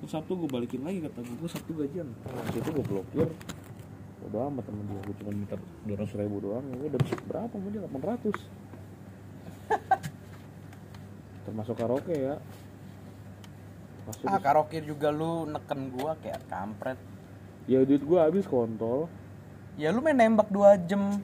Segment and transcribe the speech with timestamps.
[0.00, 2.08] terus sabtu gue balikin lagi kata gue gue sabtu gajian.
[2.08, 3.28] Nah, situ gue blokir.
[4.24, 6.64] Udah amat temen dia gue cuma minta dua ratus ribu doang.
[6.72, 7.80] Ya udah berapa mau dia?
[7.84, 8.38] delapan ratus.
[11.44, 12.36] Termasuk karaoke ya.
[14.08, 14.24] Masuk.
[14.24, 16.98] Ah karaoke juga lu neken gua kayak kampret.
[17.68, 19.12] Ya duit gue habis kontol.
[19.76, 21.20] Ya lu main nembak dua jam.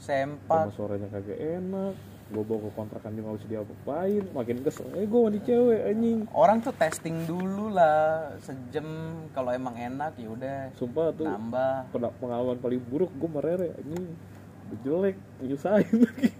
[0.00, 4.24] Sama sempat sorenya kagak enak gue bawa ke kontrakan dia nggak bisa diapa-apain.
[4.30, 4.86] Makin kesel.
[4.94, 6.18] Eh gue mandi cewek anjing.
[6.30, 8.86] Orang tuh testing dulu lah sejam.
[9.34, 10.58] Kalau emang enak ya udah.
[10.78, 11.90] Sumpah tuh nambah.
[12.22, 14.06] pengalaman paling buruk gue merere anjing.
[14.86, 16.30] Jelek nyusahin lagi.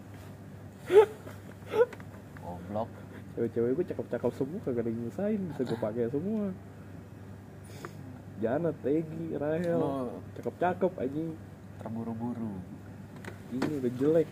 [2.38, 2.90] Goblok.
[3.34, 5.40] Cewek-cewek gue cakep-cakep semua kagak ada yang nyusahin.
[5.50, 6.54] Bisa gue pakai semua.
[8.40, 9.84] Janet, Tegi, Rahel,
[10.38, 11.36] cakep-cakep anjing.
[11.80, 12.60] terburu-buru.
[13.56, 14.28] Ini udah jelek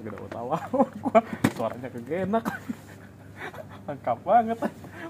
[0.00, 0.56] gak tawa
[1.04, 1.20] gue
[1.52, 2.44] suaranya kagak enak
[3.86, 4.58] lengkap banget.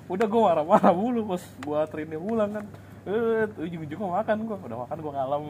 [0.09, 2.65] Udah gue marah-marah mulu pas gue terinnya pulang kan.
[3.05, 5.43] Eh ujung-ujungnya makan gue udah makan gue ngalam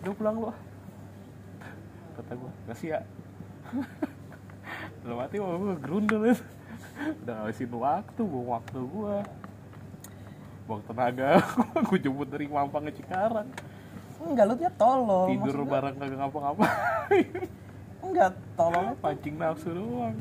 [0.00, 0.48] udah pulang lu
[2.16, 3.00] kata gue kasih ya
[5.00, 6.22] dalam hati mau gue gerundel.
[7.24, 9.16] Udah ngabisin waktu buang waktu gue
[10.68, 11.40] buang tenaga.
[11.88, 13.48] Gue jemput dari Mampang ke Cikarang.
[14.20, 17.48] Enggak lu dia tolol tidur Maksud gua, bareng kagak ngapa-ngapain
[18.02, 20.16] enggak tolol pancing nafsu doang?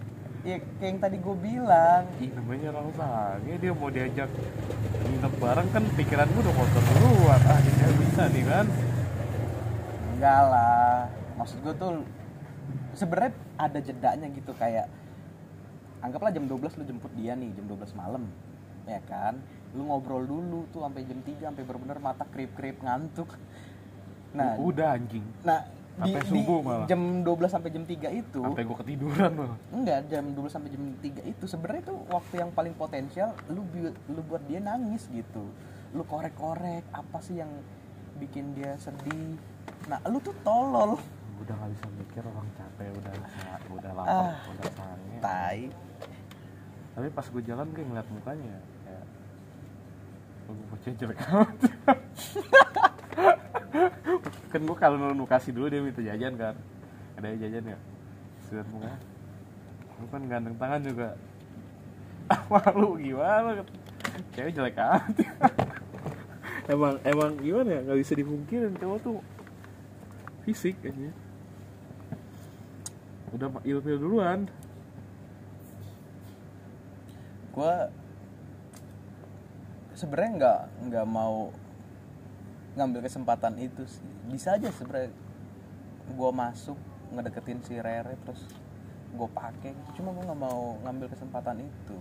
[0.47, 2.03] Ya kayak yang tadi gue bilang.
[2.23, 4.29] Ih namanya orang sange dia mau diajak
[5.03, 7.41] nginep bareng kan pikiran gue udah kotor duluan.
[7.43, 8.65] Ah ini bisa nih kan?
[10.15, 10.95] Enggak lah.
[11.35, 11.91] Maksud gue tuh
[12.95, 14.87] sebenarnya ada jedanya gitu kayak
[15.99, 18.23] anggaplah jam 12 lu jemput dia nih jam 12 malam
[18.87, 19.35] ya kan?
[19.75, 23.35] Lu ngobrol dulu tuh sampai jam 3 sampai bener-bener mata krip-krip ngantuk.
[24.31, 25.25] Nah udah anjing.
[25.43, 26.85] nah di, Sampai subuh malah.
[26.85, 28.39] jam 12 sampai jam 3 itu.
[28.39, 29.57] Sampai gue ketiduran malah.
[29.69, 31.43] Enggak jam 12 sampai jam 3 itu.
[31.43, 35.43] Sebenarnya itu waktu yang paling potensial lu buat lu buat dia nangis gitu.
[35.91, 37.51] Lu korek-korek apa sih yang
[38.15, 39.35] bikin dia sedih?
[39.85, 40.95] Nah lu tuh tolol.
[41.37, 43.13] Udah nggak bisa mikir orang capek udah
[43.69, 44.35] udah lapar Ah.
[44.49, 45.15] udah sange.
[45.19, 45.61] tai.
[46.91, 49.05] Tapi pas gue jalan gue ngeliat mukanya kayak
[50.45, 51.57] oh, gue bocah jelek amat
[54.49, 56.55] kan gue kalau nu kasih dulu dia minta jajan kan.
[57.17, 57.79] Ada yang jajan ya?
[58.47, 58.93] Sudah muka
[59.99, 61.09] lu kan ganteng tangan juga.
[62.51, 63.67] Malu gimana?
[64.31, 65.15] Cewek jelek amat.
[66.71, 67.79] Emang emang gimana ya?
[67.81, 68.77] Nggak bisa dipungkirin.
[68.77, 69.17] Cowok tuh
[70.45, 71.09] fisik aja.
[73.33, 74.45] Udah ilfil duluan.
[77.49, 77.73] Gue
[79.97, 80.59] sebenarnya nggak
[80.93, 81.49] nggak mau
[82.75, 84.05] ngambil kesempatan itu sih.
[84.29, 85.13] Bisa aja sebenarnya.
[86.13, 86.77] Gue masuk
[87.13, 88.41] ngedeketin si Rere terus
[89.09, 91.97] gue pakai cuma gue nggak mau ngambil kesempatan itu.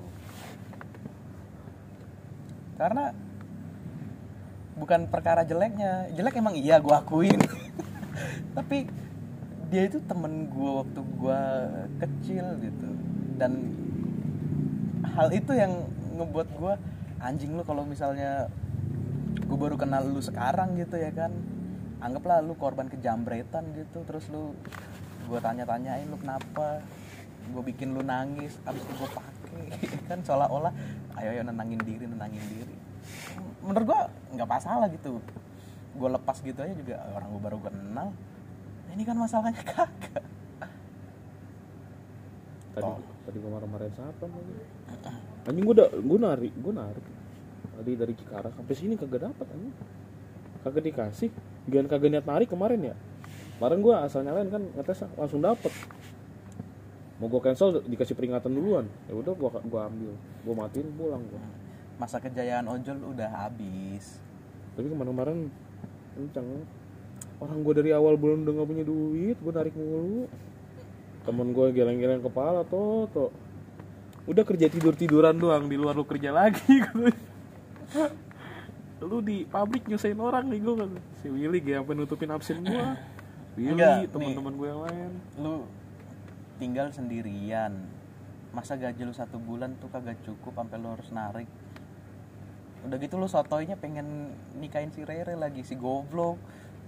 [2.77, 3.11] Karena
[4.78, 6.12] bukan perkara jeleknya.
[6.15, 7.41] Jelek emang iya gue akuin.
[8.57, 8.87] Tapi
[9.69, 11.43] dia itu temen gue waktu gue
[12.07, 12.89] kecil gitu.
[13.37, 13.53] Dan
[15.17, 15.73] hal itu yang
[16.19, 16.75] ngebuat gue
[17.19, 18.47] anjing lu kalau misalnya
[19.48, 21.32] gue baru kenal lu sekarang gitu ya kan.
[21.98, 24.53] Anggaplah lu korban kejambretan gitu terus lu
[25.26, 26.84] gue tanya-tanyain lu kenapa.
[27.48, 29.64] Gue bikin lu nangis abis itu gue pakai
[30.12, 30.72] kan seolah-olah
[31.19, 32.76] ayo ayo nenangin diri nenangin diri.
[33.64, 34.00] Menurut gue
[34.36, 35.19] nggak masalah gitu.
[35.97, 38.09] Gue lepas gitu aja juga orang gue baru kenal.
[38.92, 40.25] Ini kan masalahnya kagak.
[42.76, 43.00] Tadi Oh.
[43.26, 44.54] tadi gue marah-marahin siapa lagi
[45.48, 47.04] anjing gue udah gue narik gue narik
[47.78, 49.77] tadi dari Cikarang sampai sini kagak dapat anjing
[50.62, 51.31] kagak dikasih.
[51.69, 52.97] Gian kagak niat narik kemarin ya.
[53.59, 55.71] Kemarin gue asal nyalain kan ngetes langsung dapet.
[57.19, 58.87] Mau gue cancel dikasih peringatan duluan.
[59.11, 60.15] Ya udah gue gua ambil.
[60.47, 61.41] Gue matiin pulang gue
[61.99, 64.22] masa kejayaan ojol udah habis.
[64.78, 65.50] Tapi kemarin-kemarin
[66.15, 66.62] kenceng.
[67.43, 70.31] Orang gue dari awal bulan udah gak punya duit gue narik mulu.
[71.27, 73.31] Temen gue geleng-geleng kepala tuh tuh
[74.28, 76.84] udah kerja tidur tiduran doang di luar lu kerja lagi
[78.98, 80.91] lu di pabrik nyusahin orang nih gue kan?
[81.22, 82.84] Si Willy gak sampai nutupin absen gue
[83.54, 85.10] Willy teman-teman gue yang lain.
[85.39, 85.54] lu
[86.59, 87.74] tinggal sendirian.
[88.50, 91.47] Masa gaji lu satu bulan tuh kagak cukup sampai lu harus narik.
[92.83, 96.39] Udah gitu lu sotoynya pengen nikahin si Rere lagi si goblok.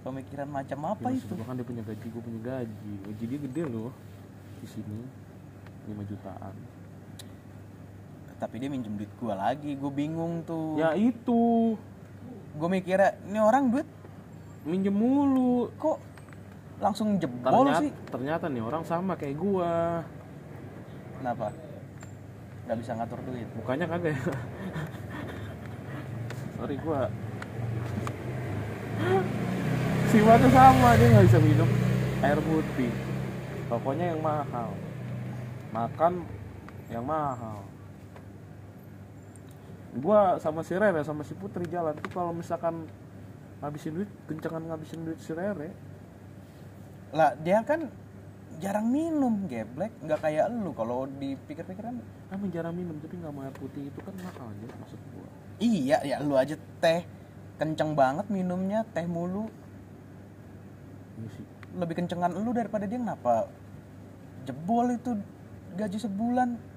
[0.01, 1.37] Pemikiran macam apa Ya, itu?
[1.37, 2.93] kan dia punya gaji gue punya gaji.
[3.05, 3.93] Gaji dia gede loh
[4.59, 4.99] di sini.
[5.87, 6.55] 5 jutaan
[8.41, 10.81] tapi dia minjem duit gua lagi gue bingung tuh.
[10.81, 11.77] Ya itu.
[12.57, 13.87] Gue mikirnya ini orang duit
[14.65, 15.69] minjem mulu.
[15.77, 16.01] kok
[16.81, 17.93] langsung jebol ternyata, sih?
[18.09, 20.01] ternyata nih orang sama kayak gua.
[21.21, 21.53] Kenapa?
[22.65, 23.49] Nggak bisa ngatur duit?
[23.61, 24.21] Mukanya kagak ya?
[26.57, 27.01] Sorry gua.
[30.09, 31.69] Sifatnya sama dia nggak bisa minum
[32.25, 32.93] air putih.
[33.69, 34.73] Pokoknya yang mahal.
[35.71, 36.25] Makan
[36.91, 37.71] yang mahal
[39.99, 41.99] gua sama si Rere sama si Putri jalan.
[41.99, 42.87] Tuh kalau misalkan
[43.61, 45.75] ngabisin duit kencengan ngabisin duit si Rere.
[47.11, 47.91] Lah dia kan
[48.63, 49.91] jarang minum geblek.
[50.05, 51.99] Nggak kayak lu kalau dipikir-pikir kan
[52.31, 55.29] emang jarang minum tapi nggak mau air putih itu kan mahal aja maksud gua.
[55.59, 57.03] Iya ya lu aja teh
[57.59, 59.51] kenceng banget minumnya teh mulu.
[61.35, 61.45] Sih.
[61.77, 63.51] Lebih kencengan lu daripada dia kenapa?
[64.47, 65.19] Jebol itu
[65.77, 66.70] gaji sebulan.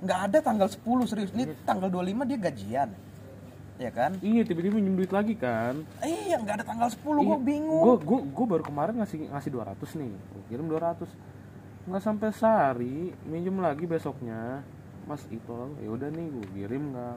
[0.00, 1.30] Nggak ada tanggal 10 serius.
[1.32, 1.54] Ini Iya.
[1.64, 2.90] tanggal 25 dia gajian.
[3.80, 4.12] Ya kan?
[4.20, 5.80] Iya tiba-tiba minjem duit lagi kan.
[6.00, 7.80] Iya nggak ada tanggal 10 gue bingung.
[7.80, 10.12] gue gue gue baru kemarin ngasih ngasih 200 nih.
[10.12, 11.08] Gue kirim 200
[11.88, 14.60] nggak sampai sehari minjem lagi besoknya.
[15.08, 17.16] Mas itu ya udah nih gue kirim nggak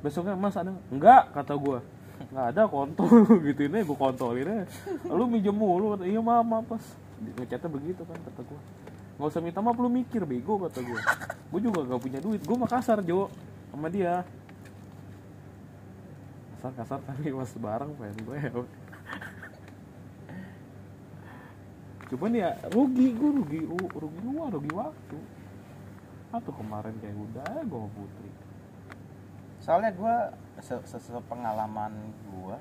[0.00, 1.22] besoknya mas ada nggak?
[1.32, 1.78] kata gue
[2.28, 3.06] nggak ada kontol.
[3.46, 4.66] Gitu ini gue kontolin aja.
[5.06, 6.84] Lu minjem mulu iya maaf maaf pas
[7.20, 8.60] ngechatnya begitu kan kata gue
[9.20, 10.96] nggak usah minta maaf lu mikir bego kata gue
[11.50, 12.40] gue juga gak punya duit.
[12.40, 13.28] Gue Makassar Jo
[13.68, 14.24] sama dia.
[16.56, 18.50] Kasar kasar tapi mas bareng pengen gue ya.
[22.08, 25.18] Cuman ya rugi gue rugi ru- rugi gua rugi waktu.
[26.32, 28.30] Atau kemarin kayak udah gue sama putri.
[29.60, 30.16] Soalnya gue
[30.64, 31.92] se se- pengalaman
[32.24, 32.56] gue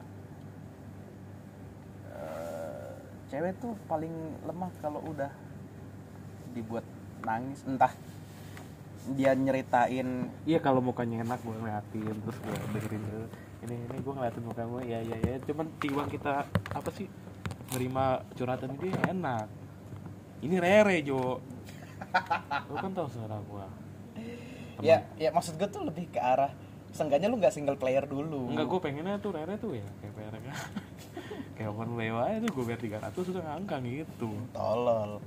[2.19, 2.91] eh,
[3.31, 4.11] cewek tuh paling
[4.43, 5.31] lemah kalau udah
[6.53, 6.85] dibuat
[7.23, 7.91] nangis entah
[9.15, 13.27] dia nyeritain iya kalau mukanya enak gue ngeliatin terus gue dengerin dulu.
[13.59, 17.07] Ini ini gue ngeliatin muka gue ya ya ya cuman tiba kita apa sih
[17.73, 19.47] nerima curhatan dia enak.
[20.45, 21.41] Ini rere jo.
[22.69, 23.65] Lu kan tau suara gue
[24.79, 26.51] ya ya maksud gue tuh lebih ke arah
[26.95, 28.49] seenggaknya lu nggak single player dulu.
[28.49, 30.45] Enggak, gue pengennya tuh Rere tuh ya kayak PRK
[31.59, 34.31] kayak open WA aja tuh gue bayar 300 sudah ngangkang gitu.
[34.55, 35.21] Tolol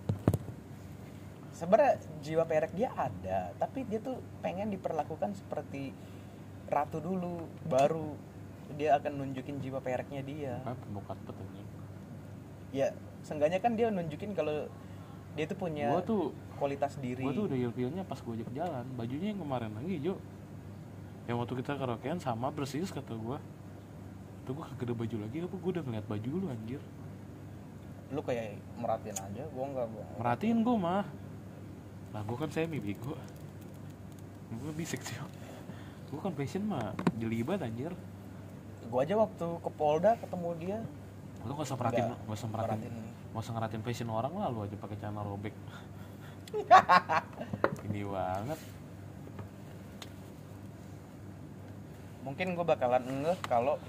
[1.62, 1.94] sebenarnya
[2.26, 5.94] jiwa perek dia ada tapi dia tuh pengen diperlakukan seperti
[6.66, 8.18] ratu dulu baru
[8.74, 10.56] dia akan nunjukin jiwa pereknya dia.
[10.64, 11.68] Ah pembukaan pet anjing
[12.72, 12.88] ya
[13.22, 14.66] seenggaknya kan dia nunjukin kalau
[15.36, 16.24] dia tuh punya gue tuh
[16.56, 17.22] kualitas diri.
[17.22, 18.84] gue tuh udah ilfilnya pas gue ajak jalan.
[18.98, 20.14] Bajunya yang kemarin lagi Jo.
[21.30, 23.38] Yang waktu kita karaokean sama persis kata gue
[24.42, 26.82] tuh gue kagak ada baju lagi apa gue udah ngeliat baju lu anjir?
[28.10, 31.04] Lu kayak merhatiin aja gua enggak gua merhatiin gue mah
[32.12, 33.16] lah gue kan semi bego.
[34.52, 35.16] Gue bisik sih
[36.12, 37.96] gue kan fashion mah jelibat anjir.
[38.92, 40.78] Gua aja waktu ke Polda ketemu dia.
[41.48, 42.94] Lu gak usah perhatiin gak usah merhatiin.
[43.32, 45.56] gak usah ngeratin fashion orang lah lu aja pakai celana robek.
[47.88, 48.60] Ini banget.
[52.28, 53.80] Mungkin gue bakalan ngeh kalau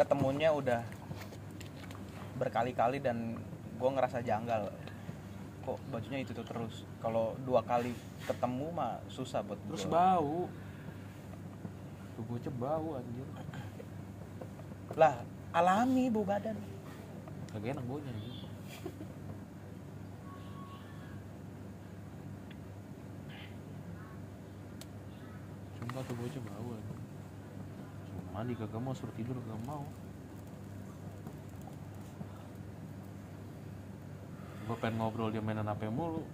[0.00, 0.80] ketemunya udah
[2.40, 3.36] berkali-kali dan
[3.76, 4.72] gue ngerasa janggal
[5.64, 6.84] kok bajunya itu tuh terus.
[7.00, 7.96] Kalau dua kali
[8.28, 10.20] ketemu mah susah buat terus gua.
[10.20, 10.38] bau.
[12.14, 13.28] Tuh bocah bau anjir.
[14.94, 15.24] Lah
[15.56, 16.56] alami bau badan.
[17.50, 18.44] Kagak enak baunya anjir.
[25.94, 26.98] sumpah tuh bocah bau anjir
[28.10, 29.86] suruh mandi kagak mau suruh tidur kagak mau
[34.64, 36.24] gue pengen ngobrol dia mainan HP mulu.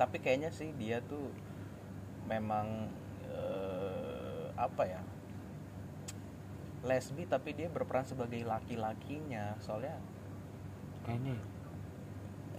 [0.00, 1.32] Tapi kayaknya sih dia tuh
[2.28, 2.92] memang
[3.32, 5.00] eh, apa ya
[6.82, 9.56] lesbi tapi dia berperan sebagai laki-lakinya.
[9.62, 9.96] Soalnya
[11.08, 11.44] kayaknya ya.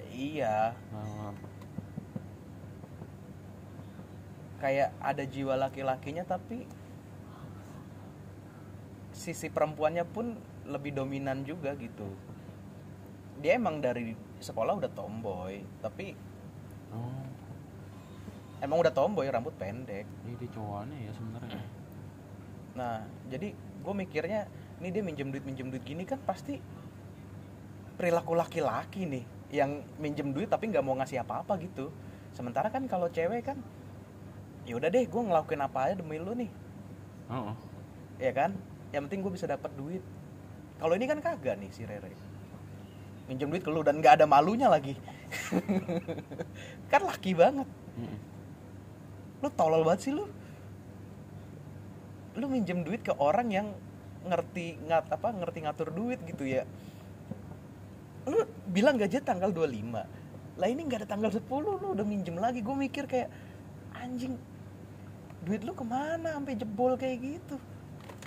[0.09, 0.57] iya.
[0.89, 1.35] Nah,
[4.63, 6.63] kayak ada jiwa laki-lakinya tapi
[9.11, 12.08] sisi perempuannya pun lebih dominan juga gitu.
[13.43, 16.15] Dia emang dari sekolah udah tomboy tapi
[16.91, 17.24] oh.
[18.63, 20.08] emang udah tomboy rambut pendek.
[20.24, 21.63] Ini dia cowoknya ya sebenarnya.
[22.79, 22.96] Nah
[23.27, 24.48] jadi gue mikirnya
[24.79, 26.60] ini dia minjem duit minjem duit gini kan pasti
[28.00, 31.91] perilaku laki-laki nih yang minjem duit tapi nggak mau ngasih apa-apa gitu.
[32.34, 33.60] Sementara kan kalau cewek kan
[34.63, 36.51] ya udah deh gue ngelakuin apa aja demi lu nih.
[37.32, 37.55] Oh.
[38.20, 38.55] ya kan?
[38.93, 40.03] Yang penting gue bisa dapat duit
[40.79, 42.11] kalau ini kan kagak nih si Rere.
[43.27, 44.99] Minjem duit ke lu dan nggak ada malunya lagi.
[46.91, 47.67] Kan laki banget.
[47.93, 48.19] Mm-mm.
[49.43, 50.25] lu tolol banget sih lu.
[52.35, 53.67] Lu minjem duit ke orang yang
[54.23, 56.67] ngerti ngat apa ngerti ngatur duit gitu ya.
[58.27, 62.61] Lu bilang gaji tanggal 25 lah ini nggak ada tanggal 10 lu udah minjem lagi.
[62.61, 63.29] Gue mikir kayak
[63.97, 64.37] anjing
[65.43, 67.55] duit lu ke mana sampai jebol kayak gitu?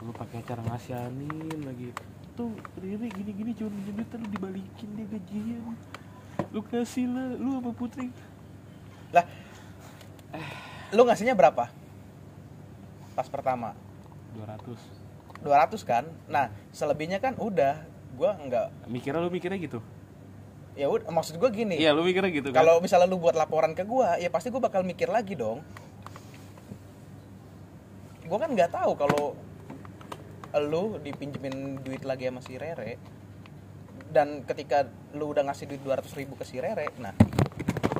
[0.05, 1.95] Lu pakai cara ngasihanin lagi
[2.37, 5.75] tuh Riri gini-gini cuma minjem duit lu dibalikin dia gajian
[6.53, 8.13] lu kasih lah lu apa putri.
[9.13, 9.25] Lah
[10.93, 11.73] lu ngasihnya berapa?
[13.17, 13.73] Pas pertama?
[14.37, 14.77] 200
[15.41, 16.05] 200 kan?
[16.29, 17.81] Nah selebihnya kan udah.
[18.17, 19.85] Gua nggak mikirnya lu mikirnya gitu?
[20.77, 21.77] Ya udah maksud gua gini.
[21.77, 22.65] Iya lu mikirnya gitu kan?
[22.65, 25.61] Kalau misalnya lu buat laporan ke gua ya pasti gua bakal mikir lagi dong.
[28.29, 29.37] Gua kan nggak tahu kalau
[30.61, 32.97] lu dipinjemin duit lagi sama si Rere
[34.11, 37.13] dan ketika lu udah ngasih duit 200 ribu ke si Rere nah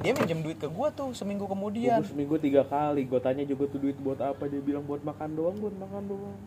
[0.07, 1.99] dia minjem duit ke gua tuh seminggu kemudian.
[1.99, 5.35] Gua seminggu tiga kali gue tanya juga tuh duit buat apa dia bilang buat makan
[5.35, 6.39] doang buat makan doang.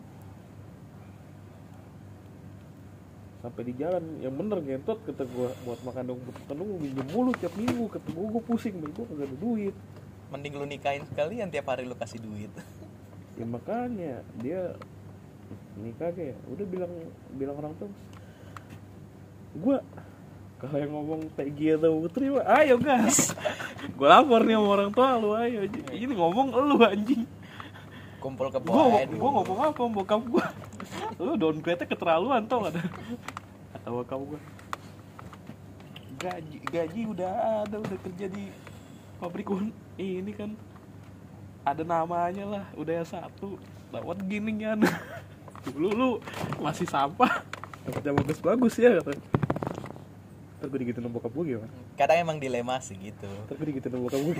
[3.44, 7.06] Sampai di jalan yang bener gentot kata gue buat makan doang buat makan doang minjem
[7.12, 9.76] mulu tiap minggu kata gue gue pusing gue kagak ada duit.
[10.32, 12.48] Mending lu nikahin sekalian tiap hari lu kasih duit.
[13.36, 14.72] Ya makanya dia
[15.78, 16.92] nikah kayak udah bilang
[17.38, 17.88] bilang orang tua
[19.54, 19.78] gue
[20.60, 23.32] kalau yang ngomong Peggy atau Putri mah ayo gas.
[23.96, 25.64] Gue lapor nih sama orang tua lu ayo
[25.96, 27.24] ini ngomong lu anjing.
[28.20, 30.44] Kumpul ke gue gue ngomong apa sama bokap gue
[31.24, 32.82] lu downgrade nya keterlaluan tau gak ada
[33.72, 34.40] kata bokap gue
[36.20, 38.52] gaji gaji udah ada udah kerja di
[39.16, 40.52] pabrik un- ini kan
[41.64, 43.56] ada namanya lah udah ya satu.
[43.88, 44.84] Dapat gini kan
[45.62, 46.08] dulu lu
[46.58, 47.44] masih sampah.
[47.82, 49.12] Dapat yang bagus bagus ya kata
[50.60, 51.72] Ntar gue digituin sama bokap gue gimana?
[51.94, 53.24] kadang emang dilema sih gitu.
[53.24, 54.34] Ntar gue digituin sama bokap gue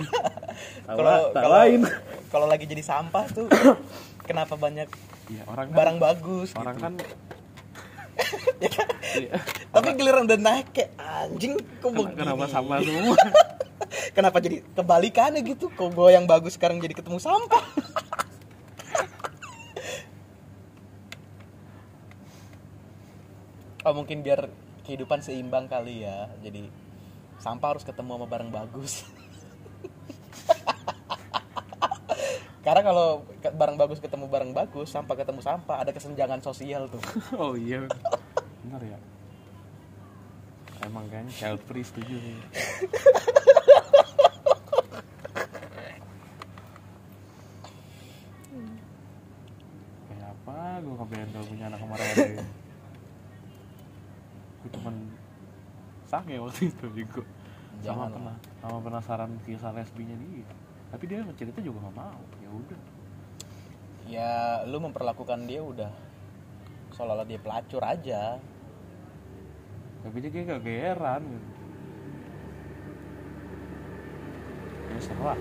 [0.87, 1.81] kalau kalau lain
[2.29, 3.47] kalau lagi jadi sampah tuh
[4.21, 4.85] kenapa banyak
[5.27, 6.83] Iya orang kan, barang bagus orang gitu.
[6.83, 6.93] kan
[8.61, 8.87] Ya kan?
[9.17, 9.33] iya,
[9.73, 13.17] tapi giliran udah naik kayak anjing kok begini kenapa sama semua?
[14.11, 15.67] Kenapa jadi kebalikannya gitu?
[15.67, 17.65] Kok gue yang bagus sekarang jadi ketemu sampah
[23.85, 24.49] oh mungkin biar
[24.85, 26.29] kehidupan seimbang kali ya.
[26.41, 26.69] Jadi
[27.41, 28.93] sampah harus ketemu sama barang bagus.
[32.65, 37.01] Karena kalau barang bagus ketemu barang bagus sampah ketemu sampah ada kesenjangan sosial tuh.
[37.41, 37.89] Oh iya.
[38.61, 39.01] Benar ya.
[40.81, 42.37] Emang kan child free setuju nih
[50.09, 52.09] kayak apa gue kebayang kalau punya anak kemarin
[54.61, 54.95] gue cuman
[56.21, 57.25] sange waktu itu juga
[57.81, 60.45] sama pernah sama penasaran kisah lesbinya dia.
[60.93, 62.21] Tapi dia cerita juga gak mau.
[62.37, 62.81] Ya udah.
[64.05, 64.31] Ya
[64.69, 65.89] lu memperlakukan dia udah
[66.93, 68.37] seolah-olah dia pelacur aja.
[70.05, 71.25] Tapi dia kayak gak geran.
[71.25, 71.49] Gitu
[74.93, 75.39] ya serah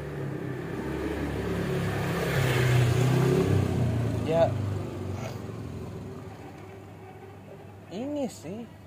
[4.24, 4.44] ya.
[7.90, 8.79] Ini sih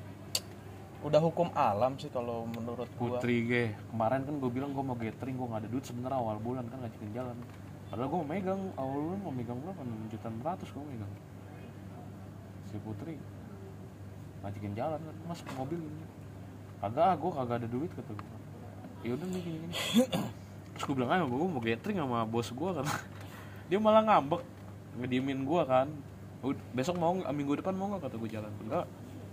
[1.04, 3.20] udah hukum alam sih kalau menurut gua.
[3.20, 6.38] Putri ge kemarin kan gue bilang gue mau gathering gue gak ada duit sebenarnya awal
[6.40, 7.38] bulan kan ngajakin jalan.
[7.92, 9.82] Padahal gue megang awal bulan mau megang berapa?
[9.84, 11.12] Enam juta ratus gue megang.
[12.72, 13.16] Si Putri
[14.44, 16.04] ngajakin jalan kan masuk mobil gini
[16.84, 18.32] kagak gue kagak ada duit kata gue
[19.08, 19.76] ya udah nih gini gini.
[20.76, 22.86] Terus gue bilang ayo gue mau gathering sama bos gue kan
[23.72, 24.44] dia malah ngambek
[25.00, 25.88] ngediemin gue kan.
[26.44, 28.04] "Ud- besok mau minggu depan mau nggak?
[28.04, 28.52] kata gue jalan.
[28.68, 28.84] Enggak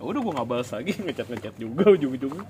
[0.00, 0.92] udah gue nggak balas lagi.
[1.04, 2.46] Ngecat ngecat juga ujung ujungnya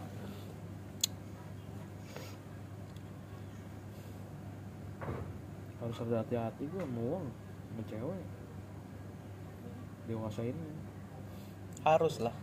[5.90, 8.26] harus ada hati-hati gue mau uang sama cewek.
[10.06, 10.56] Dewasain
[11.82, 12.34] harus lah.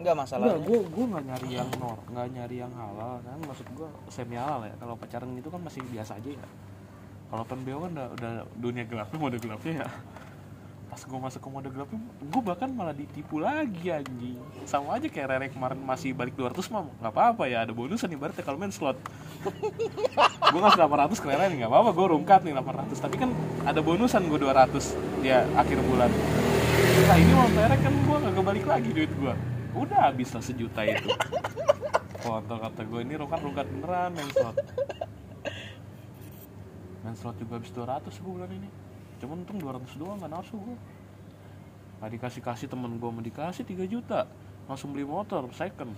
[0.00, 3.38] Nggak masalah Enggak, gue gue nggak nyari yang nor, nggak nyari yang halal kan.
[3.44, 4.74] Maksud gue semi halal ya.
[4.80, 6.46] Kalau pacaran itu kan masih biasa aja ya.
[7.28, 9.88] Kalau penbeo kan udah, udah dunia gelapnya mode gelapnya ya.
[10.94, 14.38] Pas gue masuk ke mode gelapnya, gue bahkan malah ditipu lagi anjing.
[14.62, 18.46] Sama aja kayak Rere kemarin masih balik 200 mah nggak apa-apa ya ada bonusan ibaratnya
[18.46, 18.94] kalau main slot.
[20.54, 23.34] gue ngasih 800 ke Rere nggak apa-apa gue rungkat nih 800 tapi kan
[23.66, 26.14] ada bonusan gue 200 dia akhir bulan.
[27.10, 29.34] Nah ini mau Rere kan gue nggak kebalik lagi duit gue
[29.74, 31.10] udah habis lah sejuta itu
[32.22, 34.56] foto kata gue ini rungkat rungkat beneran main slot
[37.02, 38.83] main slot juga habis 200 gue bulan ini
[39.22, 40.76] cuman untung 200 doang gak nafsu gue
[42.04, 44.28] gak dikasih kasih temen gue mau dikasih 3 juta.
[44.68, 45.92] Langsung beli motor second.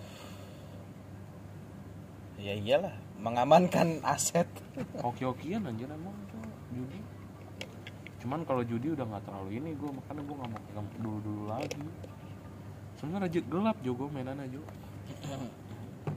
[2.39, 4.47] Ya iyalah mengamankan aset.
[5.03, 6.15] Oke-okean anjir emang
[6.71, 7.01] judi.
[8.23, 11.43] Cuman kalau judi udah nggak terlalu ini gue makanya gue nggak mau pegang dulu dulu
[11.51, 11.83] lagi.
[13.03, 14.61] Sebenarnya rajin gelap jo gue mainan aja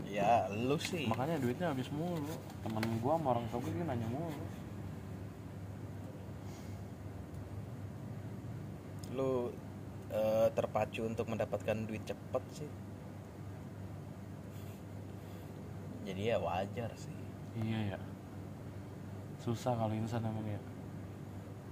[0.09, 1.05] ya lu sih.
[1.09, 2.33] Makanya duitnya habis mulu.
[2.65, 4.58] Temen gua sama orang tua gue nanya mulu
[9.11, 9.49] lu
[10.09, 12.69] eh, terpacu untuk mendapatkan duit cepet sih.
[16.03, 17.15] Jadi ya wajar sih.
[17.55, 17.99] Iya ya.
[19.39, 20.59] Susah kalau insan namanya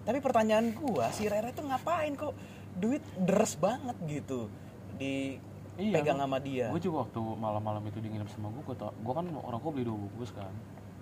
[0.07, 2.31] tapi pertanyaan gua si Rere tuh ngapain kok
[2.79, 4.47] duit deres banget gitu
[4.95, 5.35] di
[5.75, 6.71] Iya, pegang gua- sama dia?
[6.71, 9.83] gue juga waktu malam-malam itu di nginep sama gue gue gue kan orang gue beli
[9.83, 10.49] dua bungkus kan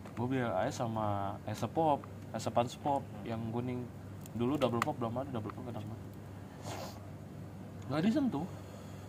[0.10, 2.02] gue beli es sama es pop
[2.34, 3.86] es pop yang kuning.
[4.34, 5.86] Dulu double pop belum ada double pop kadang
[7.90, 8.46] nggak disentuh.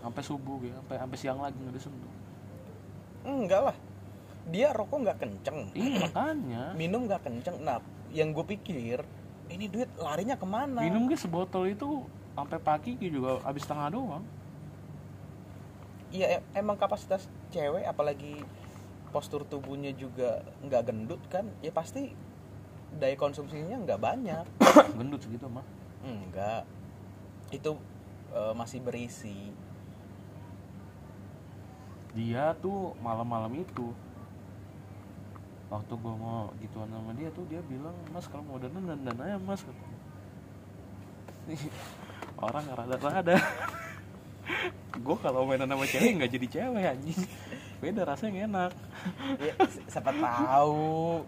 [0.04, 2.12] Sampai subuh gitu sampai sampai siang lagi nggak disentuh.
[3.26, 3.76] Enggak lah.
[4.46, 5.58] Dia rokok nggak kenceng.
[5.74, 6.62] Iya makanya.
[6.78, 7.58] Minum nggak kenceng.
[7.62, 7.82] Nah
[8.14, 9.02] yang gue pikir
[9.50, 10.82] ini duit larinya ke mana?
[10.82, 12.06] Minum gue sebotol itu
[12.36, 14.24] sampai pagi gitu juga habis setengah doang.
[16.14, 18.44] Iya emang kapasitas cewek apalagi
[19.10, 22.12] postur tubuhnya juga nggak gendut kan ya pasti
[22.94, 24.44] daya konsumsinya nggak banyak.
[24.98, 25.66] Gendut segitu mah
[26.06, 26.62] enggak.
[27.50, 27.80] Itu
[28.36, 29.50] eh, masih berisi.
[32.12, 33.92] Dia tuh malam-malam itu
[35.66, 39.36] waktu gue mau gituan sama dia tuh dia bilang mas kalau mau dandan dandan aja
[39.42, 39.66] mas
[42.44, 43.36] orang nggak rada-rada.
[45.04, 47.20] Gue kalau mainan sama cewek nggak jadi cewek anjing.
[47.78, 48.72] Beda rasanya enak.
[49.42, 51.22] Ya, si- siapa tahu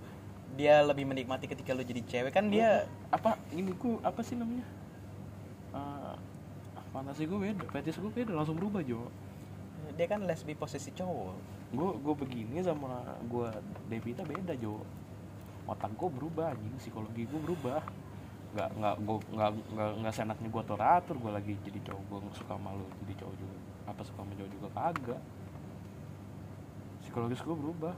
[0.59, 2.33] dia lebih menikmati ketika lu jadi cewek.
[2.35, 4.67] Kan dia apa ini gue apa sih namanya
[6.99, 9.07] fantasi gue beda fetis gue beda langsung berubah jo.
[9.95, 11.35] Dia kan lesbi posisi cowok.
[11.71, 13.47] Gue gue begini sama gue
[13.87, 14.83] Devita beda jo.
[15.71, 17.79] Otak gue berubah anjing psikologi gue berubah.
[18.59, 22.19] Nggak nggak gue nggak nggak nggak senaknya gue atur atur gue lagi jadi cowok gue
[22.35, 23.57] suka malu jadi cowok juga.
[23.87, 24.69] Apa suka sama cowok juga?
[24.75, 25.23] Kagak.
[27.07, 27.95] Psikologis gue berubah.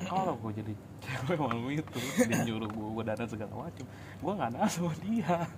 [0.00, 0.72] Kalau gue jadi
[1.04, 1.98] cewek malam itu
[2.28, 3.84] dia nyuruh gue gue dana segala macam
[4.20, 5.48] gue nggak sama dia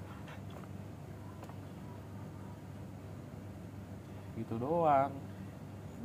[4.43, 5.15] gitu doang.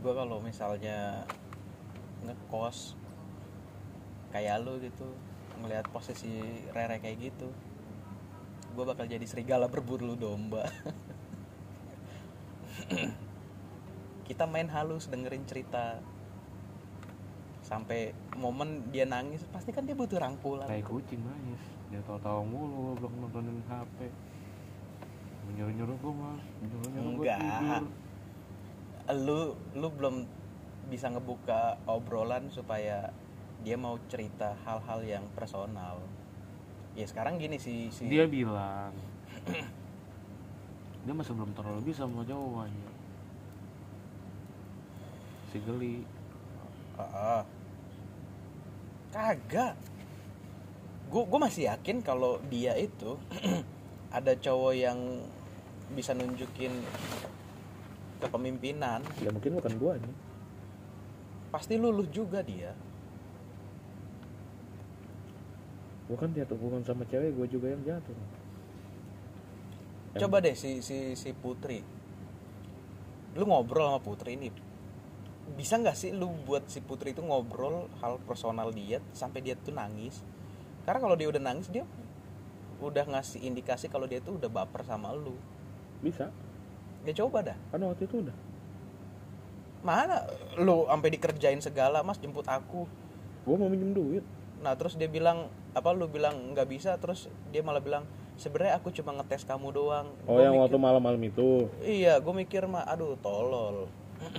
[0.06, 1.26] Gue kalau misalnya
[2.21, 2.93] ngekos
[4.30, 5.10] kayak lu gitu
[5.58, 6.38] ngelihat posisi
[6.69, 7.50] Rere kayak gitu
[8.78, 10.69] gue bakal jadi serigala berburu domba.
[14.30, 15.97] Kita main halus dengerin cerita.
[17.65, 20.69] Sampai momen dia nangis pasti kan dia butuh rangkulan.
[20.69, 21.58] Kayak kucing nangis.
[21.89, 24.13] Dia tahu-tahu mulu belum nontonin HP
[25.58, 26.43] nyuruh nyuruh gue mas.
[26.62, 27.84] Nyuruh nyuruh gue tidur
[29.15, 30.28] lu lu belum
[30.91, 33.12] bisa ngebuka obrolan supaya
[33.63, 36.04] dia mau cerita hal-hal yang personal.
[36.98, 38.91] Ya sekarang gini si si dia bilang
[41.06, 42.98] dia masih belum terlalu bisa sama jawabannya
[45.52, 45.98] si geli.
[46.98, 47.43] Ah, ah.
[49.13, 49.74] kagak.
[51.08, 53.15] Gue gue masih yakin kalau dia itu
[54.17, 55.00] ada cowok yang
[55.96, 56.84] bisa nunjukin
[58.19, 59.01] kepemimpinan.
[59.21, 60.15] Ya mungkin bukan gua nih
[61.47, 62.75] pasti luluh juga dia.
[66.08, 68.15] Gua kan jatuh hubungan sama cewek gua juga yang jatuh.
[70.15, 71.84] Yang- coba deh si si si Putri.
[73.36, 74.49] Lu ngobrol sama Putri ini.
[75.56, 79.71] Bisa nggak sih lu buat si Putri itu ngobrol hal personal dia sampai dia tuh
[79.71, 80.19] nangis?
[80.84, 81.88] Karena kalau dia udah nangis dia
[82.77, 85.34] udah ngasih indikasi kalau dia tuh udah baper sama lu.
[86.03, 86.30] Bisa
[87.08, 87.58] ya coba dah.
[87.72, 88.36] Kan waktu itu udah.
[89.80, 92.20] Mana lu sampai dikerjain segala mas?
[92.20, 92.84] Jemput aku.
[93.41, 94.26] Gua mau minjem duit.
[94.60, 98.04] Nah terus dia bilang apa lu bilang nggak bisa terus dia malah bilang
[98.36, 100.12] sebenarnya aku cuma ngetes kamu doang.
[100.26, 101.72] Oh Gua yang mikir- waktu malam-malam itu.
[101.80, 103.88] Iya, gue mikir mah, aduh tolol.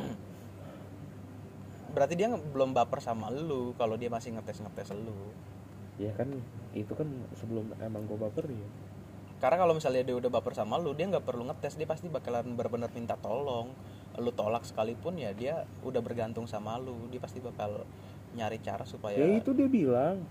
[1.88, 5.32] Berarti dia belum baper sama lu kalau dia masih ngetes ngetes lu.
[5.98, 6.30] ya kan
[6.70, 8.68] itu kan sebelum emang gua baper ya
[9.38, 12.58] Karena kalau misalnya dia udah baper sama lu, dia nggak perlu ngetes, dia pasti bakalan
[12.58, 13.70] benar-benar minta tolong.
[14.18, 17.86] Lu tolak sekalipun ya dia udah bergantung sama lu, dia pasti bakal
[18.34, 19.14] nyari cara supaya.
[19.14, 20.26] ya itu dia bilang.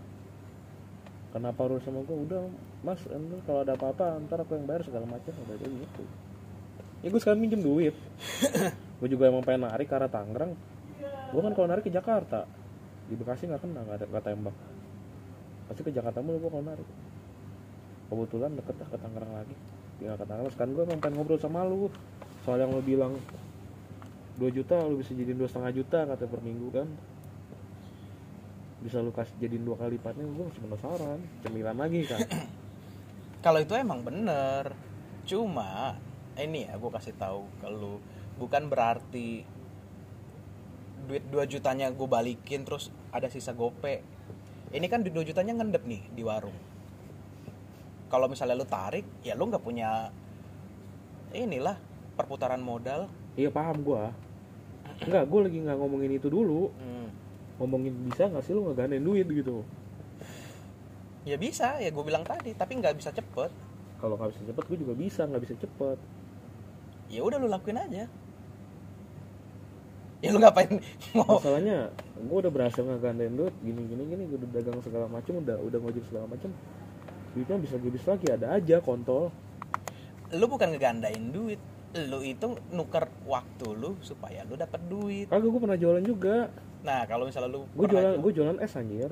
[1.31, 2.17] Kenapa harus sama gua?
[2.19, 2.41] Udah
[2.83, 5.31] mas entar kalau ada apa-apa ntar aku yang bayar segala macam.
[5.47, 6.03] Udah dia gitu.
[7.05, 7.93] Ya gue sekarang minjem duit.
[8.97, 10.57] Gue juga emang pengen narik ke arah Tangerang.
[11.29, 12.49] Gue kan kalau narik ke Jakarta.
[13.05, 14.55] Di Bekasi nggak kena nggak ada nggak tembak.
[15.69, 16.87] Pasti ke Jakarta mulu gue kalau narik
[18.07, 19.55] kebetulan deket ke Tangerang lagi.
[19.99, 20.51] Tinggal ke Tangerang.
[20.55, 21.91] Sekarang gue emang pengen ngobrol sama lu.
[22.47, 23.19] Soal yang lu bilang
[24.37, 26.87] 2 juta lu bisa jadiin dua setengah juta kata per minggu kan?
[28.85, 31.19] Bisa lu kasih jadiin dua kali lipatnya gue masih penasaran.
[31.41, 32.21] Cemilan lagi kan?
[33.45, 34.73] Kalau itu emang bener,
[35.25, 35.97] cuma
[36.37, 37.97] ini ya gue kasih tahu ke lu,
[38.37, 39.41] bukan berarti
[41.07, 44.03] duit 2 jutanya gue balikin terus ada sisa gope.
[44.69, 46.66] Ini kan duit 2 jutanya ngendep nih di warung.
[48.07, 50.11] Kalau misalnya lu tarik ya lu nggak punya
[51.35, 51.75] inilah
[52.15, 53.11] perputaran modal.
[53.37, 54.09] Iya paham gua.
[54.97, 56.73] Enggak, gue lagi nggak ngomongin itu dulu.
[56.79, 56.95] Hmm.
[57.57, 59.65] ngomongin bisa nggak sih lu ngegandain duit gitu?
[61.25, 63.49] Ya bisa ya gue bilang tadi tapi nggak bisa cepet.
[63.97, 65.97] Kalau nggak bisa cepet gue juga bisa nggak bisa cepet.
[67.09, 68.05] Ya udah lu lakuin aja.
[70.21, 70.69] Ya lu ngapain
[71.17, 71.41] mau?
[71.41, 75.57] Masalahnya gue udah berhasil ngegandain duit gini gini gini gue udah dagang segala macam udah
[75.57, 76.53] udah ngojek segala macam
[77.37, 79.29] duitnya bisa gebis lagi ada aja kontol.
[80.33, 81.61] Lu bukan ngegandain duit
[81.95, 85.29] lu itu nuker waktu lu supaya lu dapat duit.
[85.29, 86.49] Kagak gue pernah jualan juga.
[86.81, 89.11] Nah kalau misalnya lu gue jualan jual- gue jualan es anjir.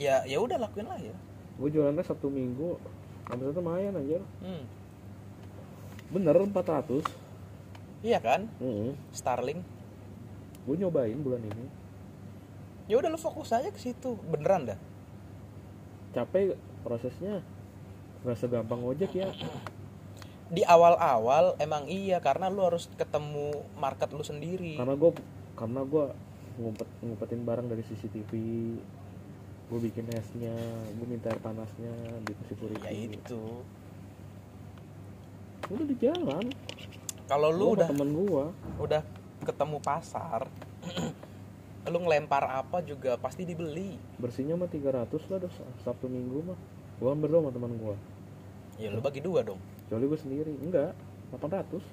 [0.00, 1.12] Ya ya udah lakuin lah ya.
[1.60, 2.80] Gue jualan es sabtu minggu.
[3.28, 4.24] Sampai satu lumayan anjir.
[4.40, 4.64] Hmm.
[6.10, 7.06] bener 400
[8.02, 8.50] iya kan?
[8.58, 9.62] Mm Starling.
[10.66, 11.66] Gue nyobain bulan ini.
[12.90, 14.18] Ya udah lu fokus aja ke situ.
[14.26, 14.78] Beneran dah.
[16.10, 17.44] Capek prosesnya
[18.20, 19.28] nggak segampang ojek ya.
[20.50, 24.76] Di awal-awal emang iya karena lu harus ketemu market lu sendiri.
[24.76, 25.10] Karena gue
[25.54, 26.04] karena gue
[26.60, 28.32] ngumpet ngumpetin barang dari CCTV
[29.70, 30.56] gue bikin esnya
[30.98, 31.94] gue minta air panasnya
[32.26, 32.82] di security.
[32.84, 33.42] Ya itu.
[35.70, 36.44] Udah di jalan.
[37.30, 38.44] Kalau lu Gua udah temen gue
[38.82, 39.02] udah
[39.46, 40.50] ketemu pasar
[41.88, 43.96] lu ngelempar apa juga pasti dibeli.
[44.20, 46.58] Bersihnya mah 300 lah udah sabtu minggu mah.
[47.00, 47.96] Ambil dong sama teman gue
[48.80, 49.60] ya lu bagi dua dong.
[49.86, 50.52] Kecuali gue sendiri.
[50.56, 50.96] Enggak
[51.36, 51.84] 800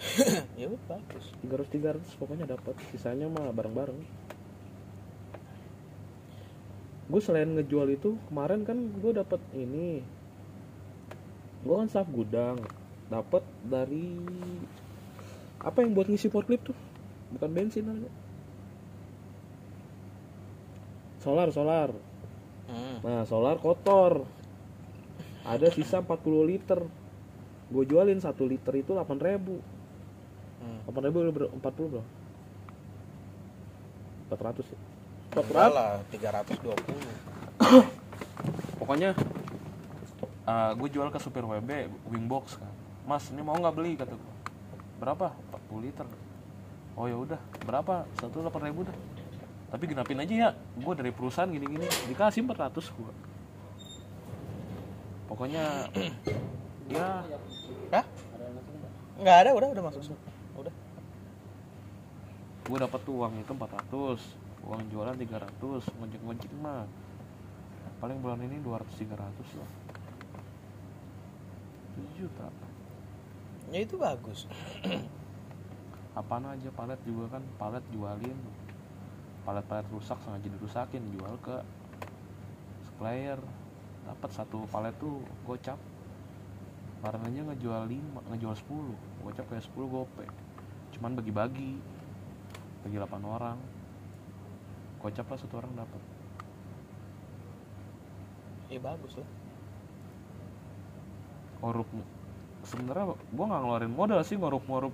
[0.60, 4.00] ya udah bagus 300 300 pokoknya dapat sisanya mah bareng-bareng.
[7.10, 10.00] Gue selain ngejual itu kemarin kan gue dapat ini.
[11.66, 12.62] Gue kan staff gudang.
[13.10, 14.14] Dapat dari
[15.60, 16.78] apa yang buat ngisi forklift tuh?
[17.34, 18.19] Bukan bensin namanya
[21.20, 21.92] solar solar.
[22.70, 23.04] Hmm.
[23.04, 24.24] nah solar kotor.
[25.44, 26.80] Ada sisa 40 liter.
[27.70, 29.60] Gue jualin satu liter itu 8000 ribu.
[30.60, 30.84] Hmm.
[30.88, 32.02] 8 ribu bro, 40 bro
[34.28, 34.78] 400 ya
[35.40, 36.76] Enggak lah 320
[38.80, 39.16] pokoknya
[40.76, 42.72] gue jual ke supir WB wingbox kan.
[43.06, 44.34] Mas ini mau nggak beli kata gue
[45.00, 45.32] berapa?
[45.70, 46.06] 40 liter.
[46.98, 47.40] Oh ya udah.
[47.64, 48.04] Berapa?
[48.20, 48.96] Satu delapan ribu dah
[49.70, 53.12] tapi genapin aja ya gue dari perusahaan gini gini dikasih 400 gue
[55.30, 55.86] pokoknya
[56.94, 57.22] ya
[57.90, 58.06] Hah?
[59.20, 60.16] Nggak ada, udah, udah masuk.
[60.56, 60.74] Udah.
[62.70, 66.86] gue dapat uang itu 400 uang jualan 300 ngojek ngojek mah
[67.98, 69.10] paling bulan ini 200 300
[69.58, 69.70] lah
[71.98, 72.46] 7 juta
[73.70, 74.50] Ya itu bagus.
[76.18, 78.34] apaan aja palet juga kan palet jualin
[79.44, 81.56] palet-palet rusak sengaja dirusakin jual ke
[82.86, 83.40] supplier.
[84.04, 85.78] Dapat satu palet tuh gocap.
[87.00, 90.24] Aja ngejual 5 ngejual 10 gocap kayak 10 gope.
[90.92, 91.80] Cuman bagi-bagi
[92.84, 93.56] bagi 8 orang.
[95.00, 96.02] Gocap lah satu orang dapat.
[98.68, 99.28] Ya bagus lah.
[101.60, 101.84] ngorup
[102.64, 104.92] sebenarnya gua nggak ngeluarin modal sih ngorup-ngorup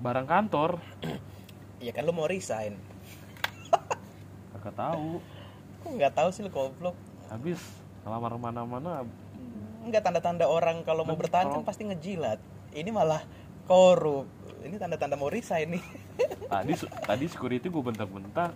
[0.00, 0.80] barang kantor.
[1.78, 2.74] Ya kan lu mau resign.
[4.58, 5.22] Kagak tahu
[5.78, 6.96] Kok nggak tahu sih lu goblok.
[7.28, 7.60] habis
[8.02, 9.06] ngelamar mana-mana
[9.78, 12.36] Enggak tanda-tanda orang kalau mau bertahan kan pasti ngejilat.
[12.70, 13.24] Ini malah
[13.64, 14.28] korup.
[14.60, 15.84] Ini tanda-tanda mau resign nih.
[16.52, 16.72] tadi
[17.06, 18.52] tadi security gue bentak-bentak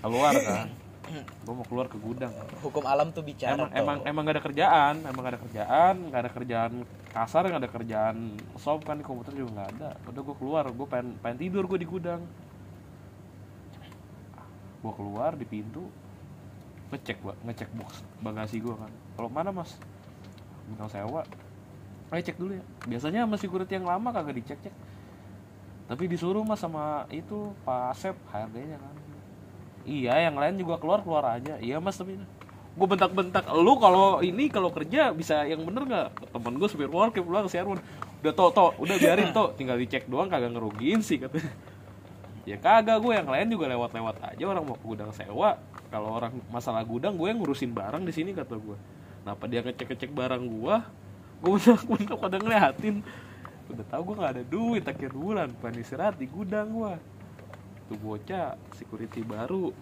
[0.00, 0.68] keluar kan
[1.44, 3.56] gue mau keluar ke gudang Hukum alam tuh bicara.
[3.56, 3.80] emang toh.
[3.80, 6.72] emang emang gak ada kerjaan emang gak ada kerjaan gak ada kerjaan
[7.08, 8.16] kasar gak ada kerjaan
[8.56, 11.76] sob kan di komputer juga nggak ada udah gue keluar gue pengen pengen tidur gue
[11.76, 12.20] di gudang
[14.84, 15.88] gue keluar di pintu
[16.92, 18.92] ngecek gua ngecek box bagasi gue kan.
[19.16, 19.80] Kalau mana mas?
[20.68, 21.24] Bintang sewa.
[22.12, 22.64] Ayo cek dulu ya.
[22.84, 24.74] Biasanya sama security yang lama kagak dicek cek
[25.84, 28.94] tapi disuruh mas sama itu pak Asep HRD nya kan.
[29.84, 31.56] Iya yang lain juga keluar keluar aja.
[31.60, 32.20] Iya mas tapi
[32.74, 36.08] gue bentak-bentak lu kalau ini kalau kerja bisa yang bener nggak?
[36.32, 37.80] Temen gue supir work pulang ke Sherwood
[38.24, 41.52] udah to to udah biarin to tinggal dicek doang kagak ngerugiin sih katanya
[42.44, 45.56] ya kagak gue yang lain juga lewat-lewat aja orang mau ke gudang sewa.
[45.88, 48.76] Kalau orang masalah gudang gue yang ngurusin barang di sini kata gue
[49.24, 50.76] kenapa dia ngecek-ngecek barang gue
[51.44, 52.96] gue bentak-bentak pada ngeliatin.
[53.72, 55.48] Udah tahu gue nggak ada duit akhir bulan.
[55.60, 56.94] Pengen istirahat di gudang gue
[57.88, 59.72] tuh bocah security baru.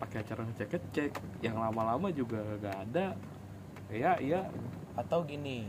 [0.00, 1.12] Pakai acara ngecek-ngecek.
[1.44, 3.16] Yang lama-lama juga gak ada.
[3.92, 4.48] Ya iya
[4.96, 5.68] atau gini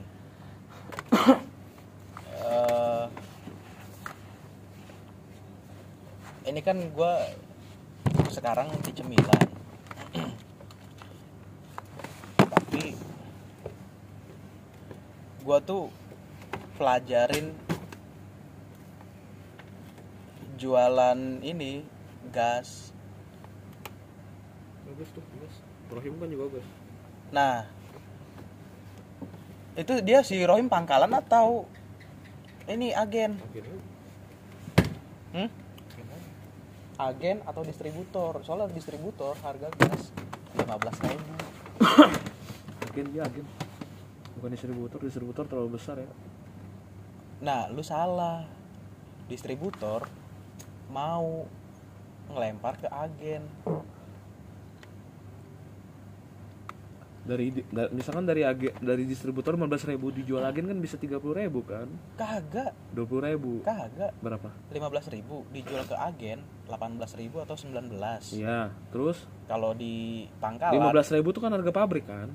[6.54, 7.14] ini kan gue
[8.30, 9.46] sekarang di cemilan
[12.38, 12.94] tapi
[15.42, 15.90] gue tuh
[16.78, 17.58] pelajarin
[20.62, 21.82] jualan ini
[22.30, 22.94] gas
[24.86, 25.58] bagus tuh gas
[25.90, 26.66] Rohim kan juga bagus.
[27.34, 27.66] nah
[29.74, 31.66] itu dia si Rohim pangkalan atau
[32.70, 33.66] ini agen agen.
[35.34, 35.63] hmm?
[37.10, 38.40] Agen atau distributor.
[38.46, 40.14] Soalnya distributor harga gas
[40.56, 41.34] 15.000 ribu.
[42.88, 43.46] Agen dia agen.
[44.40, 46.10] Bukan distributor distributor terlalu besar ya.
[47.44, 48.46] Nah lu salah.
[49.28, 50.06] Distributor
[50.92, 51.48] mau
[52.32, 53.44] ngelempar ke agen
[57.34, 61.18] dari da- misalkan dari agen dari distributor 15.000 dijual agen kan bisa 30.000
[61.64, 61.90] kan?
[62.14, 62.72] Kagak.
[62.92, 64.14] 20.000 kagak.
[64.20, 64.50] Berapa?
[64.70, 65.20] 15.000
[65.50, 67.90] dijual ke agen 18.000 atau 19
[68.34, 69.26] iya terus?
[69.44, 72.30] Kalau di pangkalan 15.000 itu kan harga pabrik kan?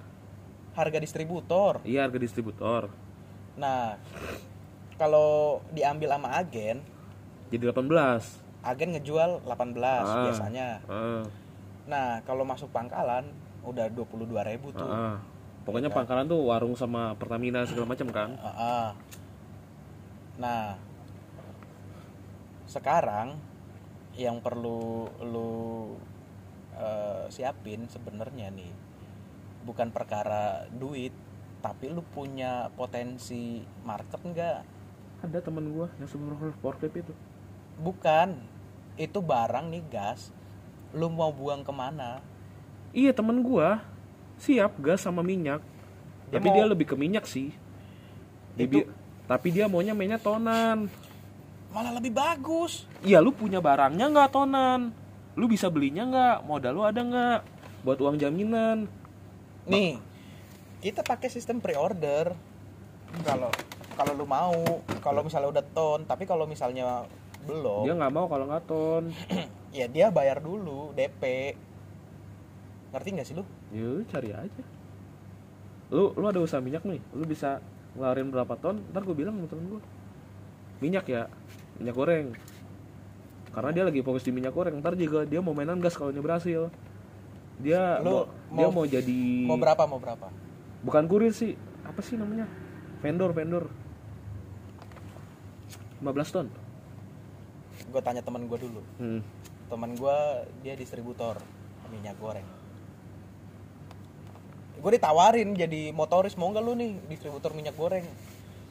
[0.75, 1.79] Harga distributor.
[1.83, 2.91] Iya harga distributor.
[3.55, 3.95] Nah
[4.95, 6.83] kalau diambil sama agen
[7.49, 10.27] jadi 18 agen ngejual 18 Ah.
[10.27, 10.69] biasanya.
[10.85, 11.23] ah,
[11.87, 13.31] nah kalau masuk pangkalan
[13.71, 15.17] udah 22.000 tuh ah.
[15.63, 15.99] pokoknya Iya kan?
[16.03, 18.89] pangkalan tuh warung sama Pertamina segala macam kan Ah, ah.
[20.39, 20.79] Nah,
[22.65, 23.35] sekarang
[24.15, 25.51] yang perlu lu
[26.75, 28.71] eh, siapin sebenarnya nih
[29.63, 31.11] bukan perkara duit,
[31.59, 34.59] tapi lu punya potensi market nggak?
[35.19, 37.11] ada teman gua yang sebelum forklift itu
[37.79, 38.39] Bukan,
[38.95, 40.31] itu barang nih gas,
[40.91, 42.23] lu mau buang ke mana?
[42.91, 43.83] Iya teman gua.
[44.39, 45.59] Siap gas sama minyak.
[46.29, 47.51] Dia tapi mau- dia lebih ke minyak sih.
[48.55, 48.91] Dia Itu- bi-
[49.27, 50.87] tapi dia maunya mainnya tonan.
[51.69, 52.89] Malah lebih bagus.
[53.03, 54.95] Iya lu punya barangnya nggak tonan?
[55.37, 56.37] Lu bisa belinya nggak?
[56.45, 57.41] Modal lu ada nggak?
[57.83, 58.89] Buat uang jaminan.
[59.67, 60.01] Nih,
[60.81, 62.33] kita pakai sistem pre-order.
[63.21, 63.53] Kalau
[63.95, 64.55] kalau lu mau,
[64.99, 67.05] kalau misalnya udah ton, tapi kalau misalnya
[67.45, 69.05] belum, Dia nggak mau kalau nggak ton.
[69.69, 71.53] Ya dia bayar dulu DP.
[72.99, 73.47] Ngerti nggak sih lu?
[73.71, 74.63] Ya lu cari aja
[75.89, 77.63] Lu lu ada usaha minyak nih Lu bisa
[77.95, 79.81] ngeluarin berapa ton Ntar gue bilang sama temen gue
[80.83, 81.31] Minyak ya
[81.79, 82.27] Minyak goreng
[83.55, 86.19] Karena dia lagi fokus di minyak goreng Ntar juga dia mau mainan gas kalau dia
[86.19, 86.75] berhasil
[87.63, 89.83] Dia Lu mau, dia mau- mau jadi Mau berapa?
[89.87, 90.27] Mau berapa?
[90.83, 91.55] Bukan kurir sih
[91.87, 92.51] Apa sih namanya
[92.99, 93.71] Vendor vendor
[96.03, 96.47] 15 ton
[97.89, 98.83] Gue tanya teman gue dulu.
[98.99, 99.23] hmm.
[99.71, 100.19] Teman gue
[100.61, 101.39] dia distributor
[101.89, 102.45] minyak goreng.
[104.79, 108.07] Gue ditawarin jadi motoris mau nggak lu nih distributor minyak goreng?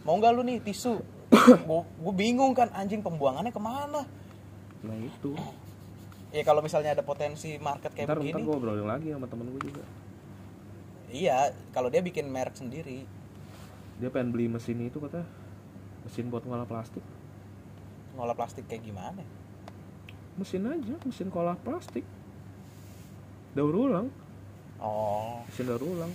[0.08, 1.04] Mau nggak lu nih tisu?
[2.04, 4.08] gue bingung kan anjing pembuangannya ke mana?
[4.84, 5.36] Nah itu
[6.28, 9.48] Ya kalau misalnya ada potensi market kayak Ntar, ntar begini, gue obrolin lagi sama temen
[9.52, 9.84] gue juga
[11.08, 11.56] iya.
[11.72, 13.08] Kalau dia bikin merek sendiri,
[14.00, 15.24] Dia pengen beli mesin itu kata
[16.04, 17.04] Mesin buat ngolah plastik
[18.18, 19.22] ngolah plastik kayak gimana?
[20.42, 22.04] Mesin aja, mesin kolah plastik
[23.54, 24.10] Daur ulang
[24.78, 26.14] Oh, Mesin daur ulang.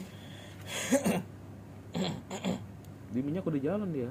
[3.12, 4.10] Di minyak udah jalan dia.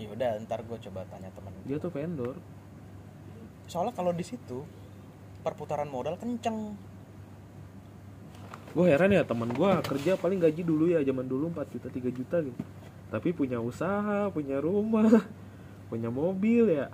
[0.00, 2.36] Ya udah ntar gue coba tanya temen Dia tuh vendor.
[3.68, 4.64] Soalnya kalau di situ
[5.44, 6.72] perputaran modal kenceng.
[8.72, 12.16] Gue heran ya teman gue kerja paling gaji dulu ya zaman dulu 4 juta 3
[12.16, 12.60] juta gitu.
[13.10, 15.10] Tapi punya usaha, punya rumah
[15.90, 16.86] Punya mobil ya.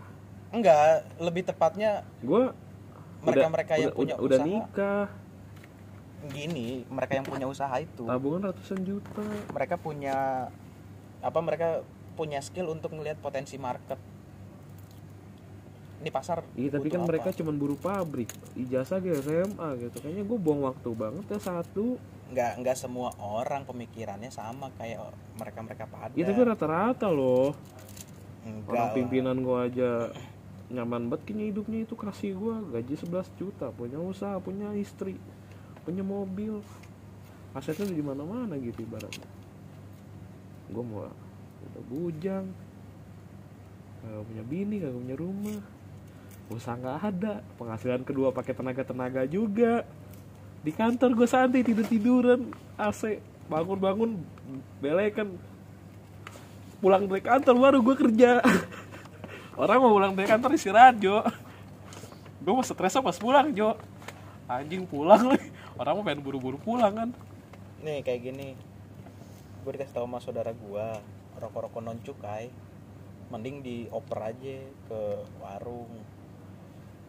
[0.48, 2.48] Enggak, lebih tepatnya Gue
[3.20, 4.48] Mereka-mereka yang punya udah, udah usaha.
[4.48, 5.06] nikah
[6.32, 10.48] gini, mereka yang punya usaha itu, Tabungan ratusan juta mereka punya
[11.22, 11.38] apa?
[11.38, 11.68] Mereka
[12.16, 14.00] punya skill untuk melihat potensi market.
[16.00, 16.44] Ini pasar.
[16.56, 17.08] Iya tapi kan apa.
[17.08, 21.96] mereka cuma buru pabrik Ijazah ke SMA gitu Kayaknya gue buang waktu banget ya satu
[22.26, 24.98] nggak nggak semua orang pemikirannya sama kayak
[25.40, 26.12] mereka-mereka pada.
[26.12, 27.56] Iya tapi rata-rata loh
[28.46, 29.90] Enggak Orang pimpinan gue aja
[30.66, 35.14] nyaman banget kayaknya hidupnya itu kasih gue gaji 11 juta punya usaha punya istri
[35.86, 36.58] punya mobil.
[37.54, 39.30] Asetnya di mana mana gitu ibaratnya.
[40.66, 42.46] Gue mau udah bujang
[44.02, 45.60] kagak punya bini kagak punya rumah.
[46.50, 47.34] Usaha nggak ada.
[47.56, 49.86] Penghasilan kedua pakai tenaga tenaga juga.
[50.66, 54.10] Di kantor gue santai tidur tiduran AC bangun bangun
[54.82, 55.38] belekan.
[56.82, 58.42] Pulang dari kantor baru gue kerja.
[59.62, 61.24] Orang mau pulang dari kantor istirahat Jo.
[62.44, 63.80] Gue mau stres pas pulang Jo.
[64.44, 67.10] Anjing pulang nih orang mau pengen buru-buru pulang kan
[67.76, 68.56] Nih kayak gini.
[69.62, 70.86] Gue dikasih tahu sama saudara gue
[71.36, 72.48] rokok-rokok non cukai
[73.28, 74.56] mending dioper aja
[74.88, 75.00] ke
[75.38, 75.92] warung.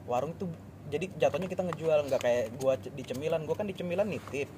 [0.04, 0.50] Warung tuh
[0.88, 3.44] jadi jatuhnya kita ngejual nggak kayak gua c- di cemilan.
[3.44, 4.50] Gua kan di cemilan nitip.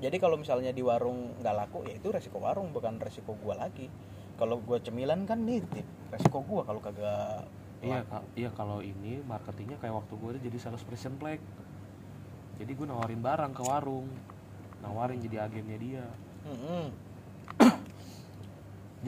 [0.00, 3.84] jadi kalau misalnya di warung nggak laku ya itu resiko warung bukan resiko gua lagi
[4.40, 7.44] kalau gua cemilan kan nitip resiko gua kalau kagak
[7.84, 8.24] iya Kak.
[8.32, 11.36] iya kalau ini marketingnya kayak waktu gue jadi sales person black
[12.60, 14.04] jadi gue nawarin barang ke warung.
[14.84, 16.04] Nawarin jadi agennya dia.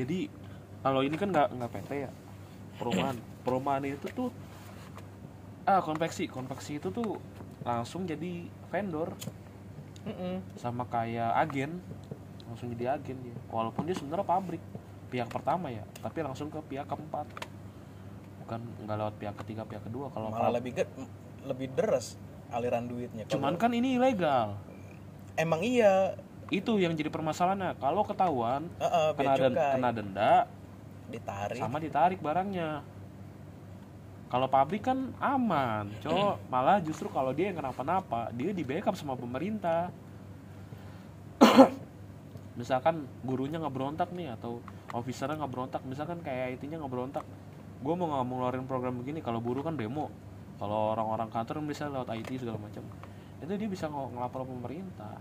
[0.01, 0.33] Jadi
[0.81, 2.11] kalau ini kan nggak nggak PT ya.
[2.81, 3.17] Perumahan.
[3.45, 4.33] Perumahan itu tuh
[5.69, 6.33] ah konveksi.
[6.33, 7.21] Konveksi itu tuh
[7.61, 9.13] langsung jadi vendor.
[10.57, 11.85] Sama kayak agen.
[12.49, 13.37] Langsung jadi agen dia.
[13.53, 14.65] Walaupun dia sebenarnya pabrik.
[15.13, 15.85] Pihak pertama ya.
[16.01, 17.29] Tapi langsung ke pihak keempat.
[18.45, 20.09] Bukan nggak lewat pihak ketiga pihak kedua.
[20.09, 20.89] Kalau malah lebih ged,
[21.45, 22.17] lebih deres
[22.53, 23.25] aliran duitnya.
[23.27, 24.55] Kalau- cuman kan ini ilegal.
[25.35, 26.15] Emang iya.
[26.53, 27.81] Itu yang jadi permasalahannya.
[27.81, 30.33] Kalau ketahuan Heeh, bea kena, den- kena denda
[31.09, 31.57] ditarik.
[31.59, 32.85] sama ditarik barangnya.
[34.29, 36.37] Kalau pabrik kan aman cowok.
[36.53, 39.89] Malah justru kalau dia yang kenapa-napa dia di backup sama pemerintah.
[42.61, 44.61] Misalkan gurunya nggak berontak nih atau
[44.93, 47.25] officernya nggak berontak misalkan kayak IT-nya nggak berontak
[47.81, 50.13] gue mau nggak mau ngeluarin program begini kalau buruh kan demo
[50.63, 52.87] kalau orang-orang kantor kan bisa lewat IT segala macam.
[53.43, 55.19] Itu dia bisa ng- ngelapor pemerintah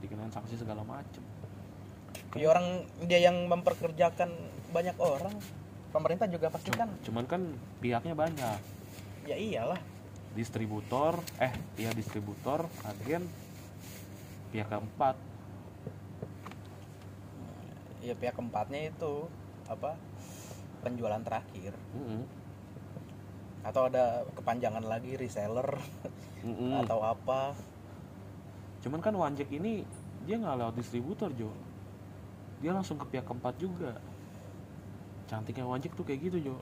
[0.00, 1.20] dikenain sanksi segala macam
[2.36, 4.28] ya orang dia yang memperkerjakan
[4.74, 5.32] banyak orang
[5.94, 6.92] pemerintah juga pasti kan?
[7.00, 7.42] cuman kan
[7.80, 8.60] pihaknya banyak.
[9.24, 9.80] Ya iyalah.
[10.36, 13.24] Distributor eh iya distributor agen
[14.52, 15.16] pihak keempat.
[18.04, 19.26] Ya pihak keempatnya itu
[19.68, 19.96] apa
[20.84, 21.72] penjualan terakhir.
[21.96, 22.22] Mm-mm.
[23.68, 25.76] Atau ada kepanjangan lagi reseller?
[26.38, 26.70] Mm-mm.
[26.86, 27.52] atau apa?
[28.80, 29.82] Cuman kan Wanjek ini
[30.24, 31.50] dia nggak lewat distributor Jo.
[32.62, 33.98] Dia langsung ke pihak keempat juga.
[35.28, 36.56] Cantiknya Wanjek tuh kayak gitu Jo.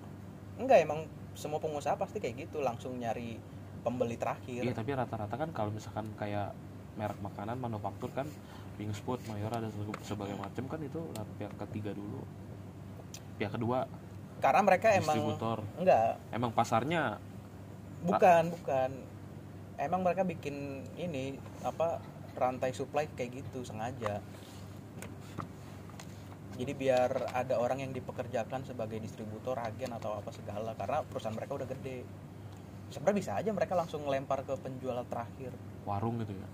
[0.56, 1.04] Enggak emang
[1.36, 2.64] semua pengusaha pasti kayak gitu.
[2.64, 3.36] Langsung nyari
[3.84, 4.64] pembeli terakhir.
[4.64, 6.56] Iya tapi rata-rata kan kalau misalkan kayak
[6.96, 8.24] merek makanan manufaktur kan
[8.80, 11.00] Wingspot, Mayora dan sebe- sebagai macam kan itu
[11.36, 12.24] pihak ketiga dulu.
[13.36, 13.84] Pihak kedua
[14.40, 15.58] karena mereka emang distributor.
[15.80, 16.20] Enggak.
[16.32, 17.18] Emang pasarnya
[18.04, 18.90] bukan bukan.
[19.76, 22.00] Emang mereka bikin ini apa
[22.36, 24.20] rantai supply kayak gitu sengaja.
[26.56, 31.52] Jadi biar ada orang yang dipekerjakan sebagai distributor agen atau apa segala karena perusahaan mereka
[31.60, 32.08] udah gede.
[32.88, 35.52] Sebenarnya bisa aja mereka langsung ngelempar ke penjual terakhir.
[35.84, 36.48] Warung gitu ya?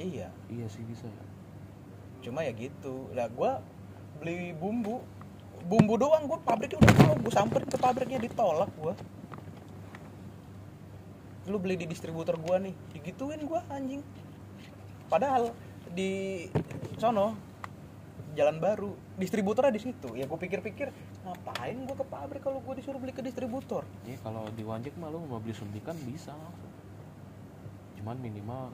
[0.00, 0.28] Iya.
[0.48, 1.24] Iya sih bisa ya.
[2.24, 3.12] Cuma ya gitu.
[3.12, 3.60] Lah gua
[4.16, 5.04] beli bumbu
[5.64, 8.94] bumbu doang gua pabriknya udah tahu gua samperin ke pabriknya ditolak gua
[11.48, 14.04] lu beli di distributor gua nih digituin gua anjing
[15.08, 15.56] padahal
[15.92, 16.44] di
[17.00, 17.36] sono
[18.34, 20.92] jalan baru distributornya di situ ya gua pikir-pikir
[21.24, 25.08] ngapain gua ke pabrik kalau gua disuruh beli ke distributor Iya kalau di Wanjek mah
[25.08, 26.72] lu mau beli suntikan bisa langsung.
[27.96, 28.68] Cuman minimal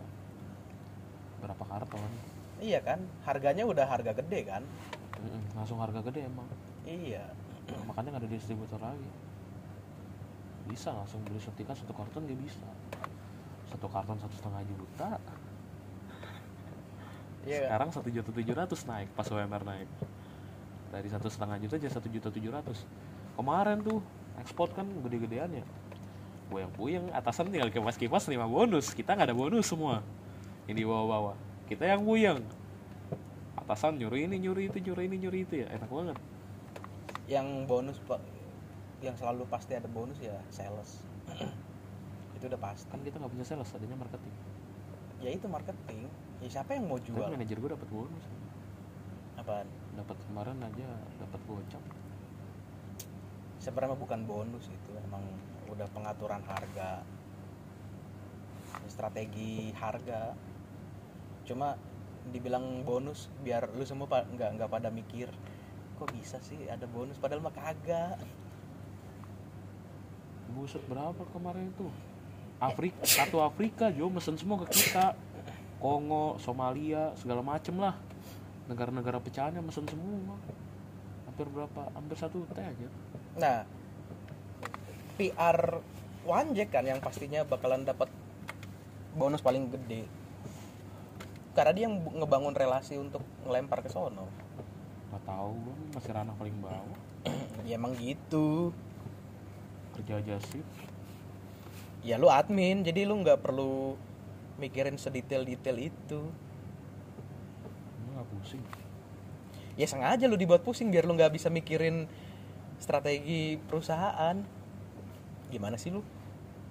[1.40, 2.12] berapa karton.
[2.61, 4.61] iya kan harganya udah harga gede kan
[5.57, 6.44] langsung harga gede emang.
[6.90, 7.24] Iya
[7.87, 9.11] Makanya nggak ada distributor lagi.
[10.66, 12.66] Bisa langsung beli suntikan satu karton dia bisa.
[13.70, 15.11] Satu karton satu setengah juta.
[17.46, 19.88] iya Sekarang satu juta tujuh ratus naik pas UMR naik.
[20.90, 22.83] Dari satu setengah juta jadi satu juta tujuh ratus.
[23.38, 24.03] Kemarin tuh
[24.42, 25.64] ekspor kan gede-gedean ya.
[26.50, 28.90] Gue yang puyeng, atasan tinggal kipas-kipas lima bonus.
[28.90, 30.03] Kita nggak ada bonus semua.
[30.66, 31.38] Yang di bawah-bawah.
[31.70, 32.42] Kita yang puyeng.
[33.55, 35.70] Atasan nyuri ini, nyuri itu, nyuri ini, nyuri itu ya.
[35.70, 36.18] Enak banget.
[37.30, 38.18] Yang bonus pak
[39.00, 41.06] yang selalu pasti ada bonus ya sales.
[42.36, 42.90] Itu udah pasti.
[42.90, 44.34] Kan kita nggak punya sales, adanya marketing.
[45.20, 46.08] ya itu marketing.
[46.40, 47.28] Ya siapa yang mau Tapi jual?
[47.28, 48.24] manajer gue dapat bonus.
[49.36, 49.68] apaan?
[49.96, 50.88] Dapat kemarin aja
[51.22, 51.84] dapat gocap.
[53.60, 55.20] sebenarnya bukan bonus itu emang
[55.68, 57.04] udah pengaturan harga.
[58.88, 60.32] Strategi harga.
[61.44, 61.76] Cuma
[62.32, 65.28] dibilang bonus biar lu semua nggak nggak pada mikir
[66.01, 68.17] kok bisa sih ada bonus padahal mah kagak
[70.51, 71.87] Buset berapa kemarin itu?
[72.59, 75.15] Afrika, satu Afrika Jo mesen semua ke kita.
[75.81, 77.96] Kongo, Somalia, segala macem lah.
[78.69, 80.37] Negara-negara pecahannya mesen semua.
[81.25, 81.88] Hampir berapa?
[81.96, 82.88] Hampir satu teh aja.
[83.38, 83.59] Nah,
[85.17, 85.81] PR
[86.21, 88.13] Wanjek kan yang pastinya bakalan dapat
[89.17, 90.05] bonus paling gede.
[91.57, 94.29] Karena dia yang ngebangun relasi untuk ngelempar ke sono.
[95.11, 96.98] Gak tahu gue masih ranah paling bawah.
[97.69, 98.71] ya emang gitu.
[99.98, 100.63] Kerja aja sih.
[102.00, 103.98] Ya lu admin, jadi lu nggak perlu
[104.56, 106.21] mikirin sedetail-detail itu.
[108.00, 108.65] Lu gak pusing.
[109.77, 112.08] Ya sengaja lu dibuat pusing biar lu nggak bisa mikirin
[112.81, 114.37] strategi perusahaan.
[115.52, 116.00] Gimana sih lu?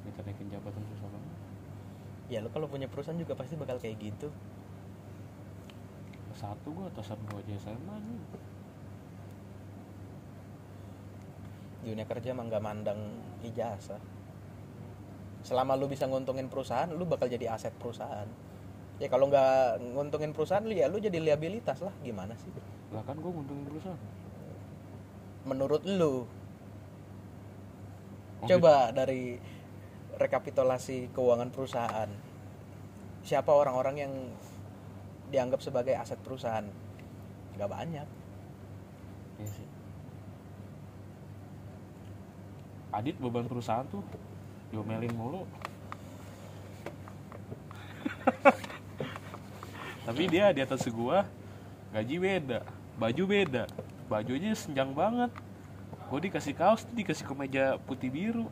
[0.08, 1.34] Kita naikin jabatan susah banget.
[2.30, 4.34] Ya lu kalau punya perusahaan juga pasti bakal kayak gitu.
[6.40, 8.22] Satu gue atasan gue aja SMA nih
[11.80, 13.00] dunia kerja emang gak mandang
[13.42, 13.98] ijazah.
[15.42, 18.28] Selama lu bisa nguntungin perusahaan lu bakal jadi aset perusahaan.
[19.00, 21.96] Ya kalau nggak nguntungin perusahaan lu ya lu jadi liabilitas lah.
[22.04, 22.52] Gimana sih?
[22.92, 24.02] Lah kan gue nguntungin perusahaan.
[25.48, 26.28] Menurut lu
[28.40, 29.36] Oh, coba dari
[30.16, 32.08] rekapitulasi keuangan perusahaan
[33.20, 34.14] siapa orang-orang yang
[35.30, 36.66] dianggap sebagai aset perusahaan
[37.56, 38.08] nggak banyak
[39.40, 39.68] Iya sih.
[42.92, 44.04] Adit beban perusahaan tuh
[44.70, 45.48] diomelin mulu.
[50.06, 51.24] Tapi dia di atas gua
[51.96, 52.68] gaji beda,
[53.00, 53.64] baju beda.
[54.12, 55.32] Bajunya senjang banget.
[56.12, 58.52] Gua dikasih kaos, dikasih kemeja putih biru.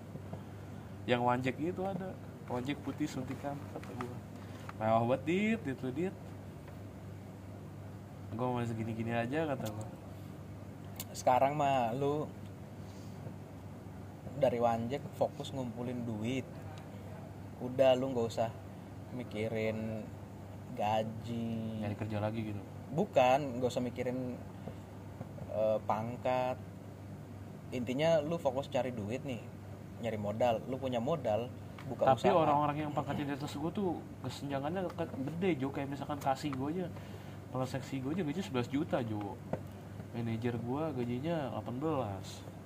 [1.03, 2.15] Yang wanjek gitu ada.
[2.47, 4.15] Wanjek putih suntikan kata gua.
[4.77, 6.15] Mewah banget dit, lu dit.
[8.35, 9.87] Gua masih gini-gini aja kata gua.
[11.13, 12.29] sekarang mah lu
[14.37, 16.45] dari wanjek fokus ngumpulin duit.
[17.57, 18.49] Udah lu nggak usah
[19.17, 20.05] mikirin
[20.77, 21.81] gaji.
[21.81, 22.61] Nyari kerja lagi gitu.
[22.87, 24.37] bukan nggak usah mikirin
[25.51, 26.55] eh, pangkat.
[27.73, 29.41] Intinya lu fokus cari duit nih
[29.99, 30.61] nyari modal.
[30.69, 31.49] Lu punya modal
[31.89, 32.37] buka Tapi usaha.
[32.37, 35.73] orang-orang yang pangkatnya di atas gue tuh kesenjangannya ke- gede Jo.
[35.73, 36.87] Kayak misalkan kasih gue aja
[37.53, 39.35] kalau seksi gue aja gajinya 11 juta Jo.
[40.15, 42.57] Manajer gue gajinya 18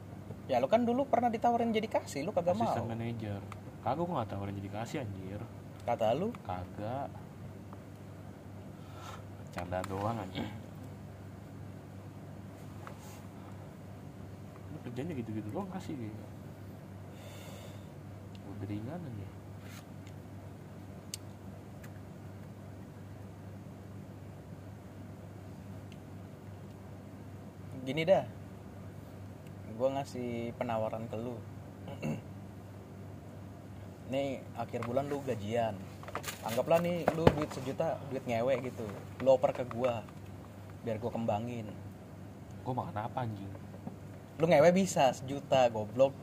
[0.49, 2.67] ya lu kan dulu pernah ditawarin jadi kasih lu kagak mau.
[2.67, 3.39] asisten manajer.
[3.81, 5.41] Kagak gue gak tawarin jadi kasih anjir.
[5.87, 6.29] Kata lu?
[6.43, 7.09] Kagak.
[9.51, 10.47] Canda doang aja
[14.71, 16.25] Lu kerjanya gitu-gitu doang kasih gitu
[18.47, 19.27] Udah ringan aja
[27.91, 28.23] gini dah.
[29.75, 31.35] Gue ngasih penawaran ke lu.
[34.15, 35.75] Nih akhir bulan lu gajian.
[36.47, 38.87] Anggaplah nih lu duit sejuta duit ngewe gitu.
[39.19, 39.93] Lu oper ke gue
[40.87, 41.67] biar gue kembangin.
[42.63, 43.51] Gue makan apa anjing?
[44.39, 46.15] Lu ngewe bisa sejuta goblok.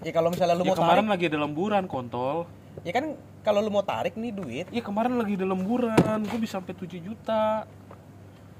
[0.00, 2.48] Ya kalau misalnya lu ya mau kemarin tarik lagi ada lemburan kontol.
[2.84, 6.56] Ya kan kalau lu mau tarik nih duit Iya kemarin lagi ada lemburan, gue bisa
[6.60, 7.68] sampai 7 juta.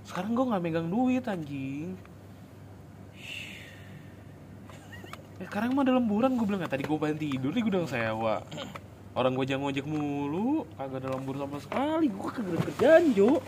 [0.05, 1.97] Sekarang gue nggak megang duit anjing.
[5.35, 8.47] Ya, sekarang mah ada lemburan gue bilang ya tadi gue pengen tidur gue udah sewa.
[9.19, 12.07] Orang gue jangan ngojek mulu, kagak ada lembur sama sekali.
[12.07, 13.43] Gue kagak kerjaan Jo.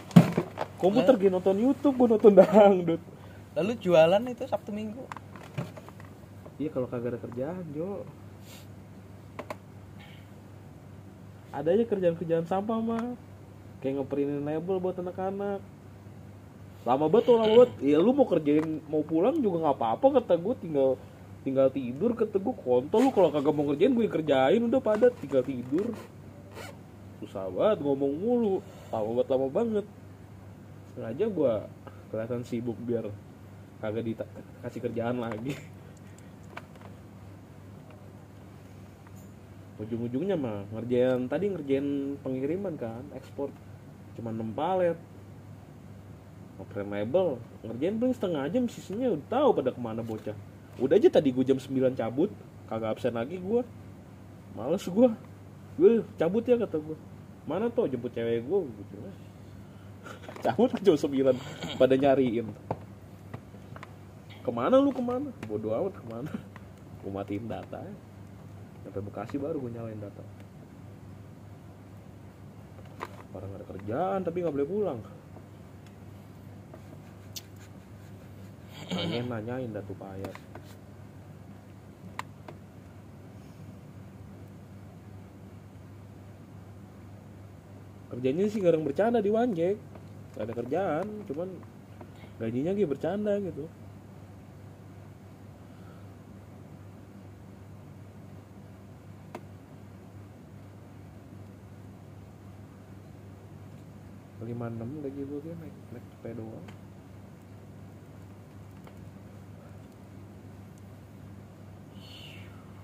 [0.82, 2.98] Komputer gue nonton YouTube, gue nonton dangdut.
[3.56, 5.00] lalu jualan itu sabtu minggu
[6.60, 8.02] Iya kalau kagak ada kerjaan Jo.
[11.52, 13.16] Ada aja kerjaan-kerjaan sampah mah.
[13.80, 15.60] Kayak ngeprintin label buat anak-anak.
[16.86, 17.72] Lama banget tuh, lama banget.
[17.82, 20.90] Iya lu mau kerjain mau pulang juga nggak apa-apa kata gue tinggal
[21.42, 25.42] tinggal tidur kata gue kontol lu kalau kagak mau kerjain gue kerjain udah pada tinggal
[25.42, 25.90] tidur.
[27.18, 28.56] Susah banget ngomong mulu.
[28.94, 29.86] Lama banget lama banget.
[30.94, 31.54] Sengaja gue
[32.14, 33.10] kelihatan sibuk biar
[33.82, 35.58] kagak dikasih kerjaan lagi.
[39.76, 43.50] Ujung-ujungnya mah ngerjain tadi ngerjain pengiriman kan ekspor.
[44.14, 44.96] Cuma 6 palet
[46.56, 50.36] ngoperin label ngerjain paling setengah jam sisinya udah tahu pada ke mana bocah.
[50.80, 52.32] Udah aja tadi gue jam 9 cabut
[52.66, 53.60] kagak absen lagi gue
[54.56, 55.08] males gue
[55.76, 56.96] gue cabut ya kata gue
[57.46, 58.94] mana tuh jemput cewek gue gitu
[60.44, 61.36] cabut ke jam 9
[61.76, 62.48] pada nyariin.
[64.40, 65.34] Ke mana lu ke mana?
[65.50, 66.30] Bodoh amat ke mana?
[67.02, 67.94] Gue matiin data ya.
[68.86, 70.22] Sampai Bekasi baru gue nyalain data.
[73.34, 74.98] Orang ada kerjaan tapi nggak boleh pulang
[78.92, 80.36] nanyain nanyain datu payah.
[88.06, 89.76] Kerjanya sih garang bercanda di Wanjek
[90.36, 91.48] gak ada kerjaan cuman
[92.38, 93.66] gajinya gitu bercanda gitu.
[104.46, 106.06] Lima enam gaji gue dia naik naik
[106.38, 106.85] doang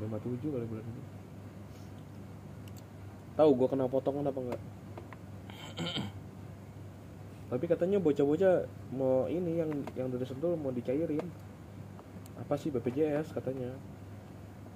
[0.02, 1.02] lima tujuh kali bulan ini.
[3.38, 4.62] Tahu gue kena potongan apa enggak?
[7.52, 8.54] Tapi katanya bocah-bocah
[8.92, 11.24] mau ini yang yang dari sentul mau dicairin.
[12.36, 13.72] Apa sih BPJS katanya.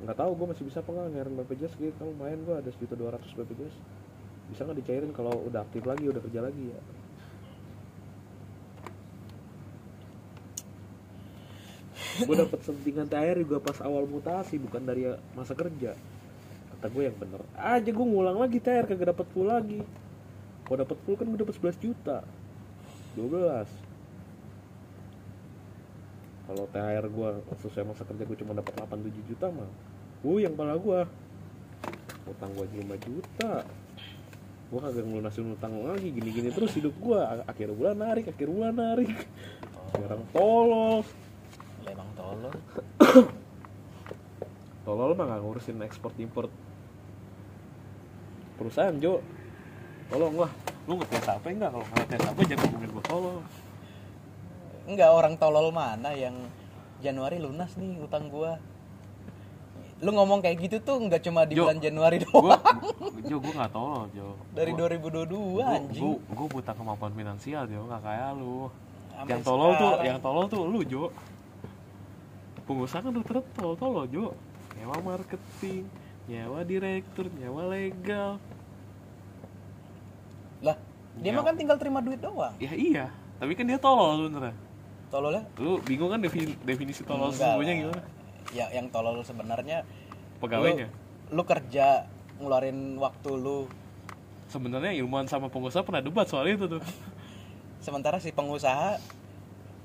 [0.00, 2.94] Nggak tahu gue masih bisa apa nggak ngairin BPJS gitu kan lumayan gue ada sejuta
[2.96, 3.76] dua ratus BPJS
[4.46, 6.80] bisa nggak dicairin kalau udah aktif lagi udah kerja lagi ya
[12.24, 15.04] gue dapet sentingan THR juga pas awal mutasi bukan dari
[15.36, 15.92] masa kerja.
[16.76, 19.80] Kata gue yang bener aja gue ngulang lagi THR kagak dapet full lagi.
[20.64, 22.24] Kalau dapet full kan gue dapet 11 juta.
[23.16, 23.86] 12
[26.46, 29.66] kalau THR gue sesuai masa kerja gue cuma dapat 8-7 juta mah
[30.22, 31.00] gue yang pala gue
[32.26, 33.52] utang gue 5 juta.
[34.66, 39.10] Gue kagak ngelunasin utang lagi gini-gini terus hidup gue akhir bulan narik akhir bulan narik.
[39.94, 41.06] Sekarang tolol
[41.87, 42.53] Lah, emang tolol.
[44.87, 46.51] Tolol mah gak ngurusin ekspor import.
[48.57, 49.18] Perusahaan Jo.
[50.07, 50.51] Tolong lah
[50.87, 51.70] lu ngetes apa enggak?
[51.72, 53.37] Kalau ngetes apa jangan ngomongin gue tolol
[54.87, 56.47] enggak orang tolol mana yang
[57.03, 58.62] Januari lunas nih utang gua?
[59.99, 62.62] Lu ngomong kayak gitu tuh nggak cuma di Jo, bulan Januari doang.
[63.20, 64.39] Jo gue gak tolol Jo.
[64.55, 66.03] Dari Gua- 2022 anjing.
[66.07, 67.82] gue gue buta kemampuan finansial Jo.
[67.91, 68.70] Gak kayak lu.
[69.11, 71.11] Sampai yang tolol tuh yang tolol tuh lu Jo
[72.66, 74.34] pengusaha kan udah tolol tolol Jo.
[74.74, 75.86] Nyewa marketing
[76.26, 78.36] nyewa direktur nyewa legal.
[80.60, 80.76] Lah
[81.16, 81.36] dia Ya.
[81.36, 82.52] mah kan tinggal terima duit doang.
[82.58, 83.06] Ya iya.
[83.36, 84.54] Tapi kan dia tolol sebenernya
[85.06, 87.80] tololnya lu bingung kan defini- definisi tolol sesungguhnya lah.
[87.80, 88.02] gimana?
[88.50, 89.86] Ya yang tolol sebenarnya
[90.36, 90.90] pegawainya?
[91.30, 93.70] lu, lu kerja ngeluarin waktu lu.
[94.46, 96.82] Sebenarnya ilmuwan sama pengusaha pernah debat soal itu tuh.
[97.84, 98.98] Sementara si pengusaha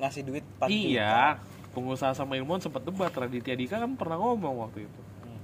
[0.01, 1.37] ngasih duit 4 iya
[1.71, 3.09] pengusaha sama ilmuwan sempat debat.
[3.09, 5.01] Raditya Dika kan pernah ngomong waktu itu.
[5.23, 5.39] Hmm.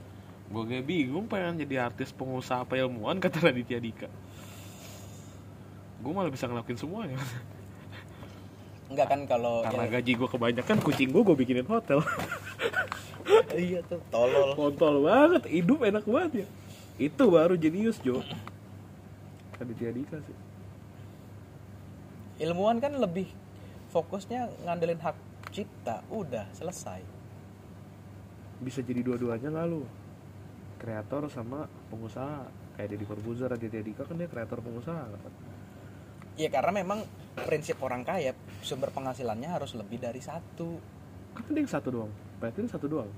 [0.48, 4.08] gue kayak bingung pengen jadi artis pengusaha apa ilmuwan kata Raditya Dika.
[5.98, 7.18] Gue malah bisa ngelakuin semuanya.
[8.88, 12.00] Enggak kan kalau karena yang- gaji gue kebanyakan kucing gue gue bikinin hotel.
[13.52, 14.56] Iya tuh tolol.
[14.56, 16.48] Kontol banget hidup enak banget ya.
[16.96, 18.24] Itu baru jenius Jo.
[19.60, 20.38] Raditya Dika sih.
[22.40, 23.28] Ilmuwan kan lebih
[23.92, 25.18] fokusnya ngandelin hak
[25.52, 27.02] cipta udah selesai.
[28.64, 29.84] Bisa jadi dua-duanya nggak lu?
[30.78, 32.48] Kreator sama pengusaha.
[32.78, 35.34] Kayak Deddy Corbuzier Raditya Dika kan dia kreator pengusaha kan
[36.38, 37.02] ya karena memang
[37.34, 40.78] prinsip orang kaya sumber penghasilannya harus lebih dari satu.
[41.34, 42.12] Kan dia yang satu doang.
[42.38, 43.10] Berarti satu doang?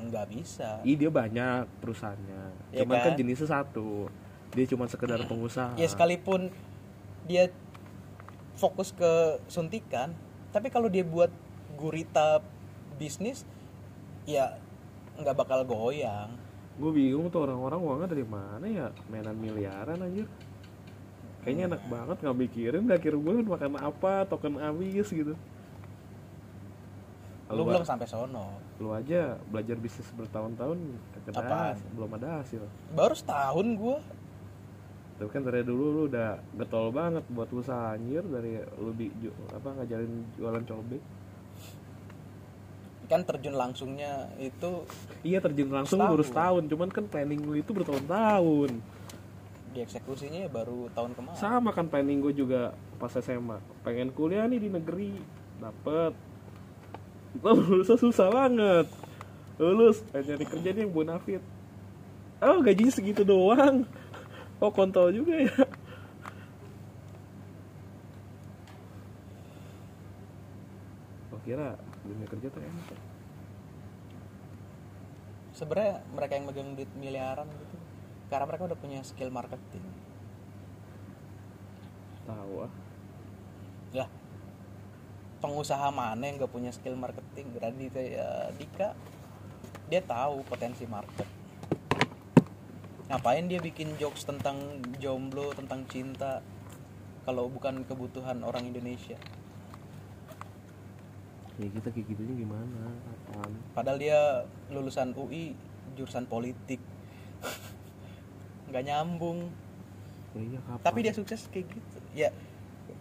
[0.00, 0.80] Nggak bisa.
[0.82, 2.72] Ih dia banyak perusahaannya.
[2.72, 3.04] Iya cuman kan?
[3.12, 3.20] kan?
[3.20, 4.08] jenisnya satu.
[4.56, 5.76] Dia cuma sekedar pengusaha.
[5.76, 6.48] Ya sekalipun
[7.28, 7.52] dia
[8.56, 10.12] fokus ke suntikan
[10.52, 11.32] tapi kalau dia buat
[11.74, 12.40] gurita
[12.96, 13.42] bisnis
[14.24, 14.56] ya
[15.14, 16.30] nggak bakal goyang.
[16.74, 18.86] Gue bingung tuh orang-orang uangnya dari mana ya?
[19.06, 20.26] Mainan miliaran anjir.
[21.44, 25.36] Kayaknya enak banget nggak mikirin di akhir bulan makan apa token habis gitu.
[27.52, 28.58] Lu Lu- belum sampai sono.
[28.82, 30.78] lu aja belajar bisnis bertahun-tahun
[31.30, 32.62] hasil, belum ada hasil.
[32.90, 33.98] Baru setahun gua.
[35.14, 39.78] Tapi kan dari dulu lu udah getol banget buat usaha anjir dari lu ju- apa
[39.78, 40.98] ngajarin jualan cobek
[43.14, 44.82] kan terjun langsungnya itu
[45.22, 46.12] iya terjun langsung Setahun.
[46.18, 46.62] baru setahun.
[46.66, 48.70] Cuman kan planning lu itu bertahun-tahun.
[49.74, 51.38] Dieksekusinya ya baru tahun kemarin.
[51.38, 55.14] Sama kan planning gue juga pas SMA pengen kuliah nih di negeri.
[55.62, 56.12] Dapet.
[57.42, 58.86] Lulusnya susah banget.
[59.62, 60.02] Lulus.
[60.10, 61.42] Nyari kerja nih yang bonafit
[62.44, 63.88] oh gajinya segitu doang.
[64.60, 65.56] Oh kontol juga ya.
[71.32, 72.83] Oh kira dunia kerja tuh enak?
[75.54, 77.76] Sebenarnya mereka yang megang duit miliaran gitu.
[78.28, 79.86] Karena mereka udah punya skill marketing.
[82.26, 82.72] Tahu ah.
[83.94, 84.08] Lah
[85.38, 87.54] pengusaha mana yang gak punya skill marketing?
[87.56, 88.98] Raditya Dika
[89.86, 91.28] dia tahu potensi market.
[93.06, 96.40] Ngapain dia bikin jokes tentang jomblo tentang cinta
[97.28, 99.20] kalau bukan kebutuhan orang Indonesia
[101.54, 102.82] ya kita kayak gitunya gimana?
[103.30, 104.20] Kapan padahal dia
[104.74, 105.54] lulusan UI
[105.94, 106.82] jurusan politik.
[108.70, 109.50] Nggak nyambung.
[110.34, 110.82] Ya iya kapan?
[110.82, 111.98] Tapi dia sukses kayak gitu.
[112.14, 112.34] Ya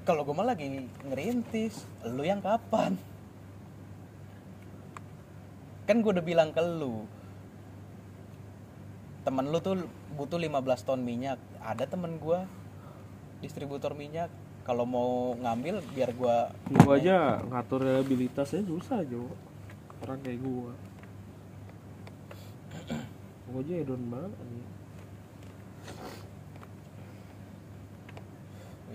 [0.05, 1.87] kalau gue mah lagi ngerintis.
[2.05, 2.99] Lu yang kapan?
[5.89, 7.09] Kan gue udah bilang ke lu.
[9.23, 11.39] Temen lu tuh butuh 15 ton minyak.
[11.63, 12.39] Ada temen gue
[13.41, 14.31] distributor minyak
[14.63, 16.37] kalau mau ngambil biar gue
[16.87, 19.27] gua aja ngatur reliabilitasnya susah Jo.
[20.03, 20.71] Orang kayak gua.
[23.51, 24.67] Gua aja hedon banget anjing.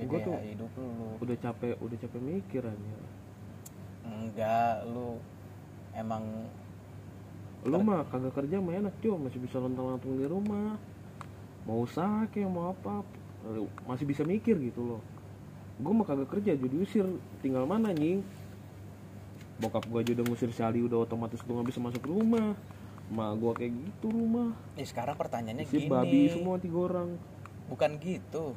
[0.08, 1.08] Gua tuh- hidup lu.
[1.20, 2.96] udah capek udah capek mikir aja
[4.08, 5.20] enggak lu
[5.92, 6.48] emang
[7.66, 9.20] lu mah kagak kerja mah enak Jo.
[9.20, 10.80] Masih bisa lontang-lantung di rumah.
[11.68, 13.04] Mau usaha kayak mau apa
[13.84, 15.02] masih bisa mikir gitu loh
[15.78, 17.06] gua mah kagak kerja jadi usir
[17.42, 18.22] tinggal mana nying
[19.58, 22.54] bokap gue aja udah ngusir si Ali udah otomatis lu nggak bisa masuk rumah
[23.08, 25.90] Ma gue kayak gitu rumah Ya sekarang pertanyaannya si gini.
[25.90, 27.18] babi semua tiga orang
[27.68, 28.56] Bukan gitu.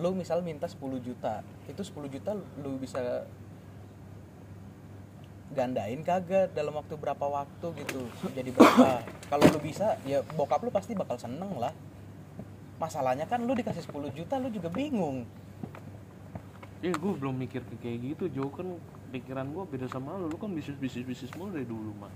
[0.00, 3.28] Lu misal minta 10 juta, itu 10 juta lu bisa
[5.52, 8.02] gandain kagak dalam waktu berapa waktu gitu.
[8.32, 9.04] Jadi berapa?
[9.28, 11.74] Kalau lu bisa, ya bokap lu pasti bakal seneng lah.
[12.78, 15.26] Masalahnya kan lu dikasih 10 juta lu juga bingung.
[16.78, 18.78] ya gue belum mikir ke kayak gitu Jo kan
[19.10, 20.30] pikiran gue beda sama lu.
[20.30, 22.10] Lu kan bisnis bisnis bisnis mulu dari dulu mah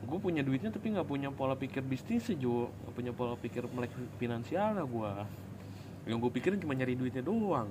[0.00, 3.62] gue punya duitnya tapi nggak punya pola pikir bisnis sih Jo nggak punya pola pikir
[3.70, 5.10] melek finansial lah gue
[6.08, 7.68] yang gue pikirin cuma nyari duitnya doang.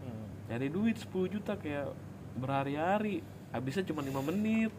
[0.00, 0.26] Hmm.
[0.46, 1.90] nyari duit 10 juta kayak
[2.38, 3.20] berhari-hari.
[3.50, 4.70] Habisnya cuma 5 menit.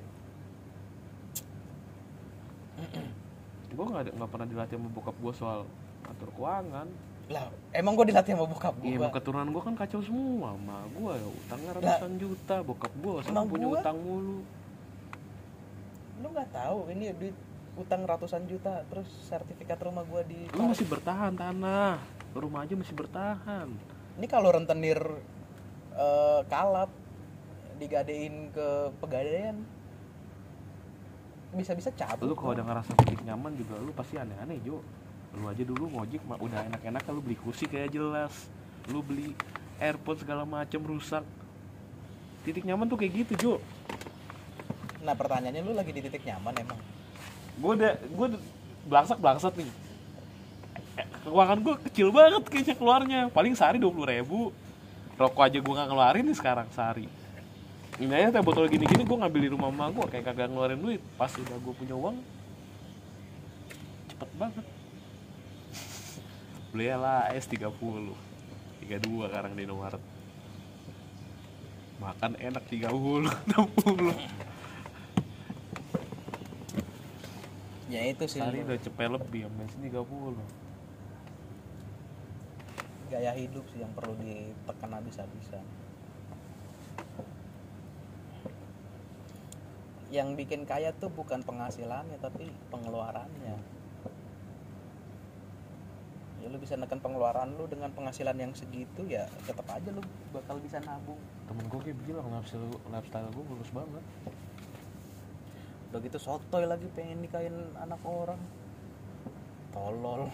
[3.75, 5.67] Gue nggak ada- nggak pernah dilatih sama bokap gue soal
[6.05, 6.87] atur keuangan
[7.29, 8.97] Lah, emang gue dilatih sama bokap Iya, gua.
[8.99, 13.45] emang keturunan gue kan kacau semua Ma gue ya utangnya ratusan juta Bokap gue sekarang
[13.45, 13.79] punya gua?
[13.79, 14.39] utang mulu
[16.19, 17.37] Lu nggak tahu ini duit
[17.75, 22.91] utang ratusan juta terus sertifikat rumah gua di Lu masih bertahan tanah Rumah aja masih
[22.93, 23.67] bertahan
[24.17, 24.99] Ini kalau rentenir
[25.93, 26.89] eh, kalap
[27.77, 28.67] digadein ke
[28.99, 29.55] pegadaian
[31.49, 32.21] bisa-bisa cabut.
[32.21, 34.83] Lu kalau udah ngerasa titik nyaman juga Lu pasti aneh-aneh Jo
[35.37, 38.33] Lu aja dulu ngojek mah udah enak-enak Lu beli kursi kayak jelas.
[38.89, 39.37] Lu beli
[39.77, 41.21] airpod segala macem rusak.
[42.41, 43.53] Titik nyaman tuh kayak gitu Jo.
[45.05, 46.79] Nah pertanyaannya lu lagi di titik nyaman emang.
[47.59, 48.27] gue udah gue
[48.87, 49.67] belangsak belangsat nih.
[50.95, 53.21] Eh, keuangan gue kecil banget kayaknya keluarnya.
[53.29, 54.55] Paling sehari dua ribu.
[55.19, 57.11] Rokok aja gue nggak ngeluarin nih sekarang sehari.
[57.99, 61.03] Ini aja teh botol gini-gini gue ngambil di rumah emak gue kayak kagak ngeluarin duit.
[61.19, 62.15] Pas udah gue punya uang
[64.07, 64.65] cepet banget
[66.69, 70.03] beli lah es 30 32 sekarang di Indomaret
[71.99, 74.13] makan enak 30 60
[77.89, 78.53] Ya itu sih lu.
[78.53, 80.37] udah cepet lebih, sama bensin 30
[83.09, 85.65] gaya hidup sih yang perlu ditekan habis-habisan.
[90.13, 93.57] Yang bikin kaya tuh bukan penghasilannya tapi pengeluarannya.
[96.39, 99.99] Ya lu bisa nekan pengeluaran lu dengan penghasilan yang segitu ya tetap aja lu
[100.31, 101.19] bakal bisa nabung.
[101.51, 104.03] Temen gue kayak bilang, lifestyle, lifestyle gue bagus banget
[105.89, 108.37] Udah gitu sotoy lagi pengen nikahin anak orang.
[109.73, 110.29] Tolol.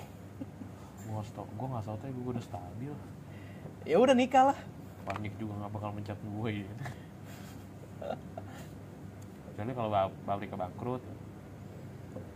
[1.05, 2.93] Gue gak, gue gak tau tapi gue udah stabil
[3.85, 4.57] Ya udah nikah lah.
[5.05, 6.71] Panik juga gak bakal mencat gue ya
[9.53, 9.89] Kecuali kalau
[10.27, 11.01] pabriknya bangkrut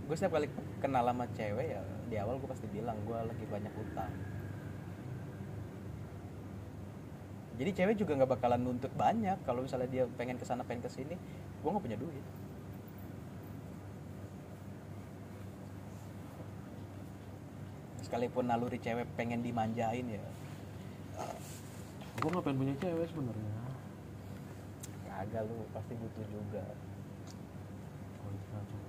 [0.10, 0.50] gue setiap kali
[0.82, 4.10] kenal sama cewek ya di awal gue pasti bilang gue lagi banyak utang
[7.62, 10.90] jadi cewek juga nggak bakalan nuntut banyak kalau misalnya dia pengen ke sana pengen ke
[10.90, 11.14] sini
[11.60, 12.26] gue nggak punya duit.
[18.00, 20.24] Sekalipun naluri cewek pengen dimanjain ya.
[22.20, 23.54] Gue gak pengen punya cewek sebenarnya.
[25.06, 26.64] Kagak lu pasti butuh juga
[28.24, 28.80] Oh, itu kacau.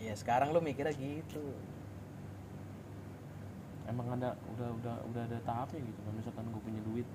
[0.00, 1.44] Ya sekarang lu mikirnya gitu.
[3.90, 7.08] Emang ada, udah udah udah ada tahapnya gitu Kalau misalkan gue punya duit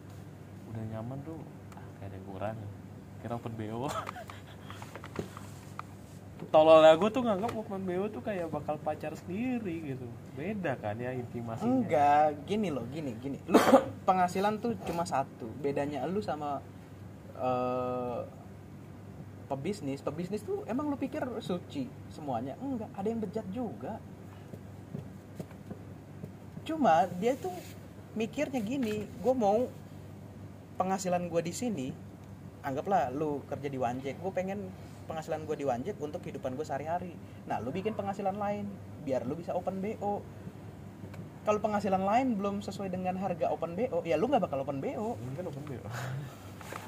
[0.67, 1.39] Udah nyaman tuh,
[1.71, 2.57] ah, kayak ada yang kurang
[3.23, 3.88] Kira open BO
[6.51, 10.03] Tololnya gue tuh nganggap open BO tuh kayak bakal pacar sendiri gitu.
[10.36, 11.67] Beda kan ya intimasinya.
[11.67, 13.39] Enggak, gini loh, gini, gini.
[13.47, 13.55] Lu
[14.07, 15.47] penghasilan tuh cuma satu.
[15.63, 16.59] Bedanya lu sama
[17.39, 18.19] eh
[19.45, 22.57] pebisnis, pebisnis tuh emang lu pikir suci semuanya?
[22.59, 24.01] Enggak, ada yang bejat juga.
[26.65, 27.53] Cuma dia tuh
[28.17, 29.69] mikirnya gini, gue mau
[30.81, 31.87] penghasilan gue di sini,
[32.65, 34.65] anggaplah lu kerja di Wanjek, gue pengen
[35.05, 37.13] penghasilan gue di Wanjek untuk kehidupan gue sehari-hari.
[37.45, 38.65] Nah, lu bikin penghasilan lain,
[39.05, 40.25] biar lu bisa open BO
[41.45, 45.13] kalau penghasilan lain belum sesuai dengan harga open BO, ya lu nggak bakal open BO.
[45.13, 45.85] Ini kan open BO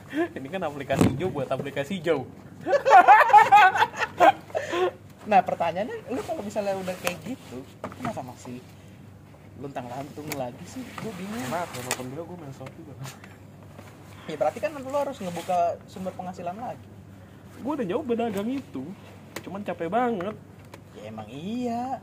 [0.42, 2.26] Ini kan aplikasi hijau buat aplikasi hijau
[5.28, 8.64] Nah pertanyaannya, lu kalau misalnya udah kayak gitu, kenapa masih
[9.60, 10.80] luntang lantung lagi sih?
[11.04, 11.44] Gue bingung.
[11.52, 12.96] Enak, kalau open BO gue main slot juga
[14.32, 16.88] Ya berarti kan lu harus ngebuka sumber penghasilan lagi.
[17.60, 18.86] Gue udah nyoba dagang itu
[19.42, 20.36] Cuman capek banget
[20.94, 22.00] Ya emang iya.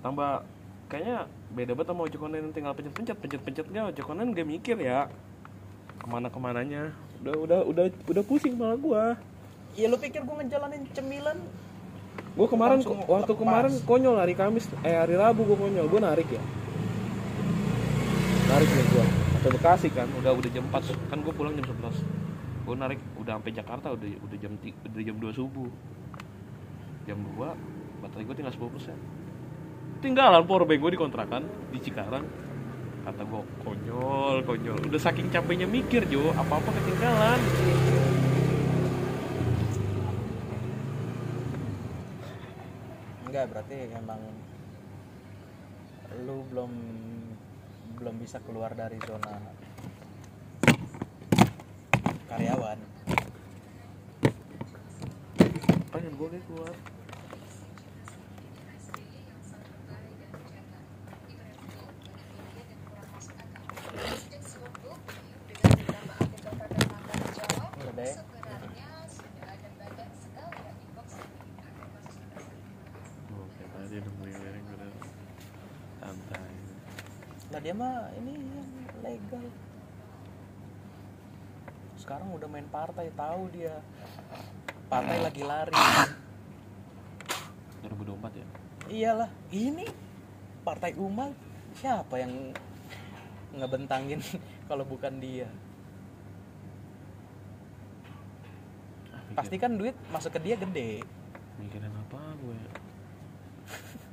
[0.00, 0.46] Tambah
[0.88, 5.10] kayaknya beda banget sama ojek online tinggal pencet-pencet pencet-pencet gak ojek online gak mikir ya
[5.98, 6.92] ke mana ke mananya
[7.24, 9.04] udah udah udah udah pusing malah gua
[9.74, 11.38] Ya lu pikir gue ngejalanin cemilan?
[12.34, 13.42] gua kemarin Langsung waktu lepas.
[13.46, 16.42] kemarin konyol hari Kamis eh hari Rabu gua konyol gua narik ya.
[18.50, 19.04] Narik nih gua
[19.38, 20.10] sampai Bekasi kan.
[20.18, 21.94] Udah udah jam 4 kan gue pulang jam 11
[22.64, 25.70] gue narik udah sampai Jakarta udah udah jam udah jam 2 subuh.
[27.06, 28.96] Jam 2 baterai gue tinggal 10 persen.
[30.02, 32.24] Tinggalan powerbank gue di kontrakan di Cikarang.
[33.06, 34.78] Kata gue konyol konyol.
[34.90, 37.38] Udah saking capeknya mikir Jo apa apa ketinggalan
[43.34, 44.22] enggak berarti emang
[46.22, 46.70] lu belum
[47.98, 49.42] belum bisa keluar dari zona
[52.30, 52.78] karyawan.
[55.90, 56.74] Pengen gue keluar.
[67.82, 68.14] Udah deh
[73.34, 74.92] oh, kayak tadi nemuin yang udah
[76.00, 76.52] santai
[77.52, 78.68] lah dia mah ini yang
[79.00, 79.40] legal.
[81.96, 83.80] Sekarang udah main partai tahu dia.
[84.92, 85.72] Partai lagi lari.
[87.88, 88.46] 2024 ya?
[88.92, 89.88] Iyalah ini
[90.60, 91.32] partai umat
[91.80, 92.52] siapa yang
[93.56, 94.20] ngebentangin
[94.68, 95.48] kalau bukan dia?
[99.08, 101.00] Ah, pasti kan duit masuk ke dia gede.
[101.56, 102.60] Mikirin apa gue?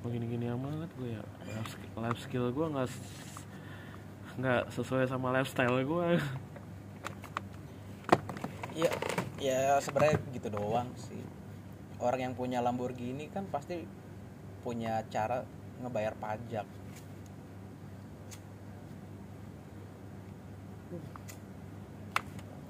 [0.08, 1.24] Begini-gini amat gue ya.
[1.52, 2.88] Life skill, life skill gue nggak
[4.40, 6.08] nggak sesuai sama lifestyle gue
[8.72, 8.92] ya
[9.42, 11.20] ya sebenarnya gitu doang sih.
[11.98, 13.86] Orang yang punya Lamborghini kan pasti
[14.62, 15.46] punya cara
[15.82, 16.66] ngebayar pajak.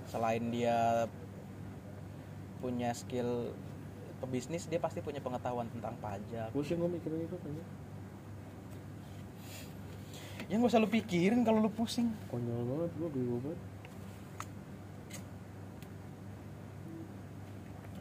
[0.08, 1.08] Selain dia
[2.64, 3.56] punya skill
[4.24, 6.52] pebisnis dia pasti punya pengetahuan tentang pajak.
[6.56, 7.66] Pusing gue mikirin itu kayaknya
[10.52, 12.12] ya nggak usah lu pikirin kalau lu pusing.
[12.28, 13.60] Konyol banget gue bego banget.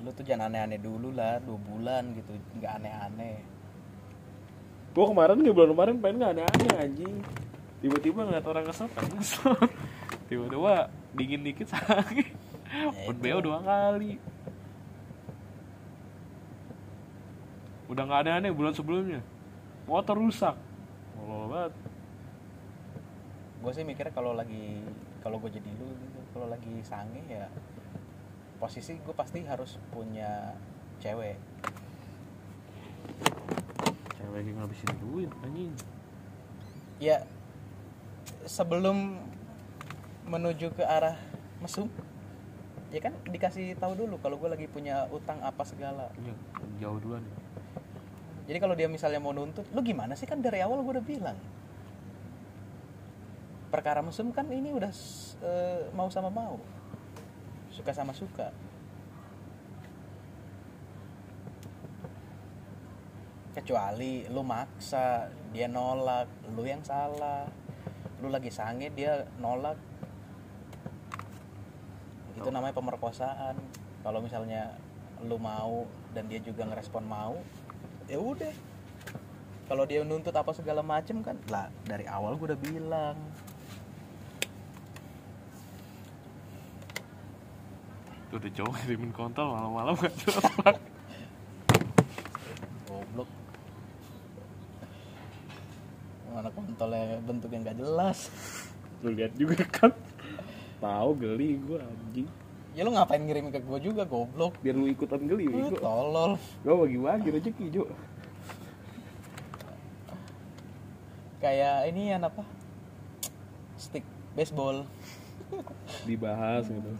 [0.02, 3.38] Lu tuh jangan aneh-aneh dulu lah dua bulan gitu nggak aneh-aneh.
[4.90, 7.16] Gue kemarin nih bulan kemarin pengen nggak aneh-aneh anjing.
[7.78, 9.54] Tiba-tiba ngeliat orang kesel pengen kesel
[10.28, 13.10] tiba-tiba dingin dikit sakit Ya.
[13.14, 14.18] BO dua kali.
[17.86, 19.22] Udah nggak aneh-aneh bulan sebelumnya.
[19.86, 20.54] Motor rusak.
[21.14, 21.89] Tolol banget
[23.60, 24.80] gue sih mikirnya kalau lagi
[25.20, 27.44] kalau gue jadi lu gitu kalau lagi sange ya
[28.56, 30.56] posisi gue pasti harus punya
[31.00, 31.36] cewek.
[34.16, 35.72] Cewek lagi ngabisin duit anjing.
[37.00, 37.24] Ya
[38.44, 39.20] sebelum
[40.28, 41.16] menuju ke arah
[41.60, 41.88] mesum
[42.92, 46.08] ya kan dikasih tahu dulu kalau gue lagi punya utang apa segala.
[46.20, 46.36] Iya,
[46.80, 47.24] jauh duluan.
[48.48, 50.24] Jadi kalau dia misalnya mau nuntut lu gimana sih?
[50.24, 51.36] Kan dari awal gue udah bilang
[53.70, 54.90] perkara mesum kan ini udah
[55.46, 56.58] eh, mau sama mau.
[57.70, 58.50] Suka sama suka.
[63.54, 67.46] Kecuali lu maksa dia nolak lu yang salah.
[68.18, 69.78] Lu lagi sange dia nolak.
[72.34, 73.54] Itu namanya pemerkosaan.
[74.02, 74.74] Kalau misalnya
[75.22, 77.38] lu mau dan dia juga ngerespon mau
[78.10, 78.54] ya udah.
[79.70, 83.14] Kalau dia nuntut apa segala macem kan lah dari awal gue udah bilang
[88.30, 90.46] Tuh udah cowok ngirimin kontol malam-malam gak jelas
[92.86, 93.26] goblok.
[96.30, 97.18] Mana kontolnya?
[97.26, 98.30] Bentuk yang gak jelas.
[99.02, 99.90] Lu lihat juga kan?
[100.78, 102.30] Tahu geli gue anjing.
[102.78, 104.54] Ya lu ngapain ngirim ke gue juga goblok?
[104.62, 106.38] Biar lu ikutan geli lu gue tolol.
[106.62, 107.90] Gue bagi-bagi rezeki Jo.
[111.42, 112.46] Kayak ini ya apa?
[113.74, 114.06] Stick
[114.38, 114.86] baseball.
[116.06, 116.94] Dibahas gitu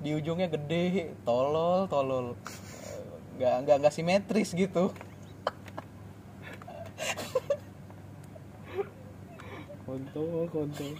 [0.00, 2.36] di ujungnya gede tolol tolol.
[3.36, 4.92] Nggak nggak nggak simetris gitu.
[9.86, 10.92] Kontol, kontol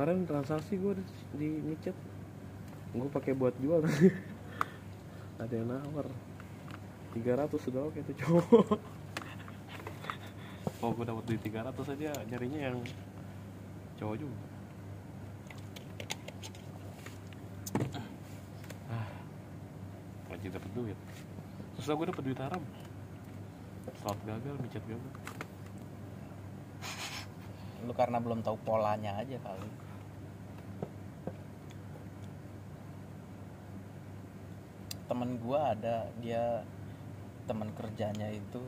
[0.00, 1.04] Kemarin transaksi gue di,
[1.36, 1.92] di micet.
[2.96, 3.84] Gue pakai buat jual.
[5.44, 6.08] Ada yang nawar.
[7.12, 8.80] 300 sudah oke tuh cowok
[10.80, 12.80] Oh gue dapet di 300 aja nyarinya yang
[14.00, 14.40] cowok juga.
[18.96, 19.04] Ah
[20.32, 20.96] aja dapat duit.
[21.76, 22.64] Susah gue dapat duit haram.
[24.00, 25.12] Slot gagal micet gagal.
[27.84, 29.89] Lu karena belum tahu polanya aja kali
[35.20, 36.64] temen gua ada dia
[37.44, 38.64] teman kerjanya itu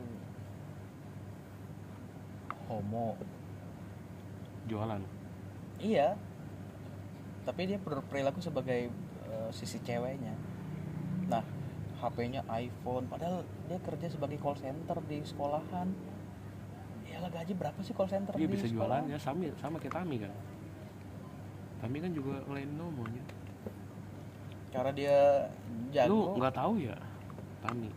[2.68, 3.16] homo.
[4.68, 5.00] Jualan?
[5.80, 6.12] Iya.
[7.48, 8.92] Tapi dia berperilaku sebagai
[9.32, 10.36] eh, sisi ceweknya.
[11.32, 11.40] Nah
[12.05, 15.88] HP-nya iPhone padahal dia kerja sebagai call center di sekolahan.
[17.09, 19.09] Ya gaji berapa sih call center dia di bisa sekolahan?
[19.09, 20.32] jualan ya sama sama kayak Tami kan.
[21.80, 23.24] Tami kan juga lain nomornya
[24.73, 26.35] cara dia lu jago.
[26.35, 26.97] nggak tahu ya
[27.61, 27.91] Tami?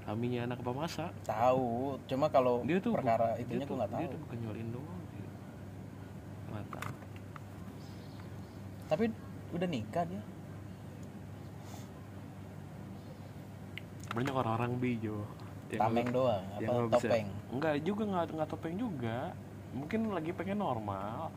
[0.00, 3.90] Taminya anak pemasa tahu cuma kalau dia tuh perkara bu- itunya dia gue tuh- nggak
[3.90, 4.00] tahu.
[4.00, 4.38] dia tuh bukan
[4.72, 5.00] doang
[6.70, 6.90] tahu.
[8.88, 9.04] Tapi
[9.52, 10.22] udah nikah dia.
[14.08, 15.20] Banyak orang-orang bijo.
[15.68, 17.28] Yang tameng doang apa topeng?
[17.52, 19.18] Enggak juga nggak nggak topeng juga.
[19.76, 21.28] Mungkin lagi pengen normal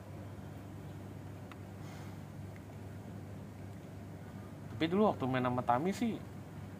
[4.81, 6.17] tapi dulu waktu main sama Tami sih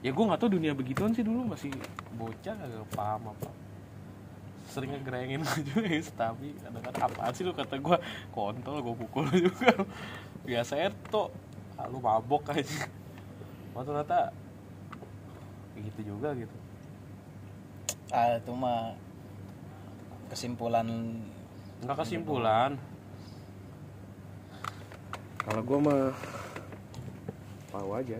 [0.01, 1.69] ya gue nggak tahu dunia begituan sih dulu masih
[2.17, 3.53] bocah gak paham apa.
[4.73, 7.97] Sering ngegerengin aja guys tapi kadang-kadang apaan sih lu kata gue
[8.33, 9.85] kontol gue pukul juga.
[10.41, 11.29] Biasa tuh
[11.77, 12.89] ah, lu mabok aja.
[13.77, 14.33] Waktu ternyata
[15.77, 16.57] gitu juga gitu.
[18.09, 18.97] Ah itu mah
[20.33, 20.89] kesimpulan
[21.85, 22.81] nggak kesimpulan.
[25.45, 26.40] Kalau gue mah
[27.71, 28.19] tahu aja.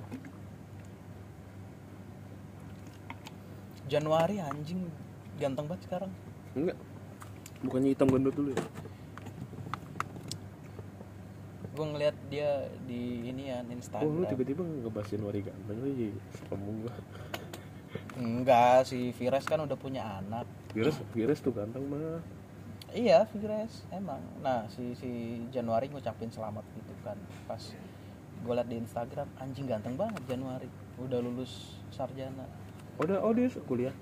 [3.92, 4.88] Januari anjing.
[5.36, 6.12] Ganteng banget sekarang.
[6.56, 6.80] Enggak.
[7.62, 8.64] Bukannya hitam gendut dulu ya?
[11.72, 16.14] Gue ngeliat dia di ini ya oh lu Instagram tiba-tiba ngebahas Januari ganteng lu jadi
[16.52, 16.94] gua.
[18.20, 20.46] Enggak si Vires kan udah punya anak.
[20.76, 22.20] Virus virus tuh ganteng mah.
[22.92, 24.20] Iya Vires emang.
[24.44, 27.62] Nah si si Januari ngucapin selamat gitu kan pas
[28.42, 30.70] gue liat di Instagram anjing ganteng banget Januari.
[30.98, 32.46] Udah lulus sarjana.
[32.98, 33.96] Oh udah oh dia kuliah?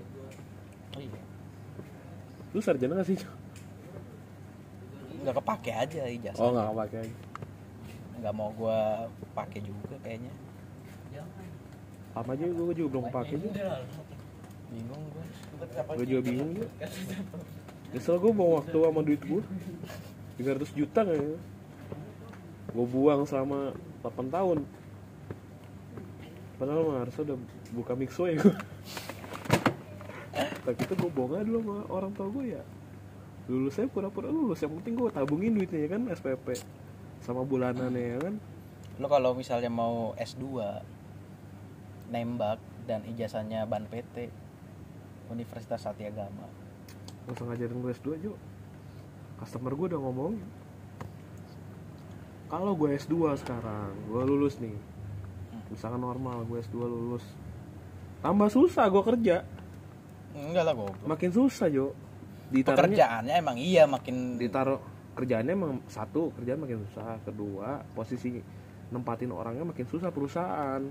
[0.95, 1.21] Oh iya.
[2.55, 3.19] Lu sarjana gak sih
[5.19, 6.39] nggak kepake aja ijazah.
[6.39, 7.11] Oh nggak pakai
[8.19, 8.79] nggak mau gue
[9.35, 10.31] pakai juga kayaknya.
[12.15, 13.83] Apa aja gue juga belum pakai juga.
[14.71, 15.23] Bingung gue
[15.99, 16.69] gue juga bingung juga.
[17.91, 19.43] Nyesel gue bawa waktu sama duit gue
[20.39, 21.39] 300 juta kayaknya.
[22.69, 24.57] Gue buang selama 8 tahun.
[26.59, 27.37] Padahal mah harusnya udah
[27.75, 28.39] buka mixo ya.
[28.39, 28.55] Gue
[30.69, 32.63] tapi itu gue bohong aja dulu sama orang tua gue ya.
[33.49, 34.61] Lulus saya pura-pura lulus.
[34.61, 36.47] Yang penting gue tabungin duitnya ya kan SPP
[37.25, 38.35] sama bulanannya ya kan.
[38.99, 40.45] Lo kalau misalnya mau S2
[42.11, 44.33] nembak dan ijazahnya ban PT
[45.29, 46.49] Universitas Satyagama
[47.29, 48.33] Gak usah ngajarin gue S2 Jo.
[49.37, 50.33] Customer gue udah ngomong
[52.49, 54.73] Kalau gue S2 sekarang Gue lulus nih.
[55.69, 57.21] Misalkan normal gue S2 lulus.
[58.25, 59.45] Tambah susah gue kerja.
[60.33, 61.93] Enggak lah gue Makin susah Jo.
[62.49, 64.81] Ditaruhnya pekerjaannya emang iya makin Ditaruh
[65.13, 67.21] Kerjaannya emang Satu kerjaan makin susah.
[67.21, 68.41] Kedua Posisi
[68.89, 70.81] Nempatin orangnya makin susah perusahaan.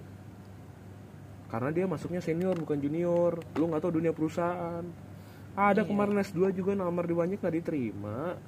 [1.51, 3.43] Karena dia masuknya senior bukan junior.
[3.59, 4.87] Lu gak tahu dunia perusahaan.
[5.59, 5.89] Ada Iya.
[5.91, 8.39] kemarin S2 juga nomor di banyak gak diterima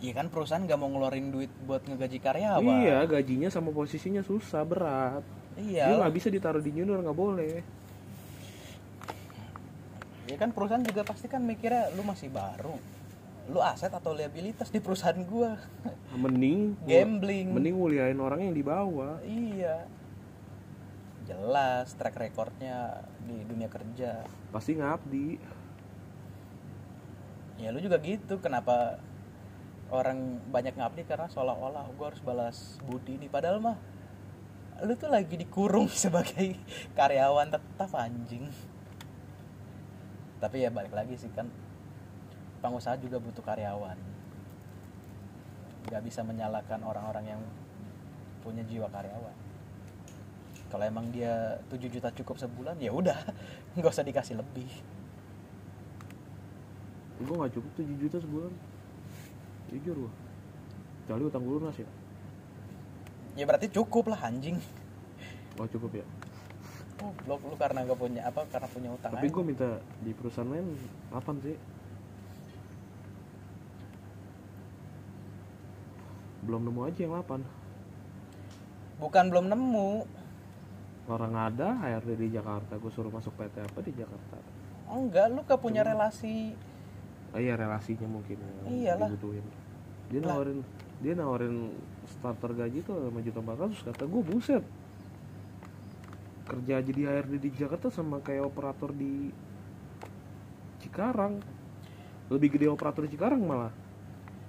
[0.00, 4.64] iya kan perusahaan nggak mau ngeluarin duit buat ngegaji karyawan Iya, gajinya sama posisinya susah,
[4.64, 5.20] berat.
[5.54, 7.60] iya Dia nggak bisa ditaruh di junior, nggak boleh.
[10.24, 12.78] ya kan perusahaan juga pasti kan mikirnya lu masih baru
[13.50, 15.58] lu aset atau liabilitas di perusahaan gua
[16.14, 19.18] Mending gambling mending muliain orang yang di bawah.
[19.22, 19.90] iya
[21.26, 25.28] jelas track recordnya di dunia kerja Pasti ngabdi.
[27.58, 29.02] ya lu juga gitu kenapa
[29.90, 33.30] orang banyak ngabdi karena seolah-olah gue harus balas budi nih.
[33.30, 33.76] Padahal mah
[34.86, 36.56] lu tuh lagi dikurung sebagai
[36.94, 38.46] karyawan tetap anjing.
[40.40, 41.50] Tapi ya balik lagi sih kan
[42.62, 43.98] pengusaha juga butuh karyawan.
[45.90, 47.42] Nggak bisa menyalahkan orang-orang yang
[48.40, 49.36] punya jiwa karyawan.
[50.70, 53.18] Kalau emang dia 7 juta cukup sebulan ya udah
[53.74, 54.70] nggak usah dikasih lebih.
[57.20, 58.69] Gue nggak cukup 7 juta sebulan.
[59.70, 60.12] Jujur gua.
[61.06, 61.88] Kecuali utang gue lunas ya.
[63.38, 64.58] ya berarti cukup lah anjing
[65.58, 66.06] Oh cukup ya.
[67.00, 70.50] Oh, lu, lu karena gak punya apa karena punya utang Tapi gue minta di perusahaan
[70.50, 70.74] lain
[71.14, 71.56] 8 sih.
[76.44, 77.60] Belum nemu aja yang 8
[79.00, 79.90] bukan belum nemu
[81.08, 84.36] orang ada HRD di Jakarta gue suruh masuk PT apa di Jakarta
[84.92, 86.52] enggak lu gak punya relasi
[87.32, 88.36] oh iya relasinya mungkin
[88.68, 89.08] Iyalah.
[89.08, 89.42] dibutuhin
[90.10, 90.60] dia nawarin
[91.00, 91.70] dia nawarin
[92.04, 94.64] starter gaji tuh lima juta empat ratus kata gue buset.
[96.50, 99.30] Kerja jadi HRD di Jakarta sama kayak operator di
[100.82, 101.38] Cikarang.
[102.26, 103.70] Lebih gede operator di Cikarang malah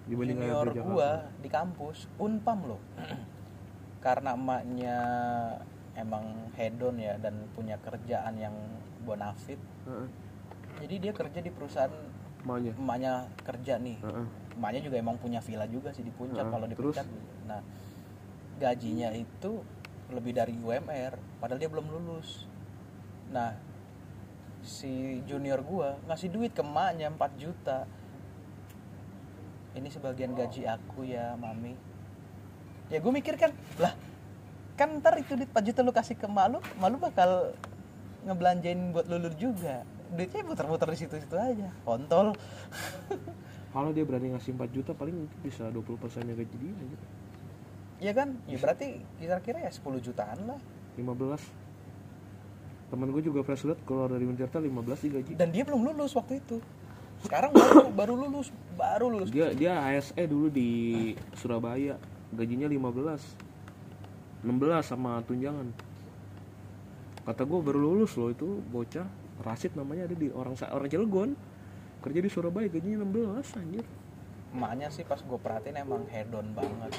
[0.09, 0.89] dibanding junior HRD Jakarta.
[0.89, 2.81] gua di kampus unpam loh.
[4.05, 4.97] Karena emaknya
[5.93, 8.55] emang hedon ya dan punya kerjaan yang
[9.05, 9.61] bonafit.
[9.85, 10.07] Heeh,
[10.81, 11.93] jadi dia kerja di perusahaan
[12.41, 12.73] emaknya?
[12.81, 13.13] emaknya
[13.45, 14.01] kerja nih.
[14.01, 14.40] Heeh.
[14.57, 17.05] Emaknya juga emang punya villa juga sih di puncak Heeh, kalau di puncak.
[17.47, 17.61] Nah
[18.61, 19.65] gajinya itu
[20.11, 22.45] lebih dari UMR padahal dia belum lulus.
[23.31, 23.55] Nah
[24.61, 27.89] si junior gua ngasih duit ke emaknya 4 juta.
[29.71, 31.79] Ini sebagian gaji aku ya mami.
[32.91, 33.95] Ya gue mikir kan lah
[34.75, 37.31] kan ntar itu duit 4 juta lu kasih ke emak lu emak lu bakal
[38.27, 39.87] ngebelanjain buat lulur juga.
[40.11, 42.35] Duitnya muter-muter di situ-situ aja kontol
[43.71, 47.05] kalau dia berani ngasih 4 juta paling mungkin bisa 20 persennya gaji dia gitu.
[48.01, 48.29] Iya kan?
[48.49, 48.87] Ya berarti
[49.21, 50.59] kira-kira ya 10 jutaan lah.
[50.99, 51.07] 15
[52.91, 54.67] temen gue juga fresh grad keluar dari Untirta 15
[55.07, 56.59] digaji Dan dia belum lulus waktu itu.
[57.23, 59.31] Sekarang baru baru lulus, baru lulus.
[59.31, 61.95] dia dia ASE dulu di Surabaya
[62.35, 65.69] gajinya 15 16 sama tunjangan
[67.21, 69.05] kata gue baru lulus loh itu bocah
[69.45, 71.29] Rasid namanya ada di orang orang Cilegon
[72.01, 73.85] kerja di Surabaya gajinya 16 anjir
[74.51, 76.91] Emaknya sih pas gue perhatiin emang hedon banget.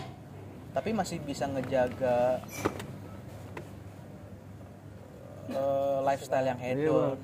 [0.73, 2.41] Tapi masih bisa ngejaga
[5.53, 7.21] eh, lifestyle yang hedon.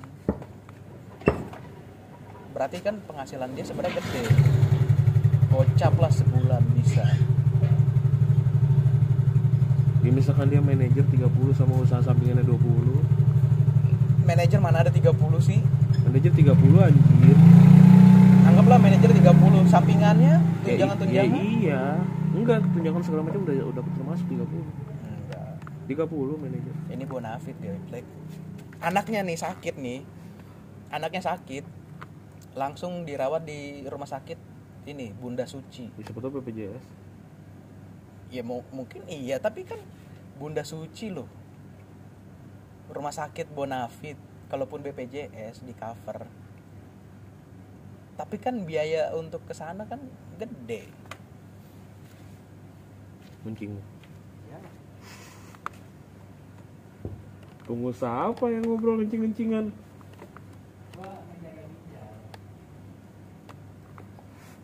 [2.53, 4.23] Berarti kan penghasilan dia sebenarnya gede.
[5.49, 7.09] Gocap lah sebulan bisa.
[9.99, 15.11] ya misalkan dia manajer 30 sama usaha sampingannya 20 Manajer mana ada 30
[15.41, 15.59] sih?
[16.05, 17.37] manajer 30 anjir
[18.89, 21.29] manajer 30, sampingannya ya, i- tunjangan-tunjangan.
[21.29, 21.81] ya iya.
[22.31, 24.65] Enggak tunjangan segala macam udah udah termasuk 30
[25.05, 25.53] Enggak.
[25.85, 26.73] 30 manajer.
[26.89, 28.05] Ini bonafit dia Black
[28.79, 30.01] anaknya nih sakit nih.
[30.89, 31.63] Anaknya sakit
[32.55, 34.39] langsung dirawat di rumah sakit
[34.85, 35.91] ini Bunda Suci.
[35.93, 36.97] Ya, tahu BPJS
[38.29, 39.77] ya mu- mungkin iya tapi kan
[40.35, 41.29] Bunda Suci loh.
[42.89, 44.17] Rumah sakit bonafit
[44.49, 46.25] kalaupun BPJS di cover
[48.19, 50.03] tapi kan biaya untuk ke sana kan
[50.35, 50.91] gede
[53.39, 53.71] Kuncing.
[57.63, 59.71] Pengusaha apa yang ngobrol kencing-kencingan?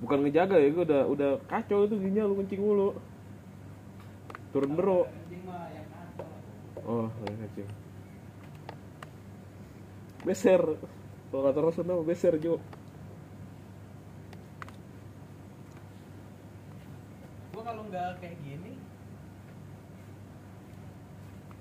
[0.03, 2.99] Bukan ngejaga ya, gue udah udah kacau itu ginjal lu kencing mulu.
[4.51, 5.07] Turun bero.
[6.83, 7.69] Oh, lagi kencing.
[10.27, 10.61] Beser.
[11.31, 12.59] Kalau kata Rasul nama beser Jo.
[17.65, 18.77] Kalau nggak kayak gini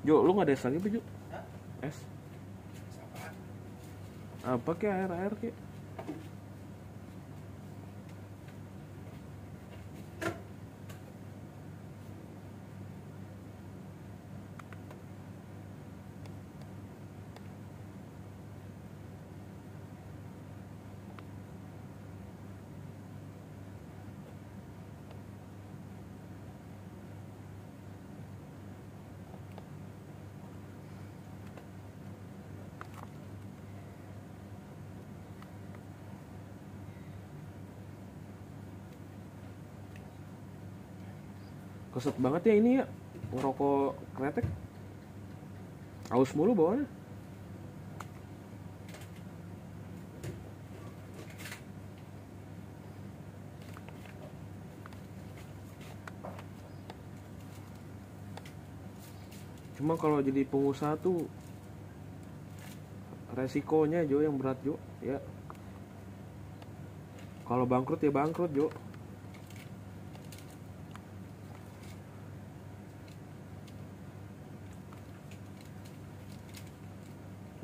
[0.05, 1.03] Jo, lu nggak ada es lagi Jo?
[1.81, 1.97] Es?
[4.45, 5.57] Apa kek air air kek?
[41.95, 42.85] Keset banget ya ini ya
[43.31, 44.47] ngerokok kretek.
[46.11, 46.91] Aus mulu bawahnya.
[59.79, 61.31] Cuma kalau jadi pengusaha tuh
[63.39, 65.23] resikonya Jo yang berat Jo ya.
[67.47, 68.67] Kalau bangkrut ya bangkrut Jo.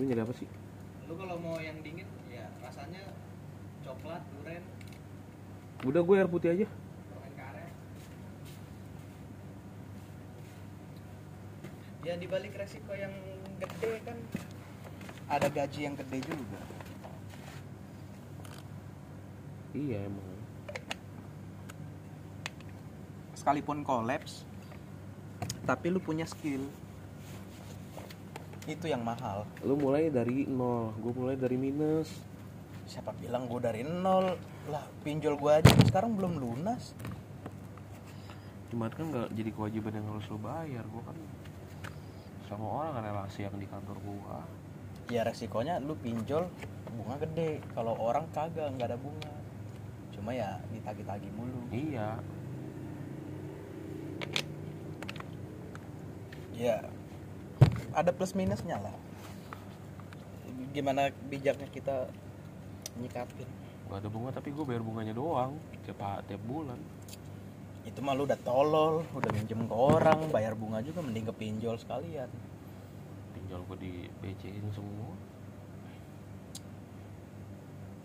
[0.00, 0.48] Lu nyari apa sih?
[1.04, 3.02] lu kalau mau yang dingin ya rasanya
[3.84, 4.62] coklat durian
[5.84, 6.66] Udah gue air putih aja.
[12.00, 13.12] ya dibalik resiko yang
[13.60, 14.16] gede kan
[15.28, 16.60] ada gaji yang gede juga
[19.70, 20.26] Iya emang.
[23.36, 24.42] sekalipun kolaps
[25.62, 26.66] tapi lu punya skill
[28.66, 32.08] itu yang mahal lu mulai dari nol gue mulai dari minus.
[32.88, 34.32] Siapa bilang gue dari nol?
[34.72, 36.96] Lah pinjol gue aja sekarang belum lunas.
[38.72, 41.16] Cuman kan nggak jadi kewajiban yang harus lu bayar gue kan
[42.48, 44.42] sama orang kan relasi yang di kantor gua.
[45.06, 46.50] Ya resikonya lu pinjol
[46.98, 47.62] bunga gede.
[47.76, 49.34] Kalau orang kagak nggak ada bunga.
[50.10, 51.62] Cuma ya ditagi-tagi mulu.
[51.70, 52.18] Iya.
[56.58, 56.76] Ya
[57.94, 59.09] ada plus minusnya lah
[60.70, 62.06] gimana bijaknya kita
[62.98, 63.48] nyikapin.
[63.90, 66.78] Gak ada bunga tapi gue bayar bunganya doang tiap tiap bulan.
[67.82, 71.74] Itu mah lu udah tolol udah minjem ke orang bayar bunga juga mending ke pinjol
[71.80, 72.30] sekalian.
[73.34, 73.92] Pinjol gue di
[74.22, 75.10] BC-in semua.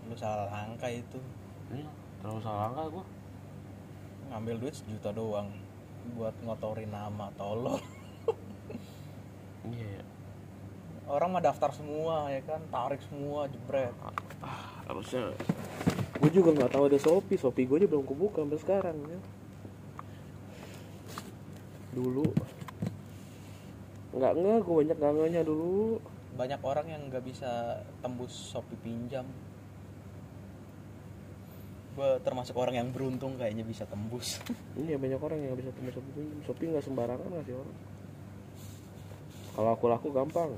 [0.09, 1.21] Lu salah langkah itu.
[1.69, 3.05] Iya terlalu salah langkah gue
[4.33, 5.53] ngambil duit sejuta doang
[6.17, 7.77] buat ngotorin nama tolol.
[9.69, 10.03] Iya ya.
[11.05, 12.61] Orang mah daftar semua ya kan?
[12.73, 13.93] Tarik semua jebret.
[14.41, 15.33] Ah, harusnya.
[16.17, 17.37] Gue juga nggak tahu ada Shopee.
[17.37, 19.19] Shopee gue aja belum kebuka sampai sekarang ya.
[21.93, 22.25] Dulu.
[24.17, 24.57] Nggak nggak.
[24.65, 26.01] Gue banyak nggak dulu.
[26.35, 29.27] Banyak orang yang nggak bisa tembus Shopee pinjam.
[31.95, 34.41] Gue termasuk orang yang beruntung kayaknya bisa tembus.
[34.75, 36.13] Iya banyak orang yang nggak bisa tembus Shopee.
[36.17, 37.77] Pinjam Shopee nggak sembarangan ngasih orang.
[39.55, 40.51] Kalau aku laku gampang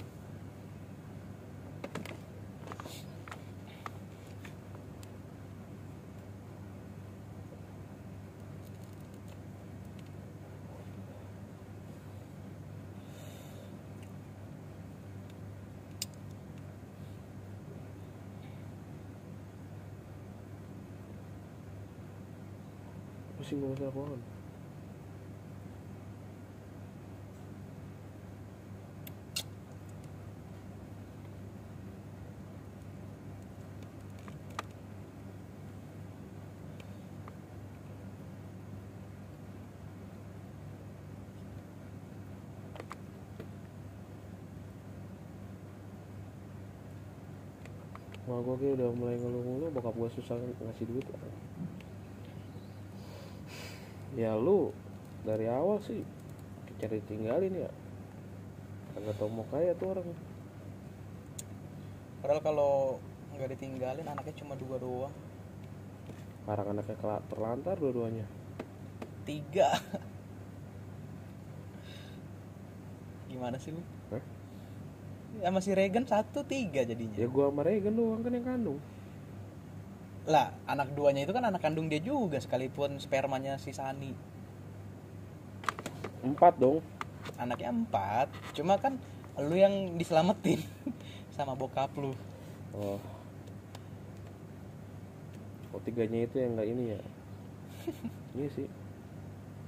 [23.58, 24.22] gue masalah keuangan
[48.28, 51.08] Wah gue kayak udah mulai ngeluh-ngeluh bokap gue susah ngasih duit.
[51.08, 51.67] ya
[54.18, 54.74] lu
[55.22, 56.02] dari awal sih
[56.82, 57.72] cari tinggalin ya.
[58.98, 60.10] Kagak tau mau kaya tuh orang.
[62.26, 62.74] Padahal kalau
[63.38, 65.14] nggak ditinggalin anaknya cuma dua doang.
[66.42, 68.26] Sekarang anaknya terlantar dua-duanya.
[69.22, 69.78] Tiga.
[73.30, 73.82] Gimana sih lu?
[74.10, 74.24] Hah?
[75.38, 77.14] ya masih Regan satu tiga jadinya.
[77.14, 78.82] Ya gua sama Regan doang kan yang kandung
[80.28, 84.12] lah anak duanya itu kan anak kandung dia juga sekalipun spermanya si Sani.
[86.22, 86.84] Empat dong.
[87.40, 88.28] Anaknya empat.
[88.52, 89.00] Cuma kan
[89.40, 90.60] lu yang diselamatin
[91.36, 92.12] sama bokap lu.
[92.76, 93.00] Oh.
[95.72, 97.00] Oh tiganya itu yang nggak ini ya?
[98.36, 98.68] Ini sih.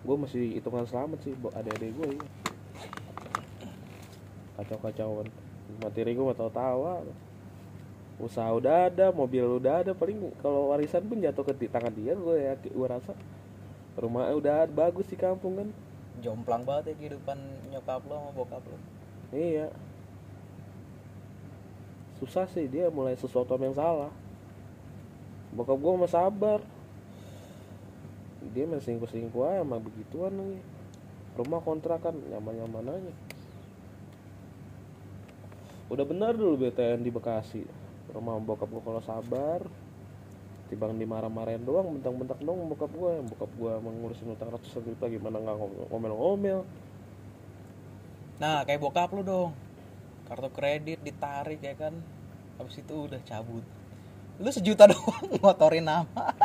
[0.03, 2.26] Gue masih hitungan selamat sih buat adik-adik gue ya
[4.60, 5.27] kacau-kacauan.
[5.80, 6.99] Materi gue tau tawa
[8.20, 12.14] usaha udah ada mobil udah ada paling kalau warisan pun jatuh ke di- tangan dia
[12.14, 13.16] gue ya gue rasa.
[13.96, 15.70] Rumahnya udah bagus di kampung kan.
[16.20, 17.40] Jomplang banget ya kehidupan
[17.72, 18.78] nyokap lu sama bokap lu
[19.32, 19.72] iya.
[22.20, 24.12] Susah sih dia mulai sesuatu yang salah.
[25.56, 26.60] Bokap gue mah sabar.
[28.52, 30.60] Dia masih selingkuh selingkuh aja sama begituan lagi.
[31.40, 33.14] Rumah kontrakan nyaman nyaman aja.
[35.88, 37.78] Udah benar dulu BTN di Bekasi
[38.14, 39.61] rumah bokap gue kalau sabar
[40.69, 45.41] tibang dimarah-marahin doang bentak-bentak dong bokap gue yang bokap gue mengurusin utang ratusan juta gimana
[45.41, 45.57] nggak
[45.90, 46.61] ngomel-ngomel.
[48.38, 49.52] Nah kayak bokap lu dong.
[50.30, 51.98] Kartu kredit ditarik ya kan?
[52.61, 53.65] Habis itu udah cabut.
[54.38, 56.38] Lu sejuta doang ngotorin nama.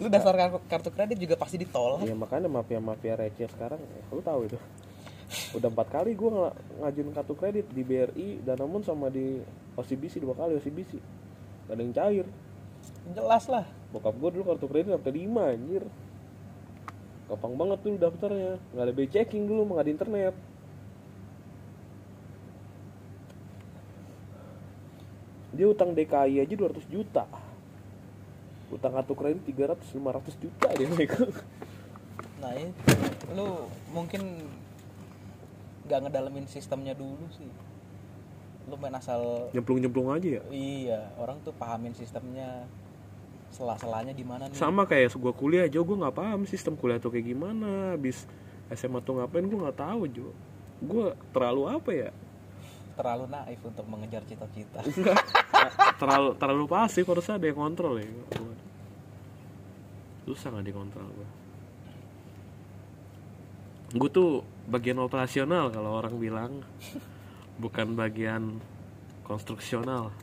[0.00, 2.06] Lu dasar kartu, kartu kredit juga pasti ditolak.
[2.06, 4.56] Iya makanya mafia-mafia receh sekarang, ya, lu tahu itu.
[5.54, 6.42] Udah empat kali gue ng
[6.82, 9.38] ngajuin kartu kredit di BRI, Danamon sama di
[9.78, 10.98] OCBC dua kali OCBC.
[11.70, 12.26] Gak ada yang cair.
[13.14, 15.86] jelas lah Bokap gue dulu kartu kredit sampai lima anjir.
[17.30, 18.58] Gampang banget tuh daftarnya.
[18.74, 20.34] Gak ada checking dulu, nggak ada internet.
[25.50, 27.26] Dia utang DKI aja 200 juta.
[28.70, 31.30] Utang kartu kredit 300 500 juta dia megang.
[32.40, 32.96] nah itu
[33.36, 34.48] lu mungkin
[35.90, 37.50] nggak ngedalamin sistemnya dulu sih.
[38.70, 40.42] Lu main asal Nyemplung-nyemplung aja ya.
[40.54, 42.70] iya orang tuh pahamin sistemnya.
[43.50, 44.54] Selah-selahnya di mana nih?
[44.54, 47.98] Sama kayak gua kuliah Jo gue nggak paham sistem kuliah tuh kayak gimana.
[47.98, 48.30] Habis
[48.70, 50.30] SMA tuh ngapain gue nggak tahu Jo.
[50.78, 52.10] Gue terlalu apa ya?
[52.94, 54.78] Terlalu naif untuk mengejar cita-cita.
[56.00, 58.06] Terlalu terlalu pasif harusnya ada yang kontrol ya
[60.30, 61.28] susah nggak dikontrol gue
[63.90, 66.52] gue tuh bagian operasional kalau orang bilang.
[67.60, 68.56] Bukan bagian
[69.26, 70.14] konstruksional.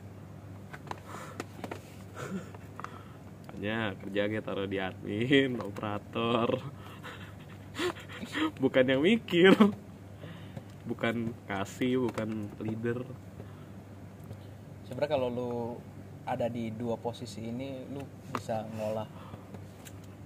[3.54, 6.58] Hanya kerja kita taruh di admin operator.
[8.58, 9.54] Bukan yang mikir.
[10.88, 13.04] Bukan kasih bukan leader.
[14.88, 15.52] Sebenarnya kalau lu
[16.24, 19.08] ada di dua posisi ini lu bisa ngolah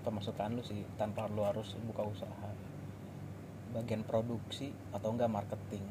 [0.02, 2.50] pemasukan lu sih tanpa lu harus buka usaha
[3.72, 5.84] bagian produksi atau enggak marketing?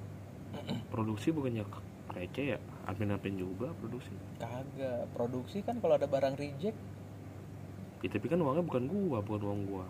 [0.93, 1.65] Produksi bukannya
[2.13, 2.59] receh ya?
[2.85, 4.13] Admin admin juga produksi.
[4.37, 5.09] Kagak.
[5.11, 6.77] Produksi kan kalau ada barang reject.
[8.01, 9.85] Ya, tapi kan uangnya bukan gua bukan uang gua.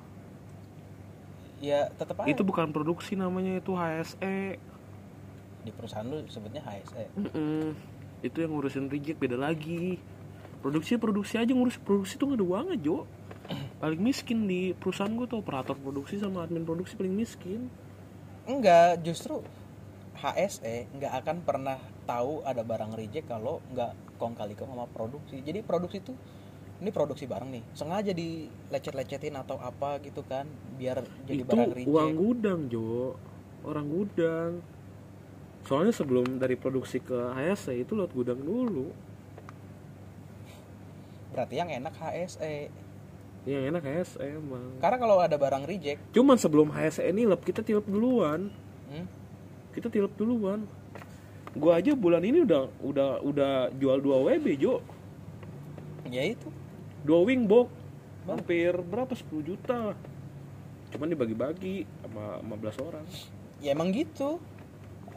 [1.61, 2.31] Ya tetap aja.
[2.31, 4.57] Itu bukan produksi namanya itu HSE
[5.61, 7.77] di perusahaan lu sebutnya HSE Mm-mm.
[8.25, 10.01] itu yang ngurusin reject beda lagi.
[10.61, 13.09] Produksi produksi aja ngurus produksi tuh gak ada uangnya Jo
[13.81, 17.67] paling miskin di perusahaan gua tuh operator produksi sama admin produksi paling miskin.
[18.45, 19.41] Enggak justru
[20.21, 25.41] HSE nggak akan pernah tahu ada barang reject kalau nggak kong kali kong sama produksi.
[25.41, 26.13] Jadi produksi itu
[26.81, 27.63] ini produksi barang nih.
[27.73, 30.45] Sengaja dilecet-lecetin atau apa gitu kan
[30.77, 31.89] biar jadi itu barang reject.
[31.89, 33.17] uang gudang Jo.
[33.65, 34.61] Orang gudang.
[35.65, 38.93] Soalnya sebelum dari produksi ke HSE itu lot gudang dulu.
[41.33, 42.69] Berarti yang enak HSE
[43.45, 44.77] yang enak HSE emang.
[44.77, 46.13] Karena kalau ada barang reject.
[46.13, 48.53] Cuman sebelum HSE nilep kita tilep duluan.
[48.91, 49.07] Hmm,
[49.73, 50.69] kita tilep duluan.
[51.57, 54.79] Gua aja bulan ini udah udah udah jual dua WB Jo.
[56.05, 56.47] Ya itu.
[57.01, 57.73] Dua wing box.
[58.21, 58.37] Bang.
[58.37, 59.17] hampir berapa?
[59.17, 59.97] 10 juta
[60.91, 63.05] cuman dibagi-bagi sama 15 orang.
[63.63, 64.43] Ya emang gitu.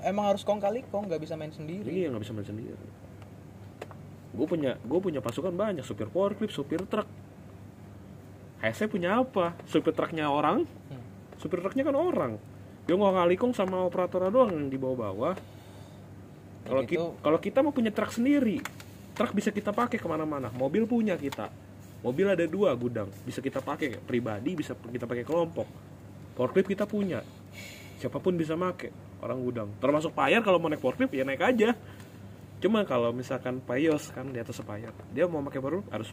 [0.01, 1.91] Emang harus kong kali kong nggak bisa main sendiri.
[1.91, 2.79] Iya nggak bisa main sendiri.
[4.35, 5.83] Gue punya gue punya pasukan banyak.
[5.83, 7.11] Supir forklift supir truk
[8.65, 9.53] HSE punya apa?
[9.69, 10.65] Supir truknya orang?
[10.65, 11.05] Hmm.
[11.37, 12.33] supir truknya kan orang.
[12.89, 15.37] Dia nggak ngalikung sama operator doang yang di bawah-bawah.
[16.65, 18.65] Kalau Jadi kita kalau kita mau punya truk sendiri.
[19.13, 20.49] Truk bisa kita pakai ke mana-mana.
[20.57, 21.53] Mobil punya kita.
[22.01, 23.13] Mobil ada dua gudang.
[23.29, 25.69] Bisa kita pakai pribadi bisa kita pakai kelompok.
[26.33, 27.21] Forklift kita punya.
[28.01, 28.89] Siapa pun bisa make
[29.21, 29.69] orang gudang.
[29.77, 31.77] Termasuk payar kalau mau naik forklift ya naik aja.
[32.65, 34.97] Cuma kalau misalkan payos kan di atas payar.
[35.13, 36.09] Dia mau pakai baru harus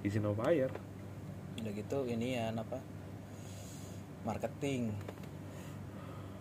[0.00, 0.72] izin sama payar
[1.60, 2.80] udah gitu ini ya apa
[4.24, 4.92] marketing.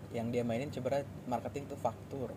[0.09, 2.33] Yang dia mainin sebenarnya marketing tuh faktur.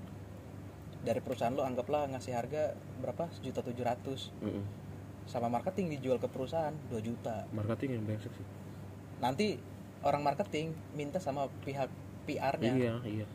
[1.03, 3.27] Dari perusahaan lo anggaplah ngasih harga berapa?
[3.35, 4.31] Sejuta tujuh ratus.
[5.27, 7.47] Sama marketing dijual ke perusahaan 2 juta.
[7.55, 8.47] Marketing yang brengsek sih.
[9.23, 9.59] Nanti
[10.03, 11.91] orang marketing minta sama pihak
[12.27, 13.27] PR-nya iya iya.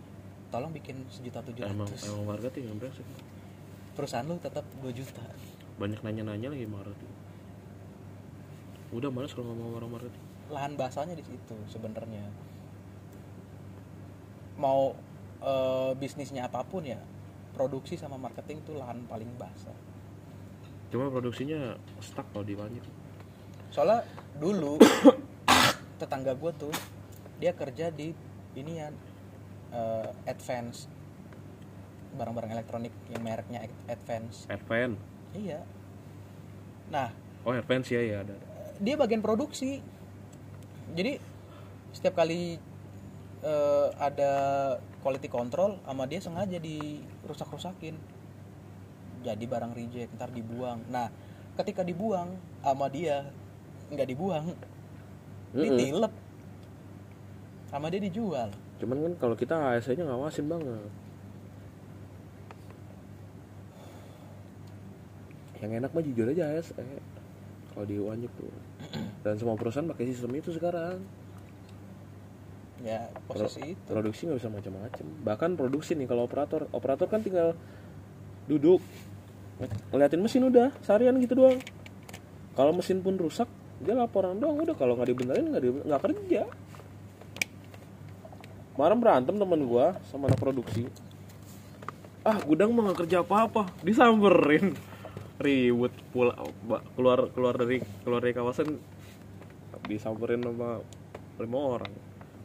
[0.48, 2.08] Tolong bikin sejuta tujuh emang ratus.
[2.08, 3.08] emang marketing yang brengsek.
[4.00, 5.24] Perusahaan lu tetap 2 juta.
[5.76, 7.17] Banyak nanya-nanya lagi marketing
[8.96, 12.24] udah males kalau ngomong orang marketing lahan basahnya di situ sebenarnya.
[14.58, 14.96] Mau
[15.44, 17.00] eh, bisnisnya apa pun ya
[17.52, 19.76] produksi sama marketing tuh lahan paling basah.
[20.88, 22.84] Cuma produksinya stuck kalau di banyak
[23.68, 24.08] soalnya
[24.40, 24.80] dulu
[26.00, 26.72] tetangga gue tuh
[27.44, 28.16] dia kerja di
[28.56, 28.88] ini ya
[29.76, 30.88] eh, advance.
[32.16, 34.48] Barang-barang elektronik yang mereknya advance.
[34.48, 34.98] Advance?
[35.36, 35.60] Iya.
[36.88, 37.12] Nah
[37.44, 38.47] oh Advance ya ya ada
[38.82, 39.82] dia bagian produksi.
[40.94, 41.20] Jadi
[41.94, 42.58] setiap kali
[43.44, 44.32] eh, ada
[45.02, 47.96] quality control sama dia sengaja dirusak-rusakin
[49.26, 50.86] jadi barang reject ntar dibuang.
[50.88, 51.10] Nah
[51.58, 53.28] ketika dibuang sama dia
[53.90, 54.46] nggak dibuang
[55.56, 56.14] ditilep
[57.68, 58.50] sama dia dijual.
[58.78, 60.92] Cuman kan kalau kita HSE nya ngawasin banget.
[65.58, 66.86] Yang enak mah jujur aja HSE
[67.74, 68.50] kalau di Wanjuk tuh
[69.22, 71.04] dan semua perusahaan pakai sistem itu sekarang.
[72.86, 73.90] Ya Pro- posisi itu.
[73.90, 75.06] produksi nggak bisa macam-macam.
[75.26, 77.58] Bahkan produksi nih kalau operator operator kan tinggal
[78.46, 78.80] duduk
[79.90, 81.58] ngeliatin mesin udah seharian gitu doang.
[82.54, 83.50] Kalau mesin pun rusak
[83.82, 84.78] dia laporan doang udah.
[84.78, 86.44] Kalau nggak dibenerin nggak nggak kerja.
[88.78, 90.86] Kemarin berantem temen gua sama anak produksi.
[92.22, 94.78] Ah gudang mah nggak kerja apa-apa disamperin
[95.38, 96.34] ribut pula
[96.98, 98.82] keluar keluar dari keluar dari kawasan
[99.86, 100.82] disamperin sama
[101.38, 101.94] lima orang.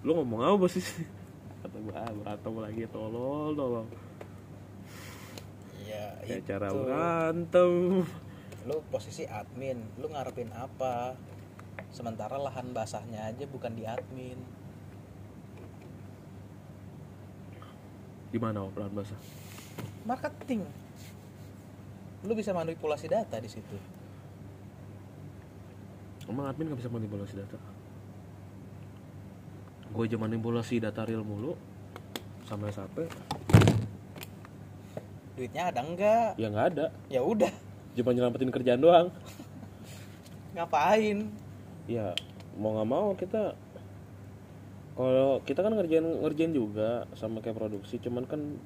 [0.05, 0.85] Lu ngomong apa sih?
[1.65, 3.87] Kata ah, berantem lagi tolol tolol.
[5.89, 6.49] Ya kayak itu.
[6.53, 7.73] cara berantem.
[8.69, 11.17] Lu posisi admin lu ngarepin apa?
[11.89, 14.37] Sementara lahan basahnya aja bukan di admin.
[18.33, 19.21] Gimana pelan basah?
[20.05, 20.65] Marketing
[22.23, 23.77] lu bisa manipulasi data di situ.
[26.31, 27.59] Emang admin gak bisa manipulasi data?
[29.93, 31.59] Gue aja manipulasi data real mulu
[32.47, 33.11] sama SAP
[35.43, 36.87] duitnya ada enggak ya nggak ada.
[37.09, 37.51] Ya udah.
[37.99, 39.07] Cuma nyelamatin kerjaan doang.
[40.55, 41.29] Ngapain?
[41.89, 42.15] Ya
[42.55, 43.57] mau nggak mau kita
[44.93, 48.61] kalau kita kan ngerjain ngerjain juga sama kayak produksi cuman kan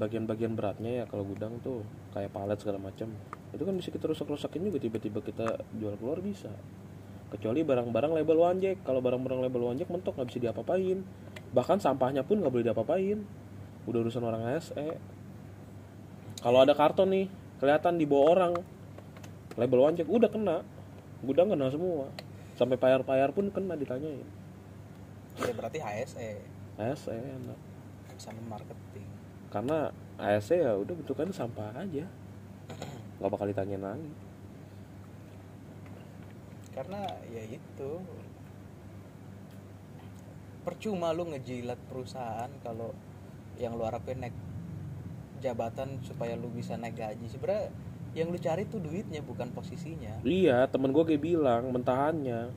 [0.00, 1.84] bagian-bagian beratnya ya kalau gudang tuh
[2.14, 3.10] kayak palet segala macam.
[3.50, 6.50] Itu kan bisa kita rusak-rusakin juga tiba-tiba kita jual keluar bisa.
[7.34, 8.86] Kecuali barang-barang label wanjek.
[8.86, 11.02] Kalau barang-barang label wanjek mentok nggak bisa diapa-apain.
[11.50, 13.18] Bahkan sampahnya pun nggak boleh diapa-apain.
[13.90, 15.14] Udah urusan orang SE
[16.44, 17.26] kalau ada karton nih
[17.56, 18.52] kelihatan di bawah orang.
[19.56, 20.60] Label wanjek udah kena.
[21.24, 22.12] Gudang kena semua.
[22.52, 24.28] Sampai payar-payar pun kena ditanyain.
[25.40, 26.44] Ya berarti HSE
[26.76, 27.56] ASE enak.
[28.20, 29.08] Sama marketing.
[29.48, 29.88] Karena
[30.24, 32.08] ASE ya udah bentukannya sampah aja.
[33.20, 34.12] Nggak bakal ditanyain lagi.
[36.72, 37.92] Karena ya itu.
[40.64, 42.96] Percuma lu ngejilat perusahaan kalau
[43.60, 44.32] yang lu harapin naik
[45.44, 47.28] jabatan supaya lu bisa naik gaji.
[47.28, 47.68] Sebenarnya
[48.16, 50.24] yang lu cari tuh duitnya bukan posisinya.
[50.24, 52.48] Iya temen gue kayak bilang mentahannya.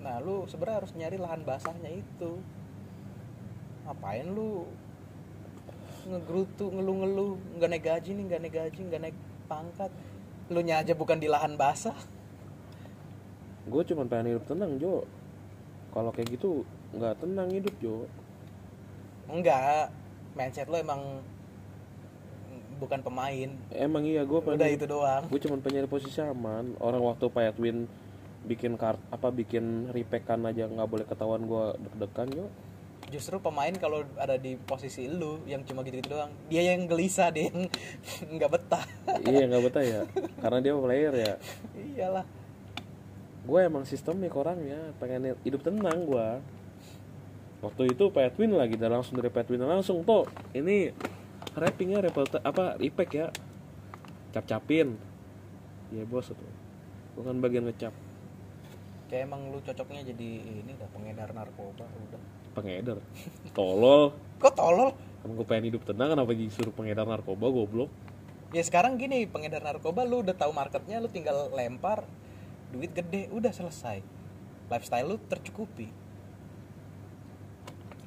[0.00, 2.40] Nah lu sebenarnya harus nyari lahan basahnya itu.
[3.84, 4.64] Ngapain lu
[6.10, 9.16] ngegerutu ngeluh-ngeluh nggak naik gaji nih nggak naik gaji nggak naik
[9.46, 9.90] pangkat.
[10.50, 11.94] Lu nya aja bukan di lahan basah.
[13.70, 15.06] Gue cuma pengen hidup tenang Jo.
[15.94, 18.10] Kalau kayak gitu nggak tenang hidup Jo.
[19.30, 19.94] Enggak
[20.34, 21.22] mindset lu emang
[22.82, 23.50] bukan pemain.
[23.70, 25.22] Emang iya gue pengen udah itu doang.
[25.30, 26.74] gue cuma pengen posisi aman.
[26.82, 27.86] Orang waktu Pak Edwin
[28.40, 32.46] bikin kart apa bikin repekan aja nggak boleh ketahuan gue deg-degan Jo
[33.10, 37.50] justru pemain kalau ada di posisi lu yang cuma gitu-gitu doang dia yang gelisah dia
[37.50, 37.66] yang
[38.38, 38.84] nggak betah.
[39.26, 40.00] Iya nggak betah ya.
[40.38, 41.34] Karena dia player ya.
[41.74, 42.26] Iyalah.
[43.44, 46.28] Gue emang sistemik orangnya pengen hidup tenang gue
[47.60, 50.24] waktu itu Pak Edwin lagi dan langsung dari Pak Edwin langsung tuh
[50.56, 50.88] ini
[51.52, 53.26] rappingnya report apa repack ya.
[54.30, 54.94] Cap capin
[55.90, 56.52] ya bos tuh
[57.18, 57.90] bukan bagian ngecap.
[59.10, 60.30] Kayak emang lu cocoknya jadi
[60.62, 62.98] ini dah pengedar narkoba udah pengedar.
[63.56, 64.14] Tolol.
[64.40, 64.96] Kok tolol?
[65.20, 67.92] Emang gue pengen hidup tenang kenapa disuruh pengedar narkoba goblok?
[68.56, 72.08] Ya sekarang gini pengedar narkoba lu udah tahu marketnya lu tinggal lempar
[72.72, 74.00] duit gede udah selesai.
[74.72, 75.92] Lifestyle lu tercukupi.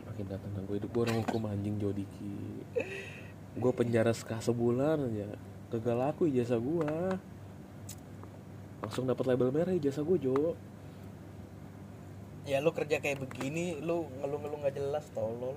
[0.09, 2.65] Makin gak tenang gue hidup gue orang hukum anjing Jodiki
[3.53, 5.29] gue penjara sekah sebulan aja.
[5.69, 6.93] Gagal laku ijazah gue
[8.81, 10.57] langsung dapat label merah ijazah gue Jo
[12.43, 15.55] ya lu kerja kayak begini lu ngeluh-ngeluh nggak jelas tolol.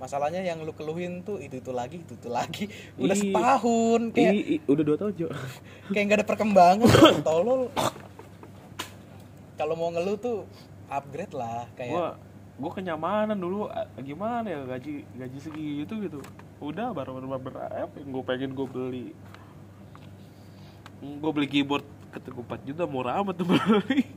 [0.00, 2.64] Masalahnya yang lu keluhin tuh itu itu lagi itu itu lagi.
[3.02, 3.20] Udah Ih.
[3.20, 5.28] setahun kayak Ih, ih, udah dua tahun Jo.
[5.94, 6.88] kayak nggak ada perkembangan
[7.28, 7.68] tolol.
[9.60, 10.48] Kalau mau ngeluh tuh
[10.88, 12.08] upgrade lah kayak gue
[12.60, 13.68] gue kenyamanan dulu.
[14.00, 16.20] Gimana ya gaji gaji segitu gitu
[16.60, 19.06] udah baru baru berapa yang gue pengen gue beli.
[21.00, 24.02] Gue beli keyboard ketiga 4 juta murah amat tuh beli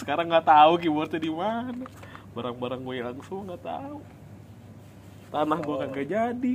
[0.00, 1.84] sekarang nggak tahu keyboardnya di mana.
[2.32, 3.98] Barang-barang gue hilang semua nggak tahu.
[5.28, 6.54] Tanah gue kagak jadi.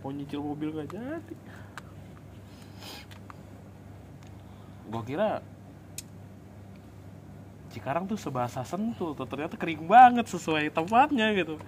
[0.00, 1.36] Mau nyicil mobil nggak jadi.
[4.88, 5.44] Gue kira
[7.74, 9.26] Cikarang tuh sebahasa sentul tuh.
[9.26, 11.60] Ternyata kering banget sesuai tempatnya gitu.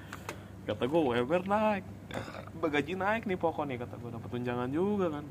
[0.64, 1.84] Kata gue UMR naik.
[2.56, 5.24] Gaji naik nih pokoknya kata gue dapat tunjangan juga kan.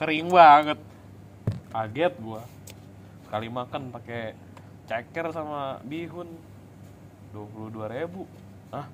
[0.00, 0.78] Kering banget.
[1.70, 2.42] Kaget gue
[3.34, 4.30] sekali makan pakai
[4.86, 6.30] ceker sama bihun.
[7.34, 8.30] 22.000 ribu.
[8.70, 8.86] Ah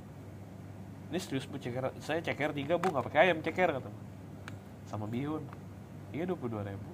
[1.13, 1.93] ini serius bu ceker?
[2.01, 3.93] Saya ceker tiga bu nggak pakai ayam ceker kata
[4.89, 5.45] sama bihun.
[6.17, 6.91] Iya 22.000 ribu.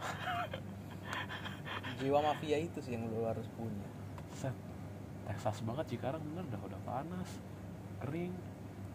[2.00, 3.84] Jiwa mafia itu sih yang lu harus punya.
[4.32, 4.56] Set.
[5.28, 6.48] Texas banget Cikarang bener.
[6.48, 7.28] Udah udah panas
[8.00, 8.32] kering.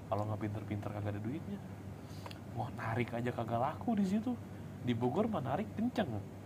[0.09, 1.61] Kalau nggak pinter-pinter kagak ada duitnya.
[2.57, 4.33] Mau narik aja kagak laku di situ.
[4.81, 6.38] Di Bogor mah narik kenceng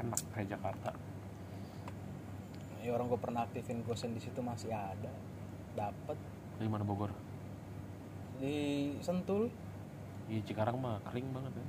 [0.00, 0.90] enak kayak Jakarta.
[2.80, 5.12] Ya orang gue pernah aktifin gosen di situ masih ada.
[5.76, 6.16] Dapat
[6.60, 7.12] di mana Bogor?
[8.40, 9.48] Di Sentul.
[10.28, 11.66] Iya Cikarang mah kering banget ya.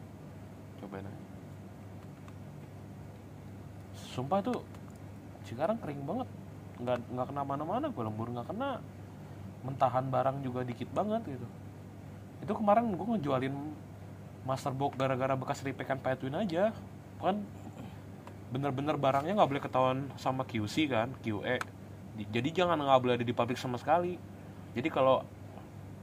[0.84, 1.24] Cobain aja.
[3.96, 4.60] Sumpah tuh
[5.48, 6.28] Cikarang kering banget.
[6.80, 8.80] Nggak nggak kena mana-mana gue lembur nggak kena.
[9.68, 11.48] Mentahan barang juga dikit banget gitu.
[12.44, 13.56] Itu kemarin gue ngejualin
[14.48, 16.72] masterbox gara-gara bekas repekan Pak Edwin aja.
[17.20, 17.44] Kan
[18.52, 21.82] bener-bener barangnya nggak boleh ketahuan sama QC kan QE
[22.30, 24.20] jadi jangan nggak boleh ada di pabrik sama sekali.
[24.76, 25.24] Jadi kalau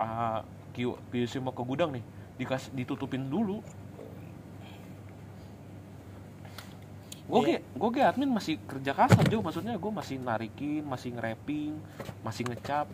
[0.01, 0.41] uh,
[0.73, 2.05] Q- QC mau ke gudang nih
[2.41, 3.61] dikasih ditutupin dulu.
[7.29, 7.61] Gue Iya.
[7.61, 9.45] kayak gue kayak admin masih kerja kasar Jo.
[9.45, 11.77] Maksudnya gue masih narikin masih nge-rapping
[12.25, 12.89] masih ngecap.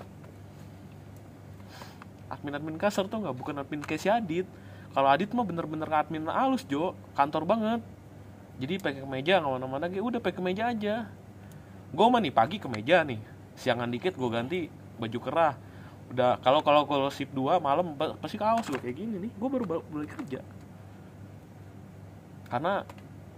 [2.26, 3.34] Admin admin kasar tuh nggak?
[3.38, 4.46] Bukan admin kayak si Adit.
[4.90, 6.98] Kalau Adit mah bener-bener admin halus Jo.
[7.14, 7.80] Kantor banget
[8.54, 10.94] jadi pakai kemeja nggak mana-mana lagi udah pakai kemeja aja.
[11.90, 13.18] Gue mah nih pagi kemeja nih.
[13.58, 15.54] Siangan dikit gue ganti baju kerah.
[16.14, 19.32] Udah kalau kalau kalau sip 2 malam pa- pasti kaos gue kayak gini nih.
[19.34, 20.38] Gue baru ba- mulai kerja.
[22.46, 22.86] Karena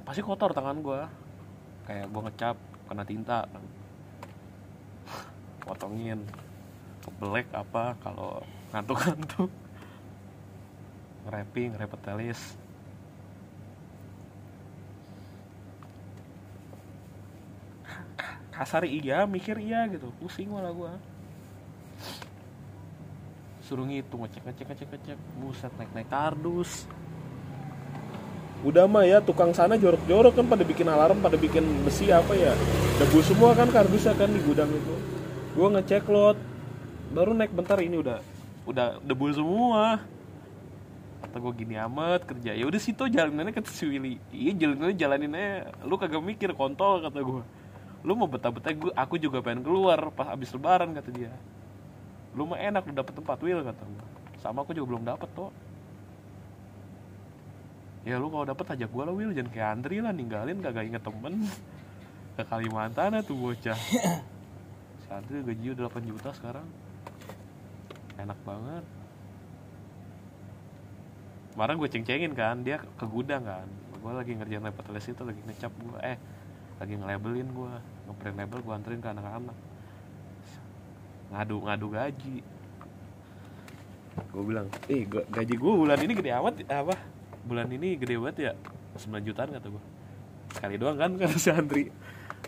[0.05, 1.01] pasti kotor tangan gue
[1.89, 2.57] kayak gue ngecap
[2.93, 3.49] kena tinta.
[5.65, 6.21] Potongin.
[7.17, 8.45] Black apa kalau
[8.75, 9.49] ngantuk-ngantuk.
[11.25, 12.66] Nge-rapping nge-rapping
[18.57, 20.09] kasar iya mikir iya gitu.
[20.17, 20.93] Pusing malah gua.
[23.61, 25.19] Suruh ngitung ngecek ngecek ngecek ngecek.
[25.37, 26.89] Buset naik naik kardus.
[28.65, 32.57] Udah mah ya tukang sana jorok-jorok kan pada bikin alarm pada bikin besi apa ya.
[32.97, 34.97] Debu semua kan kardusnya kan di gudang itu.
[35.53, 36.41] Gua ngecek lot.
[37.13, 38.25] Baru naik bentar ini udah
[38.65, 40.01] udah debu semua.
[41.17, 42.53] Kata gue gini amat kerja.
[42.53, 44.21] Ya udah situ jalanannya kata si Willy.
[44.31, 45.73] Iya jalanannya jalanin aja.
[45.89, 47.43] Lu kagak mikir kontol kata gue
[48.07, 51.35] lu mau betah-betah gue aku juga pengen keluar pas abis lebaran kata dia.
[52.39, 54.07] Lu mah enak lu dapet tempat Will kata gue
[54.39, 55.51] sama aku juga belum dapet tuh
[58.07, 59.35] ya lu kalau dapet ajak gue lah Will.
[59.35, 61.51] Jangan kayak Andri lah ninggalin kagak inget temen.
[62.39, 63.75] Ke Kalimantan tuh bocah.
[65.03, 66.69] Si Andri gaji udah 8 juta sekarang.
[68.23, 68.85] Enak banget.
[71.57, 73.67] Kemarin gue ceng-cengin kan dia ke gudang kan.
[73.99, 76.19] Gue lagi ngerjain repot les itu lagi ngecap gue eh
[76.77, 77.73] lagi nge-labelin gue
[78.09, 79.57] ngeprint label gue anterin ke anak-anak.
[81.33, 82.37] Ngadu ngadu gaji.
[84.33, 86.95] Gue bilang eh gaji gue bulan ini gede amat apa?
[87.49, 88.53] Bulan ini gede banget ya
[88.97, 89.85] 9 jutaan kata gue
[90.57, 91.89] sekali doang kan kata si Andri.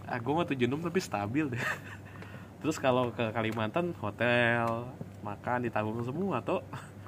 [0.05, 1.65] Ah gue mah 76 tapi stabil deh.
[2.61, 4.89] Terus kalau ke Kalimantan hotel
[5.25, 6.61] makan ditanggung semua tuh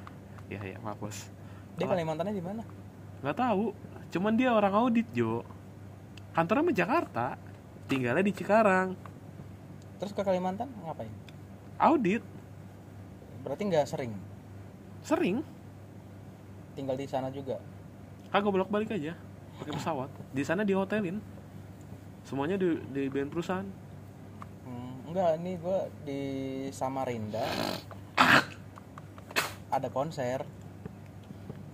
[0.52, 1.28] ya ya maaf bos.
[1.76, 2.64] Dia Kalimantannya di mana?
[3.20, 3.76] nggak tahu.
[4.10, 5.44] Cuman dia orang audit Jo
[6.32, 7.27] kantornya di Jakarta
[7.86, 8.89] tinggalnya di Cikarang
[10.01, 11.12] Terus ke Kalimantan ngapain?
[11.78, 12.23] audit
[13.43, 14.12] Berarti nggak sering
[15.01, 15.40] sering
[16.77, 17.59] tinggal di sana juga.
[18.31, 19.16] kagak bolak balik aja
[19.59, 21.19] pakai pesawat di sana di hotelin
[22.23, 23.66] semuanya di di band perusahaan
[24.62, 26.20] Hmm, enggak, ini gue di
[26.70, 27.43] Samarinda
[29.70, 30.44] ada konser.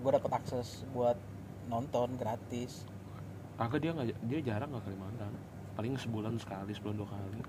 [0.01, 1.19] Gue dapet akses buat
[1.67, 2.87] nonton gratis.
[3.57, 5.33] Kagak dia nggak dia jarang nggak Kalimantan
[5.73, 7.41] paling sebulan sekali sebulan dua kali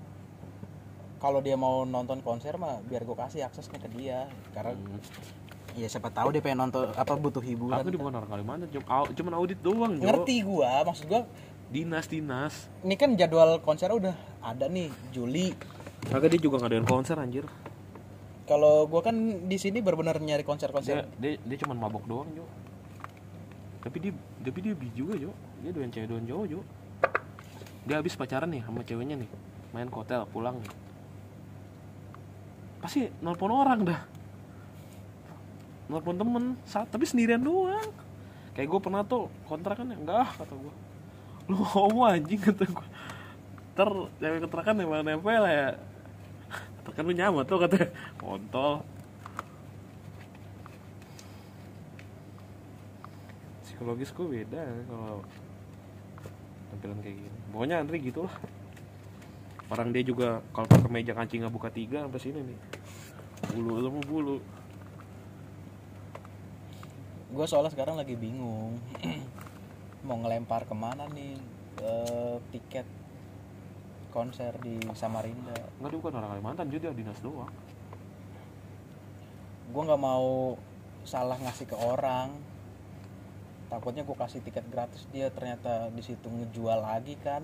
[1.17, 4.29] Kalau dia mau nonton konser mah biar gue kasih aksesnya ke dia.
[4.53, 5.01] Karena Hmm.
[5.73, 7.73] ya siapa tahu dia pengen nonton apa butuh hiburan.
[7.73, 11.25] aku di bukan orang Kalimantan cuma cuman audit doang Jo Ngerti gua, maksud gua
[11.69, 15.57] dinas dinas ini kan jadwal konser udah ada nih Juli.
[16.05, 17.45] kagak dia juga ngadain konser anjir
[18.45, 21.03] Kalau gua kan di sini benar-benar nyari konser-konser.
[21.19, 22.45] dia dia, dia cuman mabok doang Jo
[23.87, 25.31] tapi dia tapi dia bi juga Jo.
[25.63, 26.59] Dia doyan cewek doyan cowok Jo.
[27.87, 29.29] Dia habis pacaran nih sama ceweknya nih.
[29.71, 30.71] Main ke hotel pulang nih.
[32.83, 34.03] Pasti nelpon orang dah.
[35.87, 37.87] Nelpon temen saat tapi sendirian doang.
[38.51, 40.75] Kayak gue pernah tuh kontrakan ya enggak kata gue
[41.47, 42.87] lu homo anjing kata gue
[43.71, 43.87] ter
[44.19, 45.79] cewek kontrakan mana nempel ya.
[46.83, 47.87] Kata kan lu nyaman tuh kata.
[48.19, 48.83] Kontol
[53.77, 55.21] psikologis gue beda kalau
[56.73, 57.37] tampilan kayak gini.
[57.53, 58.33] Pokoknya Andri gitu lah
[59.67, 62.59] orang dia juga kalau pakai meja kancing nggak buka tiga sampai sini nih.
[63.53, 64.37] Bulu semua bulu.
[67.35, 68.79] Gua soalnya sekarang lagi bingung.
[70.07, 71.35] Mau ngelempar ke mana nih
[71.83, 72.87] eh, tiket
[74.15, 75.53] konser di Samarinda.
[75.77, 77.51] nggak dia bukan orang Kalimantan juga dia dinas doang.
[79.75, 80.55] Gua nggak mau
[81.03, 82.31] salah ngasih ke orang.
[83.67, 87.43] Takutnya gue kasih tiket gratis dia ternyata di situ ngejual lagi kan.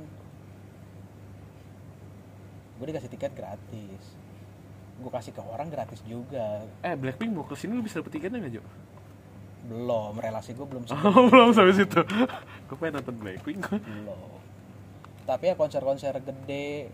[2.80, 4.04] Gue dikasih tiket gratis.
[4.98, 6.64] Gue kasih ke orang gratis juga.
[6.80, 8.64] eh Blackpink mau ke sini lu bisa dapet tiketnya nggak Jo?
[9.64, 12.04] Belum, relasi gue belum Oh, belum sampai situ
[12.68, 14.44] gue pengen nonton Blackpink belum
[15.24, 16.92] tapi ya konser-konser gede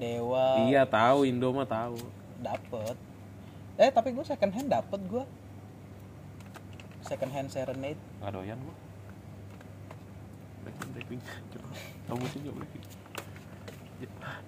[0.00, 2.00] dewa iya tahu Indo mah tahu
[2.40, 2.96] dapet
[3.76, 5.24] eh tapi gue second hand dapet gue
[7.06, 7.98] second hand serenade.
[8.20, 8.76] Nggak doyan gue
[10.66, 11.22] Blackpink Blackpink
[12.10, 12.84] tau musiknya Blackpink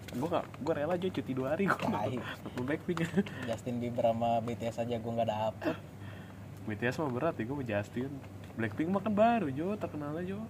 [0.08, 3.06] gue gak gue rela aja cuti dua hari gue nonton Blackpink
[3.46, 5.76] Justin Bieber sama BTS aja gue nggak dapet.
[6.68, 8.12] BTS mah berat ya gue Justin.
[8.58, 10.40] Blackpink mah kan baru Jo terkenalnya Jo.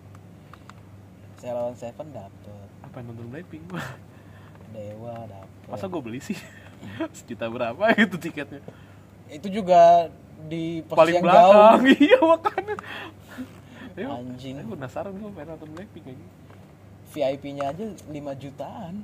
[1.39, 2.67] Salon Seven dapet.
[2.83, 3.63] Apa yang nonton Blackpink?
[3.71, 3.87] Mah
[4.75, 5.67] Dewa dapet.
[5.71, 6.39] Masa gue beli sih?
[7.17, 8.63] Sejuta berapa gitu tiketnya?
[9.31, 10.11] Itu juga
[10.47, 11.81] di posisi paling yang belakang.
[11.83, 11.97] jauh.
[12.07, 12.77] Iya makanya.
[13.99, 14.55] Ayo, Anjing.
[14.63, 16.27] Aku penasaran gue pengen nonton Blackpink aja.
[17.09, 18.95] VIP-nya aja 5 jutaan.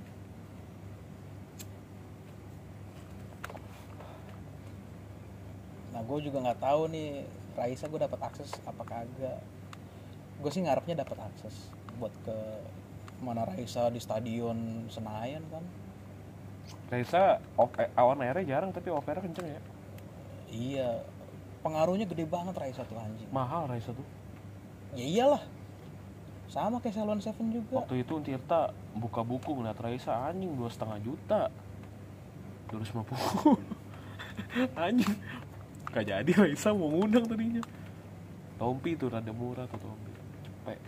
[5.90, 9.40] Nah gue juga nggak tahu nih Raisa gue dapat akses apa kagak.
[10.38, 12.38] Gue sih ngarepnya dapat akses buat ke
[13.22, 15.64] mana Raisa di stadion Senayan kan.
[16.90, 19.60] Raisa off, awan airnya jarang tapi off airnya kenceng ya.
[20.54, 20.90] Iya
[21.64, 23.26] pengaruhnya gede banget Raisa tuh anjing.
[23.32, 24.04] Mahal Raisa tuh
[24.94, 25.42] ya iyalah.
[26.46, 27.82] Sama kayak Salon Seven juga.
[27.82, 31.42] Waktu itu Tirta buka buku ngeliat Raisa anjing dua setengah juta.
[32.70, 33.58] 250
[34.86, 35.16] anjing.
[35.90, 37.62] Gak jadi Raisa mau ngundang tadinya.
[38.54, 40.12] Tompi tuh rada murah tuh Tompi.
[40.46, 40.78] Cepet.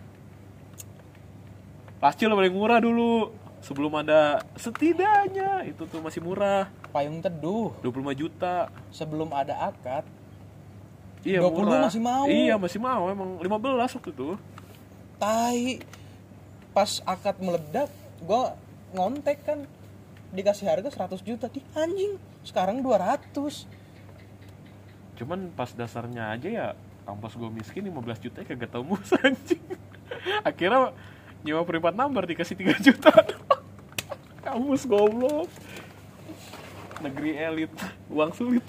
[1.99, 3.33] Pascil paling murah dulu.
[3.57, 6.69] Sebelum ada setidaknya itu tuh masih murah.
[6.93, 7.75] Payung teduh.
[7.83, 8.71] 25 juta.
[8.93, 10.07] Sebelum ada akad
[11.25, 11.81] iya 20 murah.
[11.89, 12.25] masih mau.
[12.29, 14.29] iya masih mau emang 15 waktu itu.
[15.17, 15.61] Tai
[16.75, 17.89] pas akad meledak
[18.21, 18.43] gue
[18.93, 19.59] ngontek kan
[20.33, 21.49] dikasih harga 100 juta.
[21.49, 23.79] Di anjing sekarang 200
[25.17, 26.67] cuman pas dasarnya aja ya
[27.09, 29.63] kampus gue miskin 15 juta ya kagak tembus anjing.
[30.45, 30.93] Akhirnya
[31.41, 33.13] nyewa privat number dikasih 3 juta.
[34.45, 35.49] Kampus goblok.
[37.03, 37.73] Negeri elit
[38.09, 38.65] uang sulit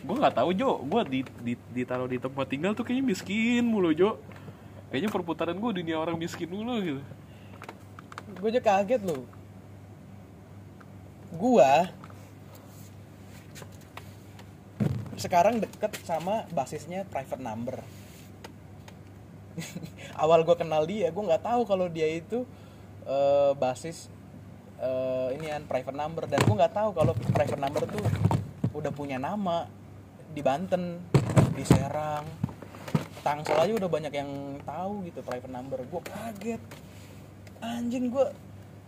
[0.00, 0.80] gue nggak tahu Jo.
[0.84, 4.16] Gue di, di, ditaruh di tempat tinggal tuh kayaknya miskin mulu Jo.
[4.90, 7.02] Kayaknya perputaran gue dunia orang miskin mulu gitu.
[8.40, 9.22] Gue aja kaget loh.
[11.30, 11.86] Gua
[15.20, 17.76] sekarang deket sama basisnya private number.
[20.22, 22.48] Awal gue kenal dia gue nggak tahu kalau dia itu
[23.04, 24.08] eh, basis
[24.80, 26.24] eh, ini kan private number.
[26.26, 28.02] Dan gue nggak tahu kalau private number tuh
[28.74, 29.68] udah punya nama
[30.34, 31.02] di Banten
[31.54, 32.26] di Serang.
[33.20, 34.30] Tangsel aja udah banyak yang
[34.64, 35.78] tahu gitu private number.
[35.86, 36.62] Gue kaget.
[37.60, 38.26] Anjing gue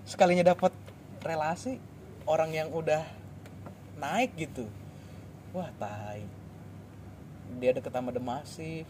[0.08, 0.72] sekalinya dapat
[1.20, 1.76] relasi
[2.24, 3.04] orang yang udah
[4.00, 4.64] naik gitu.
[5.52, 6.24] Wah tai.
[7.60, 8.88] Dia deket sama Demasi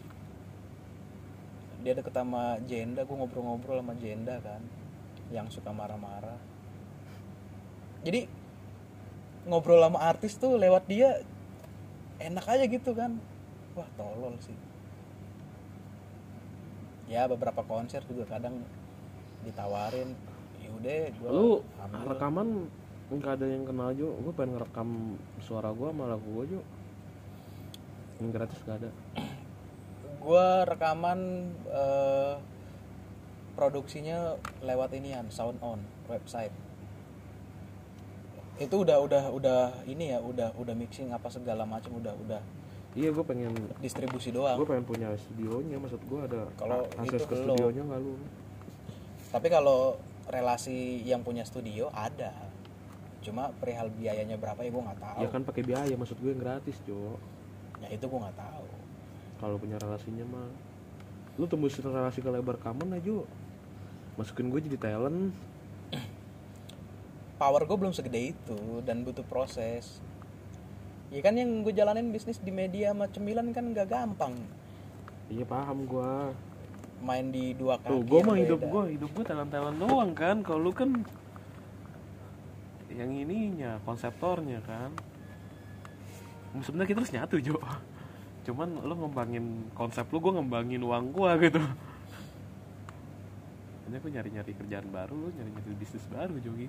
[1.83, 3.03] dia deket sama Jenda.
[3.03, 4.63] Gue ngobrol-ngobrol sama Jenda kan
[5.29, 6.39] yang suka marah-marah.
[8.07, 8.27] Jadi
[9.43, 11.19] ngobrol sama artis tuh lewat dia
[12.21, 13.17] enak aja gitu kan.
[13.73, 14.55] Wah tolol sih.
[17.09, 18.61] Ya beberapa konser juga kadang
[19.45, 20.13] ditawarin.
[20.63, 21.61] Yaudah gue lu
[22.07, 22.69] rekaman
[23.13, 24.13] nggak ada yang kenal Jo.
[24.21, 24.89] Gue pengen ngerekam
[25.41, 26.61] suara gue sama lagu gue Jo.
[28.21, 28.91] Yang gratis gak ada.
[30.23, 31.19] Gue rekaman
[31.67, 32.35] eh,
[33.53, 36.53] produksinya lewat inian sound on website
[38.61, 42.41] itu udah udah udah ini ya udah udah mixing apa segala macam udah udah
[42.93, 43.49] iya gue pengen
[43.81, 47.57] distribusi gue doang pengen punya studionya maksud gue ada Kalau akses itu ke belum.
[47.57, 48.13] studionya nggak lu?
[49.33, 49.97] Tapi kalau
[50.29, 52.29] relasi yang punya studio ada.
[53.25, 55.19] Cuma perihal biayanya berapa ya gue nggak tahu.
[55.25, 57.17] Ya kan pakai biaya maksud gue yang gratis Jo
[57.81, 58.67] ya itu gue nggak tahu.
[59.41, 60.47] Kalau punya relasinya mah
[61.41, 63.25] lu tembus relasi ke lebar kamen aja
[64.13, 65.33] masukin gue jadi talent
[67.37, 69.99] power gue belum segede itu dan butuh proses.
[71.13, 74.33] Ya kan yang gue jalanin bisnis di media sama cemilan kan gak gampang.
[75.29, 76.11] Iya paham gue
[77.03, 80.41] main di dua kaki tuh gue mah hidup gue hidup gue talent talent doang kan.
[80.41, 80.89] Kalau lu kan
[82.93, 84.93] yang ininya konseptornya kan.
[86.61, 87.57] Sebenarnya kita harus nyatu Jo.
[88.45, 91.61] Cuman lu ngembangin konsep lu gue ngembangin uang gue gitu.
[93.83, 96.65] Makanya gue nyari-nyari kerjaan baru, lu nyari-nyari bisnis baru Jogi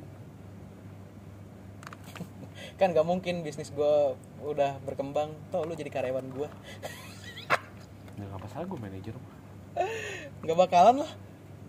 [2.75, 5.31] kan gak mungkin bisnis gue udah berkembang.
[5.55, 6.49] Toh lu jadi karyawan gue
[8.19, 9.15] Ya gak masalah gue manajer.
[10.43, 11.13] Nggak bakalan lah.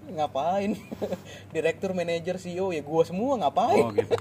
[0.05, 0.77] Ngapain?
[1.55, 3.85] Direktur manajer CEO ya gue semua ngapain?
[3.85, 4.13] Oh gitu.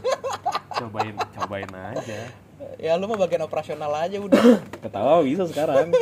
[0.75, 2.21] Cobain, cobain aja.
[2.81, 4.41] Ya lu mah bagian operasional aja udah.
[4.85, 5.93] Ketawa bisa sekarang.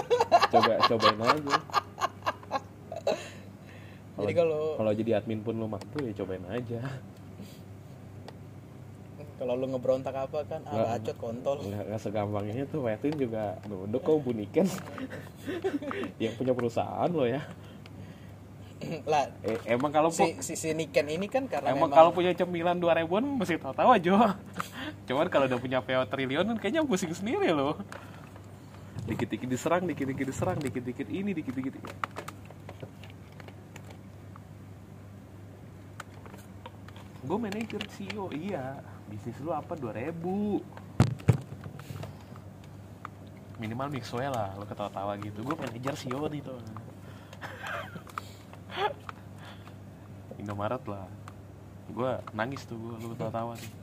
[0.54, 1.54] Coba, cobain aja.
[4.22, 6.78] Jadi kalau Kalau jadi admin pun lu mampu ya cobain aja
[9.42, 11.58] kalau lu ngebrontak apa kan ah bacot kontol.
[11.66, 14.70] nggak, nggak segampangnya tuh Wetin juga nunduk kok buniken
[16.22, 17.42] yang punya perusahaan lo ya.
[19.02, 22.30] Lah eh, emang kalau si, si, si Niken ini kan karena emang memang kalau punya
[22.38, 24.38] cemilan dua ribuan mesti tahu-tahu aja.
[25.10, 27.82] Cuman kalau udah punya PO triliun kan kayaknya pusing sendiri loh.
[29.10, 31.82] Dikit-dikit diserang dikit-dikit diserang dikit-dikit ini dikit-dikit
[37.22, 38.82] gue manajer CEO iya
[39.12, 39.76] bisnis lu apa?
[39.76, 40.16] 2000
[43.60, 45.44] minimal mixway lah lo ketawa-tawa gitu.
[45.44, 46.56] Gue manajer CEO nih tuh.
[50.40, 51.04] Indomaret lah.
[51.92, 53.82] Gue nangis tuh gue lu ketawa-tawa nih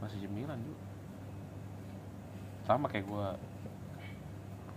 [0.00, 0.84] masih cemilan juga
[2.64, 3.26] sama kayak gue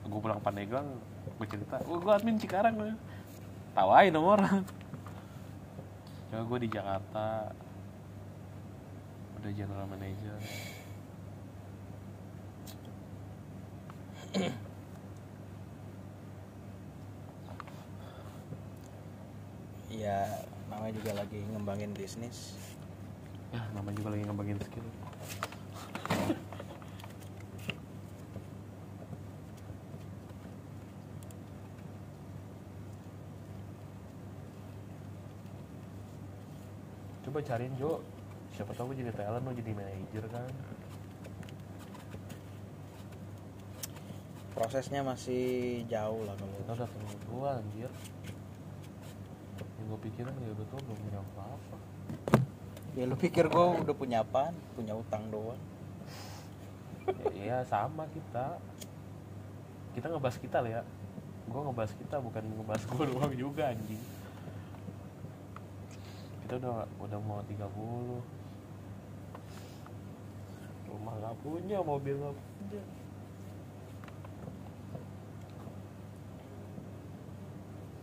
[0.04, 0.88] gue pulang Pandeglang
[1.40, 2.76] gue cerita gue gue admin Cikarang
[3.72, 4.62] tawain sama orang
[6.34, 7.54] coba gue di Jakarta.
[9.38, 10.34] Udah general manager.
[19.94, 20.26] Ya
[20.74, 22.58] namanya juga lagi ngembangin bisnis.
[23.54, 24.90] Ya namanya juga lagi ngembangin skill
[37.34, 37.98] coba cariin Jo.
[38.54, 40.54] Siapa tahu gue jadi talent lo jadi manajer kan.
[44.54, 47.90] Prosesnya masih jauh lah kalau kita udah terlalu tua anjir.
[49.82, 51.78] Yang gue pikirin ya udah tua belum punya apa-apa.
[52.94, 54.54] Ya lu pikir gue udah punya apaan?
[54.78, 55.58] Punya utang doang.
[57.34, 58.62] Ya, ya sama kita.
[59.98, 60.82] Kita ngebahas kita lah ya.
[61.50, 64.23] Gue ngebahas kita bukan ngebahas gue doang juga anjing
[66.54, 67.66] kita udah udah mau 30
[70.86, 72.82] rumah nggak punya mobil nggak punya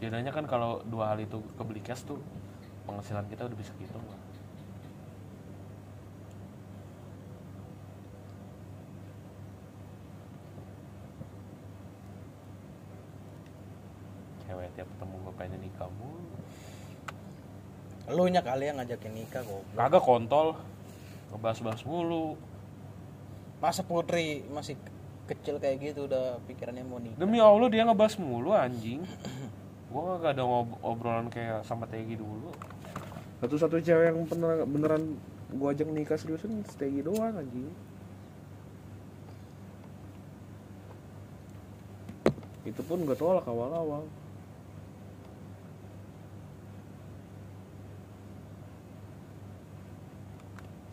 [0.03, 2.19] Jadinya kan kalau dua hal itu kebeli cash tuh
[2.91, 4.19] penghasilan kita udah bisa gitu lah.
[14.43, 16.10] Cewek tiap ketemu gue pengen nikah mulu.
[18.11, 20.59] Lu nya kali yang ngajakin nikah kok Kagak kontol.
[21.31, 22.35] Ngebahas-bahas mulu.
[23.61, 24.73] masa putri masih
[25.29, 29.05] kecil kayak gitu udah pikirannya mau nikah Demi Allah dia ngebahas mulu anjing.
[29.93, 32.51] Gua gak ada ngob- obrolan kayak sama Tegi dulu.
[33.45, 35.19] Satu-satu cewek yang pernah beneran
[35.51, 37.69] gua ajak nikah seriusan Tegi doang anjing.
[42.65, 44.07] Itu pun gak tolak awal-awal.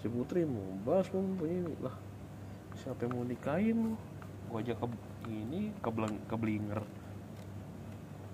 [0.07, 1.91] Si Putri mau bahas mau punya lah.
[2.79, 3.93] Siapa yang mau nikahin lu?
[4.47, 4.88] Gua aja ke
[5.27, 6.79] ini ke Beleng- ke Blinger.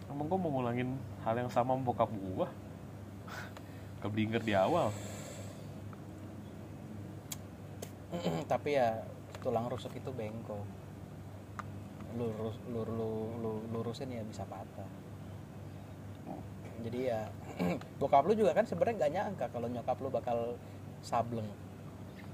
[0.05, 0.93] Emang gua mau ngulangin
[1.25, 2.13] hal yang sama bokap
[4.05, 4.93] ke Blinger di awal.
[8.53, 9.01] tapi ya
[9.41, 10.61] tulang rusuk itu bengkok
[12.13, 14.85] lurus lur, lu, lu- lurusin ya bisa patah
[16.85, 17.21] jadi ya
[17.97, 20.53] bokap lu juga kan sebenarnya nggak nyangka kalau nyokap lu bakal
[21.01, 21.49] sableng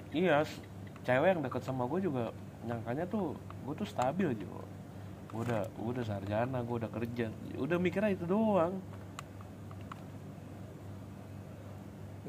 [0.09, 0.41] Iya,
[1.05, 2.33] cewek yang deket sama gue juga
[2.65, 4.65] nyangkanya tuh gue tuh stabil Jo.
[5.29, 8.73] Gue udah, gue udah sarjana, gue udah kerja, udah mikirnya itu doang.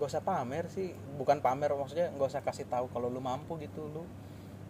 [0.01, 3.85] nggak usah pamer sih bukan pamer maksudnya nggak usah kasih tahu kalau lu mampu gitu
[3.85, 4.09] lu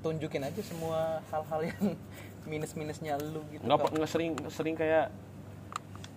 [0.03, 1.95] tunjukin aja semua hal-hal yang
[2.51, 3.91] minus minusnya lu gitu Nggak, Kak.
[3.95, 5.07] nggak sering, sering kayak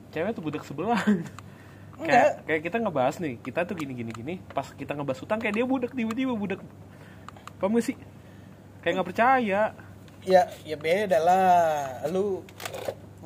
[0.09, 0.97] cewek tuh budak sebelah.
[1.93, 5.53] Kayak, kayak kita ngebahas nih, kita tuh gini gini gini, pas kita ngebahas utang kayak
[5.53, 6.59] dia budak tiba-tiba budak.
[7.61, 7.97] Paham gak sih?
[8.81, 9.61] Kayak nggak percaya.
[10.23, 12.47] ya ya beda lah lu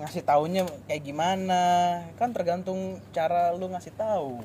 [0.02, 1.62] ngasih taunya kayak gimana
[2.18, 4.42] kan tergantung cara lu ngasih tahu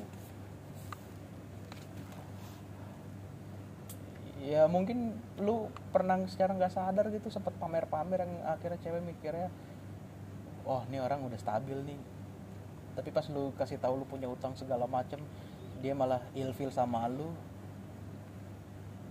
[4.43, 9.49] ya mungkin lu pernah secara nggak sadar gitu sempet pamer-pamer yang akhirnya cewek mikirnya
[10.67, 11.97] oh ini orang udah stabil nih
[12.93, 15.17] tapi pas lu kasih tahu lu punya utang segala macem
[15.81, 17.27] dia malah ilfil sama lu.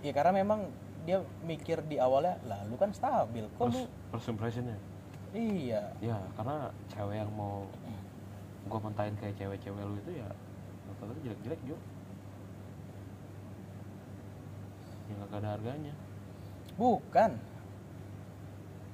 [0.02, 0.66] Ya karena memang
[1.02, 3.44] dia mikir di awalnya lah lu kan stabil.
[3.58, 4.78] Kok lu First, first impressionnya.
[5.34, 5.92] iya.
[6.00, 7.66] Ya, karena cewek yang mau
[8.62, 10.28] gue mentahin kayak cewek-cewek lu itu ya
[10.86, 11.76] rata-rata jelek-jelek Jo.
[15.10, 15.94] yang gak ada harganya.
[16.78, 17.30] Bukan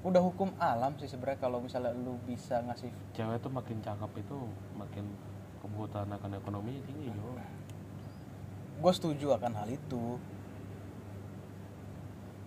[0.07, 4.37] udah hukum alam sih sebenarnya kalau misalnya lu bisa ngasih cewek tuh makin cakep itu
[4.79, 5.05] makin
[5.59, 7.35] kebutuhan akan ekonominya tinggi Jo
[8.79, 10.03] gue setuju akan hal itu.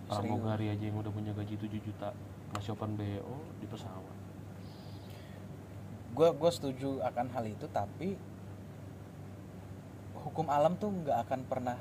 [0.08, 2.12] Pramugari aja yang udah punya gaji 7 juta
[2.52, 4.18] masih open BO di pesawat.
[6.12, 8.20] Gue gue setuju akan hal itu tapi
[10.24, 11.78] hukum alam tuh nggak akan pernah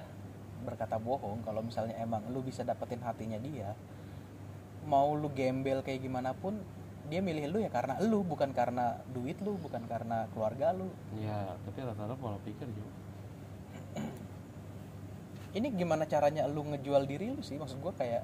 [0.63, 3.73] berkata bohong kalau misalnya emang lu bisa dapetin hatinya dia
[4.91, 6.59] mau lu gembel kayak gimana pun
[7.07, 10.91] dia milih lu ya karena lu bukan karena duit lu bukan karena keluarga lu.
[11.19, 12.93] Ya tapi rata-rata pola pikir juga.
[15.59, 17.59] Ini gimana caranya lu ngejual diri lu sih?
[17.59, 18.23] Maksud gue kayak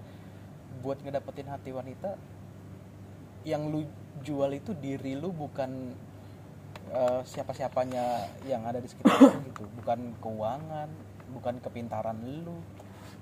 [0.82, 2.18] buat ngedapetin hati wanita
[3.46, 3.86] yang lu
[4.22, 5.94] jual itu diri lu bukan
[6.90, 9.66] eh, siapa-siapanya yang ada di sekitar lu gitu.
[9.82, 10.90] Bukan keuangan
[11.34, 12.54] bukan kepintaran lu.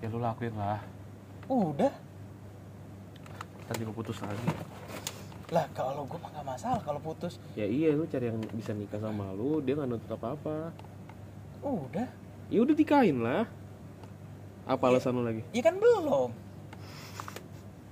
[0.04, 0.84] Ya lu lakuin lah.
[1.48, 1.92] Udah
[3.64, 4.48] ntar juga putus lagi.
[5.52, 7.40] Lah kalau gue mah gak masalah kalau putus.
[7.56, 10.56] Ya iya lu cari yang bisa nikah sama lu dia nggak nuntut apa apa
[11.64, 12.08] udah.
[12.52, 13.48] Ya udah nikahin lah.
[14.68, 15.44] Apa alasan lu lagi?
[15.56, 16.30] Iya kan belum.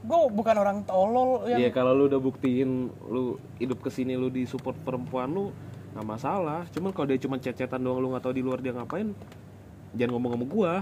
[0.03, 4.29] Gue bukan orang tolol yang ya kalau lu udah buktiin lu hidup ke sini lu
[4.29, 5.55] di support perempuan lu
[5.97, 6.69] nggak masalah.
[6.73, 9.15] Cuman kalau dia cuma cecetan doang lu nggak tahu di luar dia ngapain
[9.93, 10.73] jangan ngomong sama gua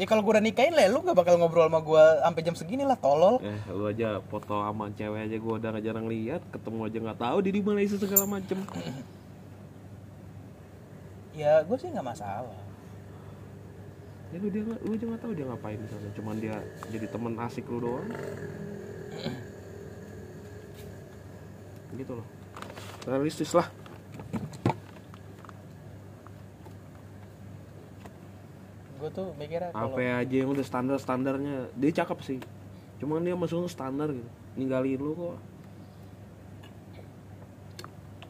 [0.00, 2.88] ya kalau gue udah nikahin lah lu gak bakal ngobrol sama gue sampai jam segini
[2.88, 3.36] lah tolol.
[3.44, 7.20] Eh lu aja foto sama cewek aja gua udah nggak jarang lihat ketemu aja nggak
[7.20, 8.58] tahu di Malaysia segala macem.
[11.32, 12.60] Ya gue sih nggak masalah.
[14.28, 16.60] Ya lu dia lu aja nggak tahu dia ngapain di sana cuman dia
[16.92, 18.04] jadi teman asik lu doang.
[21.96, 22.28] Gitu loh.
[23.08, 23.72] Realistis lah
[29.02, 32.38] gue tuh mikirnya kalau apa aja yang udah standar standarnya dia cakep sih.
[33.02, 34.30] Cuman dia masuk standar gitu.
[34.54, 35.36] Ninggalin lu kok.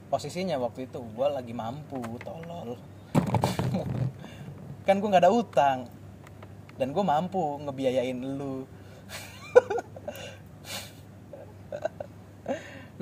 [0.08, 2.80] Posisinya waktu itu gue lagi mampu tolol.
[4.88, 5.84] Kan gue nggak ada utang.
[6.80, 8.64] Dan gue mampu ngebiayain lu.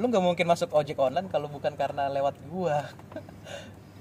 [0.01, 2.89] Lu nggak mungkin masuk ojek online kalau bukan karena lewat gua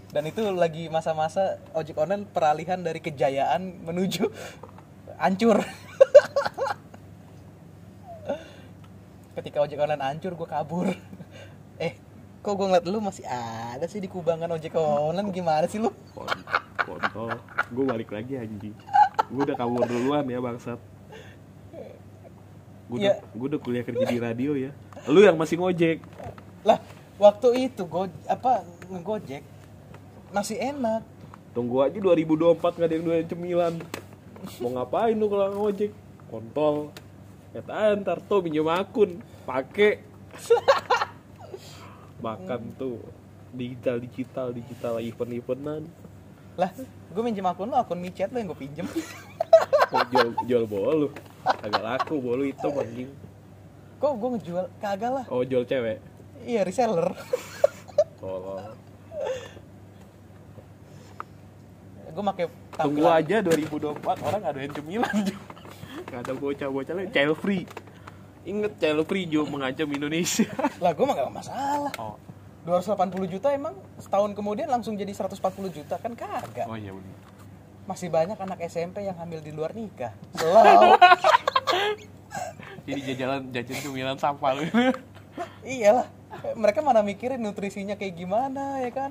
[0.10, 4.26] dan itu lagi masa-masa ojek online peralihan dari kejayaan menuju
[5.18, 5.62] hancur.
[9.38, 10.88] Ketika ojek online hancur gue kabur.
[11.78, 11.94] Eh
[12.42, 15.30] kok gue ngeliat lu masih ada sih di kubangan ojek online?
[15.30, 15.94] Gimana sih lu?
[16.12, 16.42] Kon-
[16.82, 17.30] kontol.
[17.70, 18.74] Gue balik lagi anjing.
[19.30, 20.80] Gue udah kabur duluan ya bangsat.
[22.90, 23.22] Gue udah, Iya.
[23.38, 24.74] gua udah kuliah kerja di radio ya.
[25.06, 26.02] Lu yang masih ngojek.
[26.66, 26.82] Lah
[27.22, 29.46] waktu itu go apa ngegojek
[30.30, 31.02] masih enak.
[31.54, 33.74] Tunggu aja 2024 nggak ada yang doyan cemilan.
[34.62, 35.92] Mau ngapain lu kalau ngojek?
[36.30, 36.94] Kontol.
[37.52, 39.20] Kata ntar tuh pinjam akun.
[39.44, 40.06] Pakai
[42.26, 43.02] makan tuh
[43.50, 45.84] digital digital digital event eventan
[46.60, 46.70] lah
[47.16, 48.86] gue minjem akun lu akun micet lu yang gue pinjem.
[49.90, 51.08] Mau jual jual bolu
[51.48, 53.10] agak laku bolu itu anjing.
[54.04, 54.66] Kok gue ngejual?
[54.84, 55.26] Kagak lah.
[55.32, 56.04] Oh jual cewek?
[56.44, 57.16] Iya reseller.
[58.20, 58.60] Tolong
[62.10, 62.46] gue pakai
[62.76, 65.36] tunggu aja 2024 orang ada yang cemilan Jo.
[66.10, 67.64] Gak ada bocah-bocah lain child free.
[68.48, 70.50] Ingat child free Jo mengancam Indonesia.
[70.84, 71.94] Lah gue mah gak masalah.
[72.02, 72.18] Oh,
[72.66, 75.38] 280 juta emang setahun kemudian langsung jadi 140
[75.70, 76.66] juta kan kagak.
[76.66, 77.18] Oh iya bener.
[77.86, 80.14] Masih banyak anak SMP yang hamil di luar nikah.
[80.34, 80.98] Selalu
[82.90, 84.66] Jadi jajalan jajan cemilan sampah lu.
[85.62, 86.10] Iyalah
[86.56, 89.10] mereka mana mikirin nutrisinya kayak gimana ya kan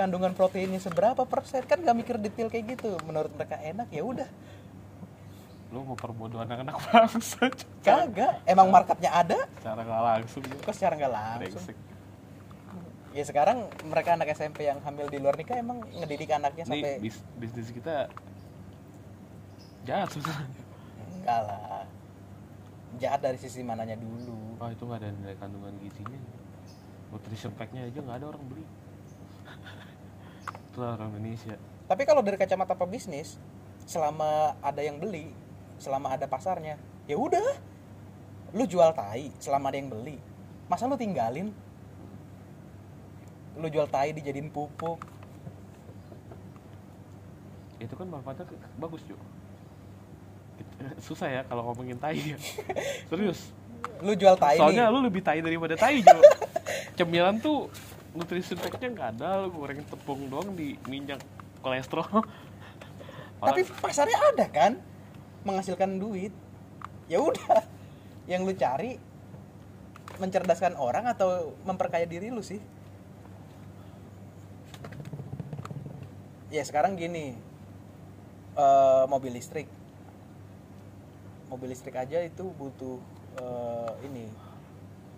[0.00, 1.60] kandungan proteinnya seberapa persen?
[1.68, 2.96] Kan gak mikir detail kayak gitu.
[3.04, 4.28] Menurut mereka enak ya udah.
[5.68, 7.52] Lu mau perbodoh anak-anak bangsa
[7.84, 8.40] kagak.
[8.48, 9.38] Emang marketnya ada?
[9.60, 11.76] Cara gak langsung kok secara nggak langsung?
[13.10, 16.92] Ya sekarang mereka anak SMP yang hamil di luar nikah emang ngedidik anaknya Ini sampai
[17.02, 18.06] bis- bisnis kita
[19.82, 20.62] jahat sebenarnya
[21.18, 21.84] enggak lah.
[23.02, 24.58] Jahat dari sisi mananya dulu.
[24.62, 26.18] Wah itu gak ada nilai kandungan gizinya.
[27.10, 28.64] Nutrition packnya aja gak ada orang beli
[30.70, 31.58] Itulah orang Indonesia.
[31.90, 33.34] Tapi kalau dari kacamata pebisnis
[33.82, 35.34] selama ada yang beli
[35.82, 36.78] selama ada pasarnya
[37.10, 37.58] ya udah.
[38.54, 40.18] Lu jual tai selama ada yang beli.
[40.70, 41.50] Masa lu tinggalin?
[43.58, 45.02] Lu jual tai dijadiin pupuk.
[47.82, 48.46] Itu kan manfaatnya
[48.78, 49.24] bagus juga
[51.06, 52.38] susah ya kalau ngomongin tai ya
[53.10, 53.52] serius.
[54.00, 54.92] Lu jual tai soalnya nih.
[54.92, 56.20] lu lebih tai daripada tai Jo
[57.00, 57.68] cemilan tuh
[58.10, 61.22] nutrisi packnya nggak ada lu goreng tepung doang di minyak
[61.62, 62.26] kolesterol.
[63.40, 64.72] Tapi pasarnya ada kan
[65.46, 66.34] menghasilkan duit.
[67.10, 67.66] Ya udah
[68.30, 68.98] yang lu cari
[70.18, 72.60] mencerdaskan orang atau memperkaya diri lu sih?
[76.50, 77.38] Ya sekarang gini
[78.58, 79.70] eh, mobil listrik.
[81.46, 82.98] Mobil listrik aja itu butuh
[83.38, 84.26] eh, ini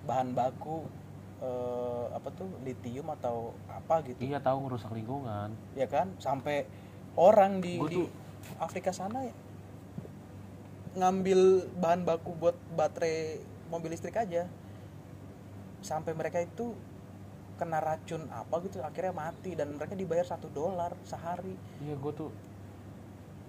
[0.05, 1.02] bahan baku
[1.43, 4.23] eh, apa tuh litium atau apa gitu.
[4.23, 5.51] Iya tahu ngerusak lingkungan.
[5.75, 6.15] Ya kan?
[6.17, 6.65] Sampai
[7.19, 8.13] orang di, Gua di tuh-
[8.59, 9.35] Afrika sana ya
[10.93, 14.45] ngambil bahan baku buat baterai mobil listrik aja.
[15.83, 16.77] Sampai mereka itu
[17.57, 21.55] kena racun apa gitu akhirnya mati dan mereka dibayar satu dolar sehari.
[21.81, 22.31] Iya gue tuh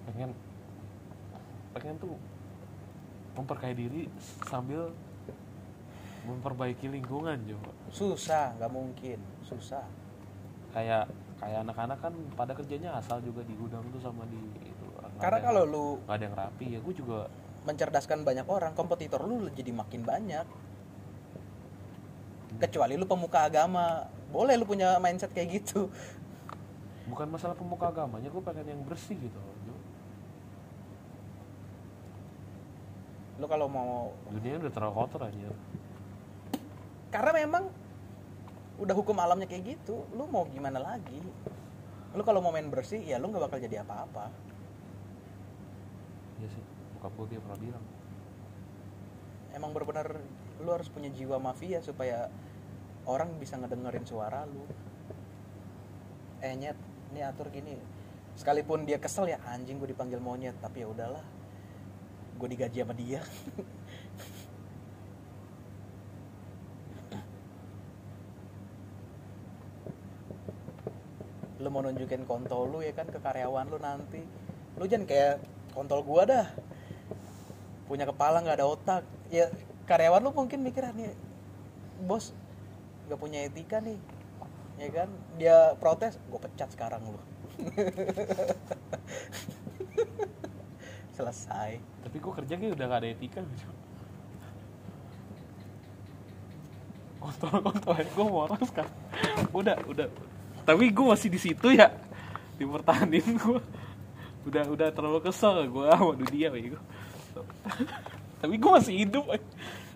[0.07, 0.31] pengen
[1.73, 2.15] pengen tuh
[3.33, 4.05] memperkaya diri
[4.45, 4.93] sambil
[6.23, 9.19] memperbaiki lingkungan coba susah nggak mungkin.
[9.43, 9.83] Susah.
[10.71, 14.85] Kayak kayak anak-anak kan pada kerjanya asal juga di gudang tuh sama di itu
[15.19, 17.27] karena ada- kalau lu nggak ada yang rapi ya gue juga
[17.67, 20.45] mencerdaskan banyak orang kompetitor lu jadi makin banyak.
[22.59, 24.07] Kecuali lu pemuka agama.
[24.31, 25.91] Boleh lu punya mindset kayak gitu.
[27.05, 29.41] Bukan masalah pemuka agamanya gue pengen yang bersih gitu
[33.41, 35.49] lu kalau mau dunia udah terlalu kotor aja
[37.13, 37.69] karena memang
[38.81, 41.21] udah hukum alamnya kayak gitu lu mau gimana lagi?
[42.17, 44.33] Lu kalau mau main bersih ya lu nggak bakal jadi apa-apa.
[46.41, 46.63] Iya sih
[46.97, 47.85] bokap gue dia pernah bilang.
[49.53, 50.17] Emang benar-benar
[50.57, 52.33] lu harus punya jiwa mafia supaya
[53.05, 54.65] orang bisa ngedengerin suara lu.
[56.41, 56.77] Eh nyet
[57.13, 57.77] ini atur gini.
[58.33, 61.21] Sekalipun dia kesel ya anjing gue dipanggil monyet tapi ya udahlah.
[62.41, 63.21] Gue digaji sama dia
[71.63, 74.19] lu mau nunjukin kontol lu ya kan ke karyawan lu nanti.
[74.75, 75.39] Lu jangan kayak
[75.71, 76.47] kontol gua dah.
[77.87, 79.03] Punya kepala nggak ada otak.
[79.31, 79.47] Ya
[79.87, 81.15] karyawan lu mungkin mikir "Ah, nih
[82.03, 82.35] bos
[83.07, 83.95] nggak punya etika nih.
[84.77, 85.09] Ya kan?
[85.37, 87.21] Dia protes gue pecat sekarang lu.
[91.17, 91.77] Selesai.
[91.77, 93.69] Tapi gue kerja kayak udah gak ada etika gitu.
[97.21, 98.93] Kontol kontol gue mau orang sekarang.
[99.53, 100.09] Udah udah
[100.63, 101.91] tapi gue masih di situ ya.
[102.57, 103.59] Dipertahanin gue
[104.43, 106.75] udah udah terlalu kesel gue sama dunia bego
[108.43, 109.25] tapi gue masih hidup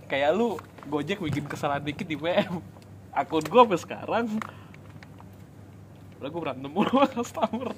[0.08, 0.56] kayak lu
[0.88, 2.64] gojek bikin kesalahan dikit di PM
[3.12, 4.26] akun gue sampai sekarang.
[6.22, 7.70] Udah gue berantem mulu sama customer.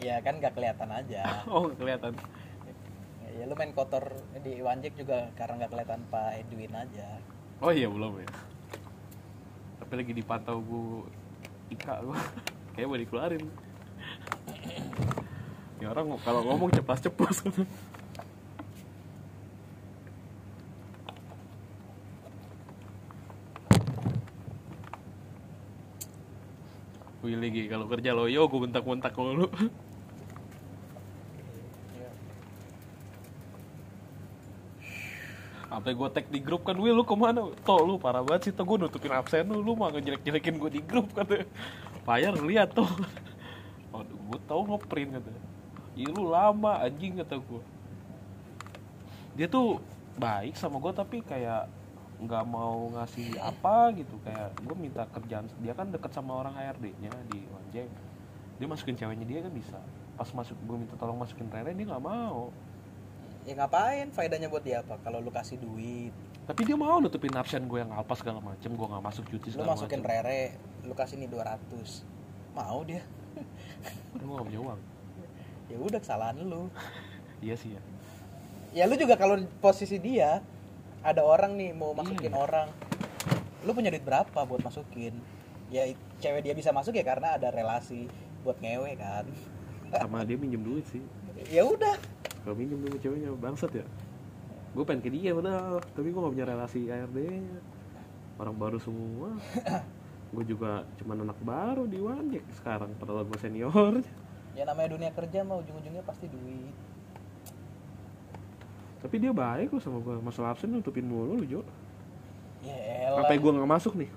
[0.00, 1.22] Ya kan nggak kelihatan aja.
[1.52, 2.12] Oh nggak kelihatan.
[3.34, 7.08] Ya lu main kotor di Wanjek juga karena nggak kelihatan Pak Edwin aja.
[7.60, 8.30] Oh iya belum ya.
[9.82, 11.04] Tapi lagi dipantau bu
[11.74, 12.18] Ika gua.
[12.74, 13.44] Kayak mau dikeluarin.
[15.82, 17.44] ya orang kalau ngomong ceplas ceplos
[27.24, 29.48] Wih lagi kalau kerja loyo gue bentak-bentak lu.
[35.84, 37.44] Sampai gue tag di grup kan, Will lu ke mana?
[37.60, 40.80] Toh lu parah banget sih, toh gue nutupin absen lu, lu mah ngejelek-jelekin gue di
[40.80, 41.44] grup kata.
[42.08, 42.88] Payar lihat tuh.
[43.92, 45.28] Waduh, gue tau ngeprint kata.
[45.92, 47.62] Iya lu lama anjing kata gue.
[49.36, 49.84] Dia tuh
[50.16, 51.68] baik sama gue tapi kayak
[52.16, 57.12] nggak mau ngasih apa gitu kayak gue minta kerjaan dia kan deket sama orang HRD-nya
[57.28, 57.90] di Wanjeng
[58.56, 59.78] dia masukin ceweknya dia kan bisa
[60.14, 62.54] pas masuk gue minta tolong masukin Rere dia nggak mau
[63.44, 64.08] ya ngapain?
[64.10, 64.96] Faedahnya buat dia apa?
[65.00, 66.12] Kalau lu kasih duit.
[66.44, 69.52] Tapi dia mau nutupin absen gue yang apa segala macem gue nggak masuk cuti lu
[69.56, 70.12] segala masukin macem.
[70.12, 70.42] rere
[70.84, 72.04] lu kasih nih 200
[72.52, 73.00] mau dia?
[74.14, 74.80] Aduh, gue gak punya uang?
[75.72, 76.68] Ya udah kesalahan lu.
[77.44, 77.82] Iya sih ya.
[78.72, 80.40] Ya lu juga kalau posisi dia
[81.04, 82.40] ada orang nih mau masukin Iya.
[82.40, 82.68] orang.
[83.60, 85.12] Lu punya duit berapa buat masukin?
[85.68, 85.84] Ya
[86.20, 88.08] cewek dia bisa masuk ya karena ada relasi
[88.40, 89.28] buat ngewe kan.
[89.92, 91.04] Sama dia minjem duit sih.
[91.52, 92.00] Ya udah
[92.44, 93.86] kalau minjem sama ceweknya bangsat ya.
[94.76, 97.18] Gue pengen ke dia padahal tapi gue gak punya relasi ARD
[98.36, 99.32] orang baru semua.
[100.34, 104.04] Gue juga cuman anak baru di Wanjek sekarang padahal gue senior.
[104.52, 106.74] Ya namanya dunia kerja mah ujung-ujungnya pasti duit.
[109.00, 111.62] Tapi dia baik loh sama gue masalah absen nutupin mulu lu Jo.
[112.60, 114.10] Ya sampai gue nggak masuk nih?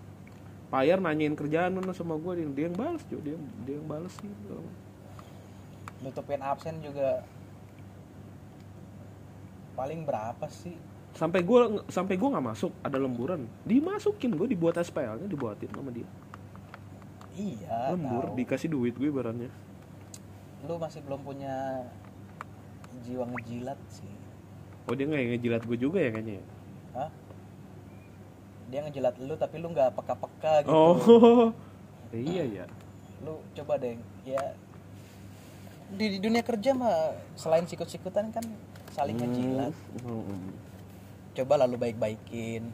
[0.67, 3.21] Payar nanyain kerjaan mana sama gue dia, dia yang balas Jo.
[3.23, 4.27] Dia dia yang balas sih
[5.97, 7.25] nutupin absen juga
[9.77, 10.73] paling berapa sih?
[11.13, 13.45] Sampai gue sampai gue nggak masuk ada lemburan.
[13.61, 16.09] Dimasukin gue dibuat SPL nya dibuatin sama dia.
[17.37, 18.37] Iya lembur tahu.
[18.41, 19.53] dikasih duit gue ibaratnya.
[20.65, 21.85] Lu masih belum punya
[23.05, 24.09] jiwa ngejilat sih.
[24.89, 26.45] Oh dia nggak ngejilat gue juga ya kayaknya ya?
[26.97, 27.11] Hah?
[28.67, 30.73] dia ngejilat lu tapi lu nggak peka-peka gitu.
[30.73, 31.53] Oh.
[32.07, 32.65] Iya ya
[33.25, 34.43] lu coba deh ya.
[35.87, 38.43] Di, di dunia kerja mah selain sikut-sikutan kan
[38.97, 40.49] saling ngejilat Hmm.
[41.37, 42.65] coba lalu baik-baikin.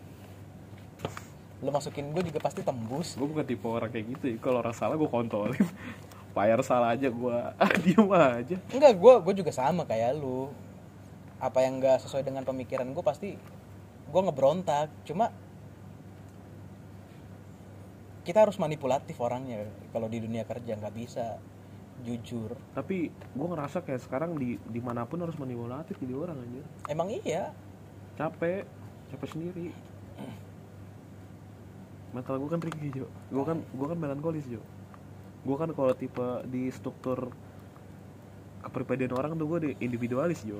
[1.59, 3.19] Lu masukin gue juga pasti tembus.
[3.19, 4.37] Gue bukan tipe orang kayak gitu ya.
[4.39, 5.59] kalau orang salah gue kontrolin.
[6.35, 7.37] Bayar salah aja gue
[7.83, 8.55] diem aja.
[8.71, 10.47] Enggak gue gue juga sama kayak lu.
[11.43, 13.35] Apa yang enggak sesuai dengan pemikiran gue pasti
[14.07, 14.87] gue ngebrontak.
[15.03, 15.27] Cuma
[18.23, 19.67] kita harus manipulatif orangnya.
[19.91, 21.35] Kalau di dunia kerja nggak bisa
[22.01, 22.57] jujur.
[22.73, 27.07] Tapi gue ngerasa kayak sekarang di di mana pun harus manipulatif jadi orang aja emang
[27.13, 27.53] iya?
[28.17, 28.65] Capek.
[29.13, 29.69] Capek sendiri.
[32.13, 33.05] Mental gue kan tricky jo.
[33.29, 34.61] Gue kan gue kan melankolis jo.
[35.45, 37.29] Gue kan kalau tipe di struktur
[38.63, 40.57] kepribadian orang tuh gue di individualis jo.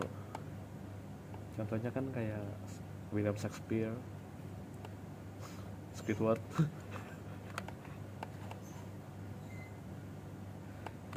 [1.57, 2.45] Contohnya kan kayak
[3.13, 3.93] William Shakespeare
[5.93, 6.41] Squidward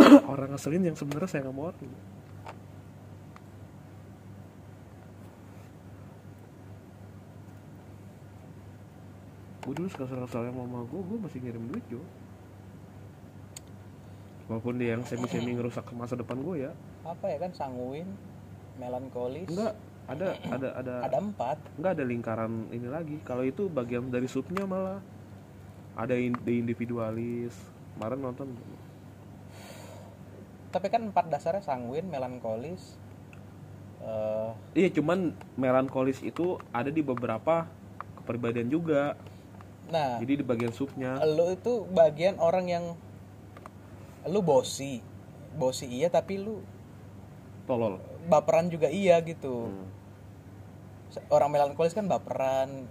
[0.33, 1.91] orang ngeselin yang sebenarnya saya nggak mau orang.
[9.67, 11.99] Gue dulu kesel-kesel sama mama gue gue masih ngirim duit jo.
[14.47, 16.73] Walaupun dia yang semi-semi ngerusak masa depan gue ya.
[17.03, 18.07] Apa ya kan sanguin
[18.79, 19.51] melankolis.
[19.51, 19.75] Enggak
[20.07, 20.95] ada ada ada.
[21.11, 21.59] Ada empat.
[21.83, 23.19] Enggak ada lingkaran ini lagi.
[23.27, 25.03] Kalau itu bagian dari subnya malah.
[25.99, 27.59] Ada in- di individualis.
[27.99, 28.55] Kemarin nonton
[30.77, 33.01] tapi kan empat dasarnya sanguin melankolis
[34.05, 37.65] eh iya cuman melankolis itu ada di beberapa
[38.21, 39.17] kepribadian juga.
[39.89, 42.85] Nah jadi di bagian subnya lu itu bagian orang yang
[44.29, 45.01] lu bosi.
[45.57, 46.61] Bosi iya tapi lu
[47.65, 47.97] tolol.
[48.29, 49.73] baperan juga iya gitu.
[49.73, 49.89] Hmm.
[51.33, 52.85] orang melankolis kan baperan.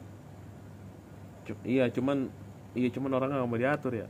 [1.45, 2.34] Cu- iya cuman
[2.74, 4.07] iya cuman orang nggak mau diatur ya.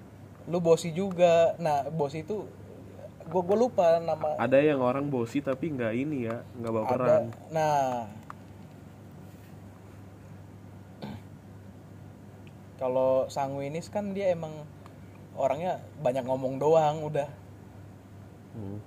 [0.47, 1.60] Lu bosi juga.
[1.60, 2.47] Nah bosi itu
[3.30, 4.38] gua gua lupa nama.
[4.38, 6.80] Ada yang orang bosi tapi nggak ini ya nggak ada.
[6.81, 8.06] baperan nah.
[12.76, 14.52] Kalau sanguinis kan dia emang
[15.39, 17.30] orangnya banyak ngomong doang udah.
[18.56, 18.80] Hmm.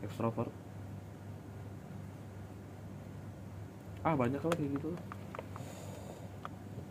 [0.00, 0.50] ekstrovert.
[4.00, 4.90] Ah banyak lah kayak gitu.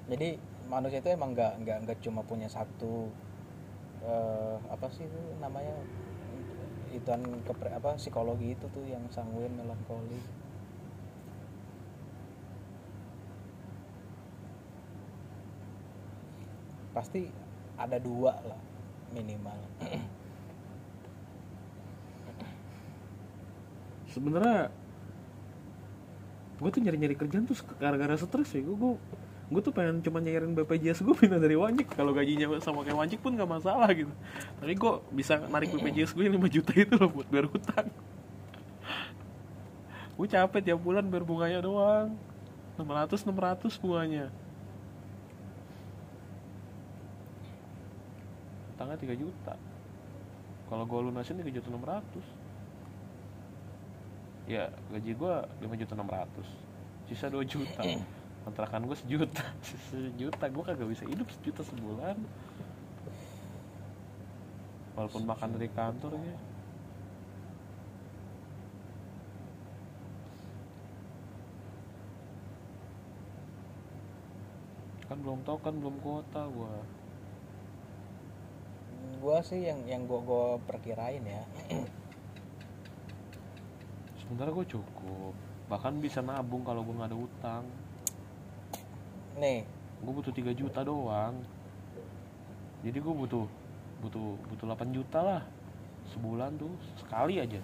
[0.09, 0.29] Jadi
[0.69, 3.09] manusia itu emang nggak nggak nggak cuma punya satu
[4.05, 5.75] eh, apa sih itu namanya?
[6.89, 10.19] Ituan kepre apa psikologi itu tuh yang sanguin melankoli.
[16.93, 17.29] Pasti
[17.77, 18.61] ada dua lah
[19.13, 19.59] minimal.
[24.09, 24.73] Sebenarnya
[26.59, 28.75] gue tuh nyari-nyari kerjaan tuh gara-gara stres ya gue
[29.49, 33.19] gue tuh pengen cuma nyairin BPJS gue pindah dari Wanjik kalau gajinya sama kayak Wanjik
[33.19, 34.13] pun nggak masalah gitu.
[34.61, 37.89] Tapi gue bisa narik BPJS gue 5 juta itu loh buat bayar hutang.
[40.13, 42.13] Gue capek tiap bulan bayar bunganya doang.
[42.77, 44.29] 600 600 bunganya.
[48.71, 49.53] Hutangnya 3 juta.
[50.69, 52.49] Kalau gue lunasin 3 juta 600
[54.49, 56.41] ya gaji gue 5 juta 600
[57.05, 57.85] sisa 2 juta
[58.49, 59.45] kontrakan gue sejuta.
[59.93, 62.17] Sejuta gue kagak bisa hidup sejuta sebulan.
[64.97, 66.37] Walaupun makan dari kantor ya.
[75.05, 76.73] Kan belum tau kan belum kuota gue
[79.19, 81.43] gua sih yang yang gua gua perkirain ya.
[84.23, 85.35] Sebenarnya gue cukup.
[85.67, 87.67] Bahkan bisa nabung kalau gue nggak ada utang
[89.37, 89.67] nih
[89.99, 91.35] gue butuh 3 juta doang
[92.79, 93.45] jadi gue butuh
[93.99, 95.41] butuh butuh 8 juta lah
[96.09, 97.59] sebulan tuh sekali aja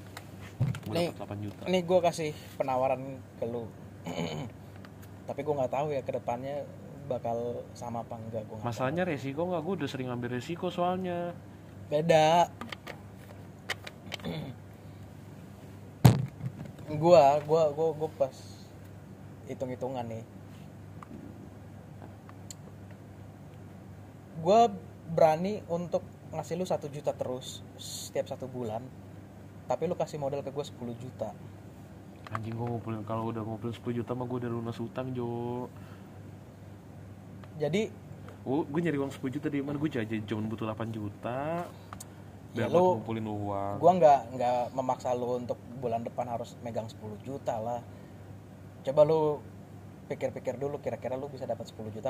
[0.86, 1.10] gue Nih.
[1.16, 3.68] dapat 8 juta Ini gue kasih penawaran ke lu.
[5.28, 6.64] Tapi gue nggak tahu ya ke depannya
[7.06, 8.58] bakal sama apa enggak gue.
[8.66, 11.38] masalahnya resiko nggak gue udah sering ambil resiko soalnya
[11.86, 12.50] Beda.
[17.02, 18.34] gua, gua, gua, gua pas
[19.46, 20.24] hitung-hitungan nih.
[24.46, 24.70] Gua
[25.10, 28.86] berani untuk ngasih lu satu juta terus setiap satu bulan.
[29.66, 31.34] Tapi lu kasih modal ke gue 10 juta.
[32.26, 35.70] anjing gue ngumpulin kalau udah ngumpulin 10 juta mah gue udah lunas utang jo
[37.56, 37.86] Jadi
[38.42, 41.70] gue gue nyari uang 10 juta di mana gue jajan cuma butuh 8 juta
[42.58, 46.98] Ya, lu- ngumpulin uang gua nggak nggak memaksa lu untuk bulan depan harus megang 10
[47.22, 47.82] juta lah
[48.82, 49.38] coba lu
[50.08, 52.10] pikir-pikir dulu kira-kira lu bisa dapat 10 juta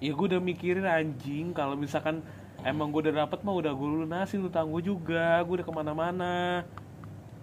[0.00, 2.24] ya gue udah mikirin anjing kalau misalkan
[2.64, 6.64] emang gue udah dapet mah udah gue lunasin utang gue juga gue udah ke mana-mana.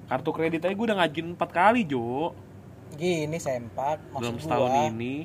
[0.10, 2.34] Kartu kredit aja gue udah ngajin empat kali jo.
[2.98, 5.16] Gini sempak dalam maksud setahun gua ini.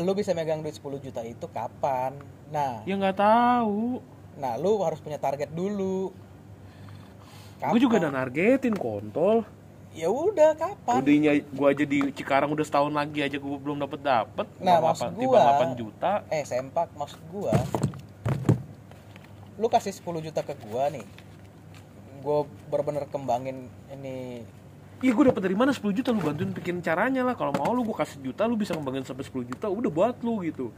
[0.00, 2.18] Lu bisa megang duit 10 juta itu kapan?
[2.50, 2.82] Nah.
[2.82, 4.02] Ya nggak tahu.
[4.40, 6.10] Nah lu harus punya target dulu.
[7.64, 9.46] Gue juga udah nargetin kontol
[9.94, 10.98] ya udah kapan?
[11.00, 14.46] Udinya gue aja di Cikarang udah setahun lagi aja gue belum dapet dapet.
[14.58, 16.12] Nah, maksud delapan- tiba gua- 8 juta.
[16.28, 17.54] Eh sempak maksud gua
[19.54, 21.06] lu kasih 10 juta ke gua nih.
[22.20, 23.56] Gua bener-bener kembangin
[23.88, 24.42] ini.
[24.98, 26.10] Iya gue dapet dari mana 10 juta?
[26.10, 27.34] Lu bantuin bikin caranya lah.
[27.34, 29.68] Kalau mau lu gue kasih juta lu bisa ngembangin sampai 10 juta.
[29.68, 30.72] Udah buat lu gitu.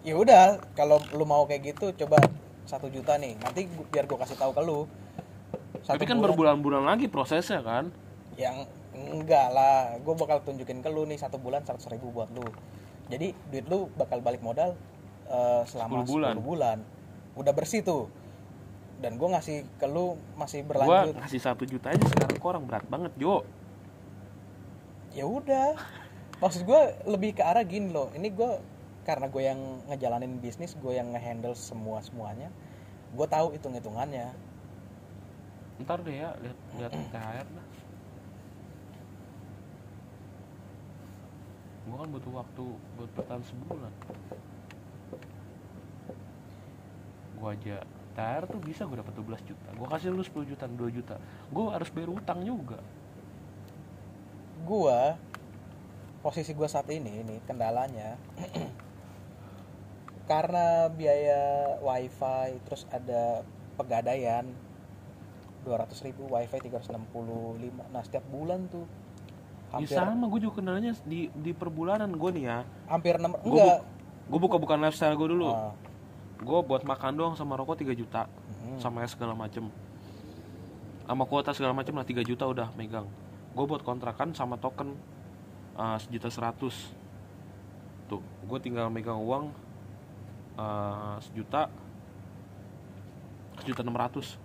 [0.00, 2.18] Ya udah kalau lu mau kayak gitu coba
[2.64, 3.36] satu juta nih.
[3.38, 4.88] Nanti gua- biar gua kasih tahu ke lu.
[5.78, 7.92] Tapi kan berbulan-bulan lagi prosesnya kan
[8.38, 12.46] yang enggak lah gue bakal tunjukin ke lu nih satu bulan seratus ribu buat lu.
[13.10, 14.78] Jadi duit lu bakal balik modal
[15.26, 16.34] eh, selama 10 bulan.
[16.38, 16.78] 10 bulan.
[17.34, 18.06] Udah bersih tuh.
[19.02, 21.14] Dan gue ngasih ke lu masih gue berlanjut.
[21.18, 23.42] ngasih satu juta aja sekarang kok orang berat banget Jo.
[25.10, 25.74] Ya udah.
[26.38, 28.14] Maksud gue lebih ke arah gini loh.
[28.14, 28.52] Ini gue
[29.08, 32.52] karena gue yang ngejalanin bisnis gue yang ngehandle semua semuanya
[33.16, 34.36] gue tahu hitung hitungannya
[35.80, 37.66] ntar deh ya lihat lihat THR dah
[41.88, 42.64] gue kan butuh waktu
[43.00, 43.92] buat bertahan sebulan.
[47.38, 47.76] Gue aja
[48.12, 49.68] THR tuh bisa gue dapat 12 juta.
[49.72, 51.16] Gue kasih lu 10 juta 2 juta.
[51.48, 52.78] Gue harus bayar utang juga.
[54.68, 55.00] Gue
[56.18, 58.18] posisi gue saat ini ini kendalanya
[60.30, 63.46] karena biaya wifi terus ada
[63.78, 64.44] pegadaian
[65.62, 68.84] 200 ribu wifi 365 nah setiap bulan tuh
[69.68, 72.58] ya hampir sama gue juga kendalanya di di perbulanan gue nih ya.
[72.88, 73.84] Hampir enam enggak.
[74.28, 75.52] gue buka bukan lifestyle gue dulu.
[75.52, 75.72] Ah,
[76.40, 78.24] gue buat makan doang sama rokok 3 juta.
[78.68, 78.80] Mm.
[78.80, 79.68] sama segala macem.
[81.08, 83.08] Sama kuota segala macem lah 3 juta udah megang.
[83.56, 84.92] Gue buat kontrakan sama token
[85.76, 86.92] uh, sejuta seratus.
[88.08, 89.52] Tuh gue tinggal megang uang
[90.56, 91.68] uh, sejuta
[93.60, 94.36] sejuta enam ratus.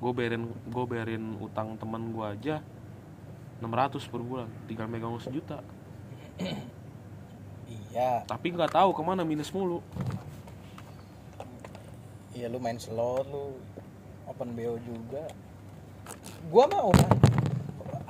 [0.00, 2.56] Gue bayarin gue bayarin utang teman gue aja
[3.60, 5.60] 600 per bulan tinggal megang uang sejuta.
[7.70, 8.26] Iya.
[8.26, 9.78] Tapi nggak tahu ke mana minus mulu.
[12.34, 13.58] Iya lu main slot lu
[14.26, 15.30] open BO juga.
[16.50, 17.10] Gua mah udah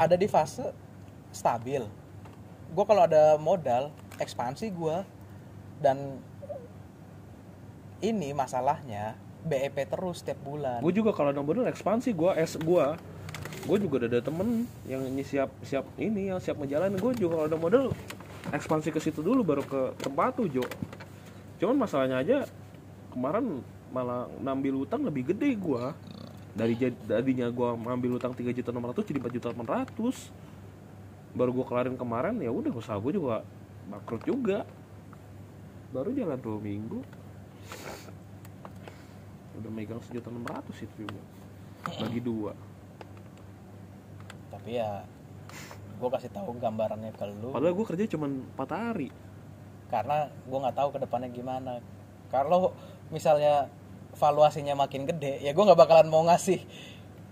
[0.00, 0.72] ada di fase
[1.28, 1.84] stabil.
[2.72, 5.04] Gua kalau ada modal ekspansi gua
[5.80, 6.20] dan
[8.00, 10.84] ini masalahnya BEP terus setiap bulan.
[10.84, 12.86] Gue juga kalau ada modal ekspansi gue es gue
[13.60, 16.96] gue juga udah ada temen yang siap siap ini yang siap ngejalanin.
[16.96, 17.84] Gue juga kalau ada modal
[18.50, 20.64] ekspansi ke situ dulu baru ke tempat tuh Jo.
[21.60, 22.38] Cuman masalahnya aja
[23.12, 23.60] kemarin
[23.92, 25.84] malah ngambil utang lebih gede gue
[26.54, 26.74] dari
[27.04, 32.34] tadinya gue ngambil utang 3 juta 600 jadi 4 juta 800 baru gue kelarin kemarin
[32.42, 33.44] ya udah usaha gue juga
[33.90, 34.64] bangkrut juga.
[35.90, 37.02] Baru jalan dua minggu.
[39.58, 41.22] Udah megang sejuta enam ratus itu juga.
[41.98, 42.54] Bagi dua
[44.60, 45.08] tapi ya
[45.96, 47.48] gua kasih tahu gambarannya ke lu.
[47.56, 49.08] Padahal gue kerja cuma 4 hari.
[49.88, 51.80] Karena gua nggak tahu ke depannya gimana.
[52.28, 52.76] Kalau
[53.08, 53.72] misalnya
[54.20, 56.60] valuasinya makin gede ya gua nggak bakalan mau ngasih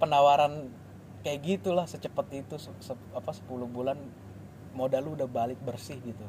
[0.00, 0.72] penawaran
[1.20, 4.00] kayak gitulah secepat itu se- se- apa 10 bulan
[4.72, 6.24] modal lu udah balik bersih gitu.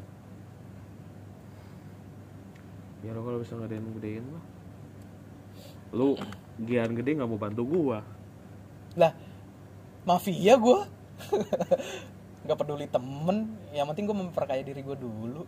[3.07, 4.43] Ya lo kalau bisa ngedein gedein lah
[5.95, 6.19] lu
[6.59, 8.03] gian gede nggak mau bantu gua.
[8.99, 9.15] Lah
[10.10, 10.90] mafia gua.
[12.44, 13.38] Nggak peduli temen
[13.69, 15.45] yang penting gua memperkaya diri gua dulu.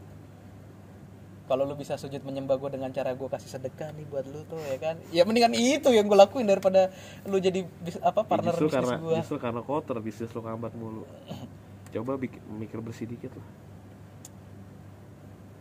[1.49, 4.61] Kalau lu bisa sujud menyembah gua dengan cara gua kasih sedekah nih buat lu tuh
[4.61, 4.95] ya kan?
[5.09, 6.93] Ya mendingan itu yang gua lakuin daripada
[7.25, 9.15] lu jadi bis- apa Ya, partner justru bisnis gua.
[9.19, 11.03] justru karena kotor bisnis lo kambat mulu.
[11.93, 13.47] Coba bikin mikir bersih dikit lah.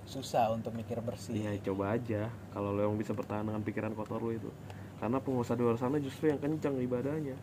[0.07, 1.35] Susah untuk mikir bersih.
[1.35, 2.31] Ya coba aja.
[2.51, 4.51] Kalau lo yang bisa bertahan dengan pikiran kotor lo itu.
[4.99, 7.39] Karena pengusaha di luar sana justru yang kencang ibadahnya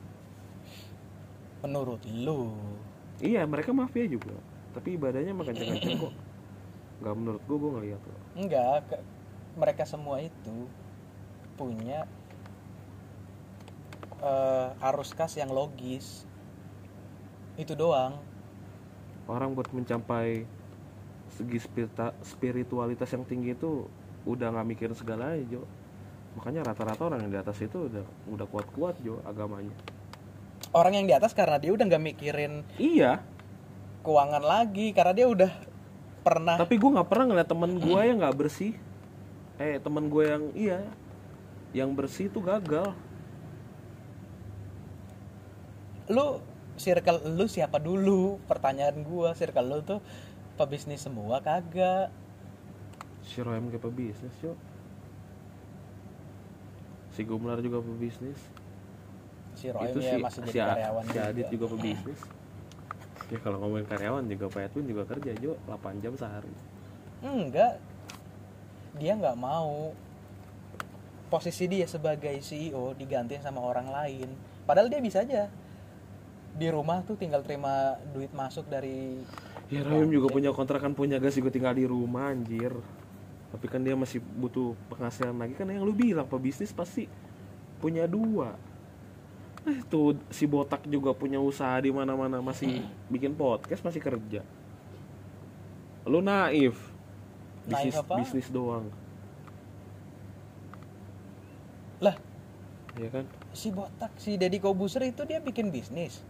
[1.66, 2.54] menurut lu?
[3.18, 4.34] Iya mereka mafia juga.
[4.78, 6.14] Tapi ibadahnya mah kencang-kencang kok.
[7.02, 8.20] Nggak menurut gua gua ngeliat kok.
[8.38, 9.06] Enggak ke-
[9.58, 10.58] mereka semua itu
[11.58, 12.06] punya
[14.22, 16.26] eh, arus kas yang logis.
[17.58, 18.22] Itu doang.
[19.26, 20.46] Orang buat mencapai
[21.34, 23.86] segi spirita- spiritualitas yang tinggi itu
[24.30, 25.66] udah nggak mikirin segalanya Jo.
[26.38, 29.74] Makanya rata-rata orang yang di atas itu udah udah kuat-kuat Jo agamanya
[30.78, 33.26] orang yang di atas karena dia udah nggak mikirin iya.
[34.06, 35.52] keuangan lagi karena dia udah
[36.22, 38.74] pernah tapi gue nggak pernah ngeliat temen gue yang nggak bersih.
[39.58, 40.80] Eh temen gue yang iya
[41.74, 42.94] yang bersih itu gagal.
[46.08, 46.40] Lu
[46.78, 48.40] circle lu siapa dulu?
[48.48, 50.00] Pertanyaan gua circle lu tuh
[50.56, 52.14] pebisnis semua kagak?
[53.28, 54.56] Si Roem kayak pebisnis yo
[57.18, 58.38] si Gumlar juga pebisnis
[59.58, 62.22] si Roy itu si masih si, jadi karyawan si Adit juga pebisnis.
[63.28, 65.60] Ya kalau ngomongin karyawan juga Pak Edwin juga kerja Jo.
[65.68, 66.54] 8 jam sehari.
[67.26, 67.82] Enggak.
[68.96, 69.92] Dia nggak mau.
[71.28, 74.32] Posisi dia sebagai CEO digantiin sama orang lain.
[74.64, 75.52] Padahal dia bisa aja.
[76.56, 79.20] Di rumah tuh tinggal terima duit masuk dari
[79.68, 82.72] ya Roem juga punya kontrakan punya gas juga tinggal di rumah anjir.
[83.52, 85.54] Tapi kan dia masih butuh penghasilan lagi.
[85.60, 87.12] Kan yang lu bilang pebisnis pasti
[87.84, 88.56] punya dua
[89.68, 92.80] eh tuh si botak juga punya usaha di mana-mana masih
[93.12, 94.42] bikin podcast masih kerja.
[96.08, 96.80] Lu naif.
[97.68, 98.16] Naif bisnis apa?
[98.16, 98.88] bisnis doang.
[102.00, 102.16] Lah.
[102.96, 103.28] Ya kan?
[103.52, 106.24] Si botak si Deddy Kobuser itu dia bikin bisnis.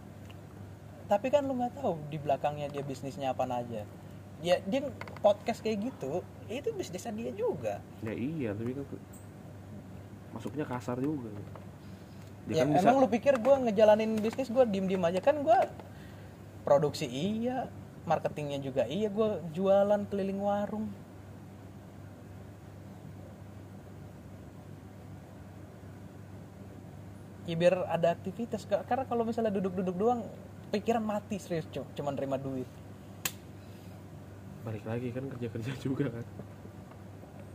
[1.06, 3.86] Tapi kan lu nggak tahu di belakangnya dia bisnisnya apa aja.
[4.42, 4.82] Ya dia
[5.22, 7.86] podcast kayak gitu itu bisnisnya dia juga.
[8.02, 8.86] Ya iya tapi kan
[10.34, 11.30] masuknya kasar juga
[12.48, 15.20] ya dia kan bisa emang lu pikir gue ngejalanin bisnis gue diem diem aja?
[15.20, 15.60] Kan gue
[16.64, 17.68] produksi iya
[18.04, 20.88] marketingnya juga iya gue jualan keliling warung.
[27.48, 30.28] Ya biar ada aktivitas Ka- karena kalau misalnya duduk-duduk doang
[30.68, 32.68] pikiran mati serius cu- cuman terima duit.
[34.68, 36.26] Balik lagi kan kerja-kerja juga kan.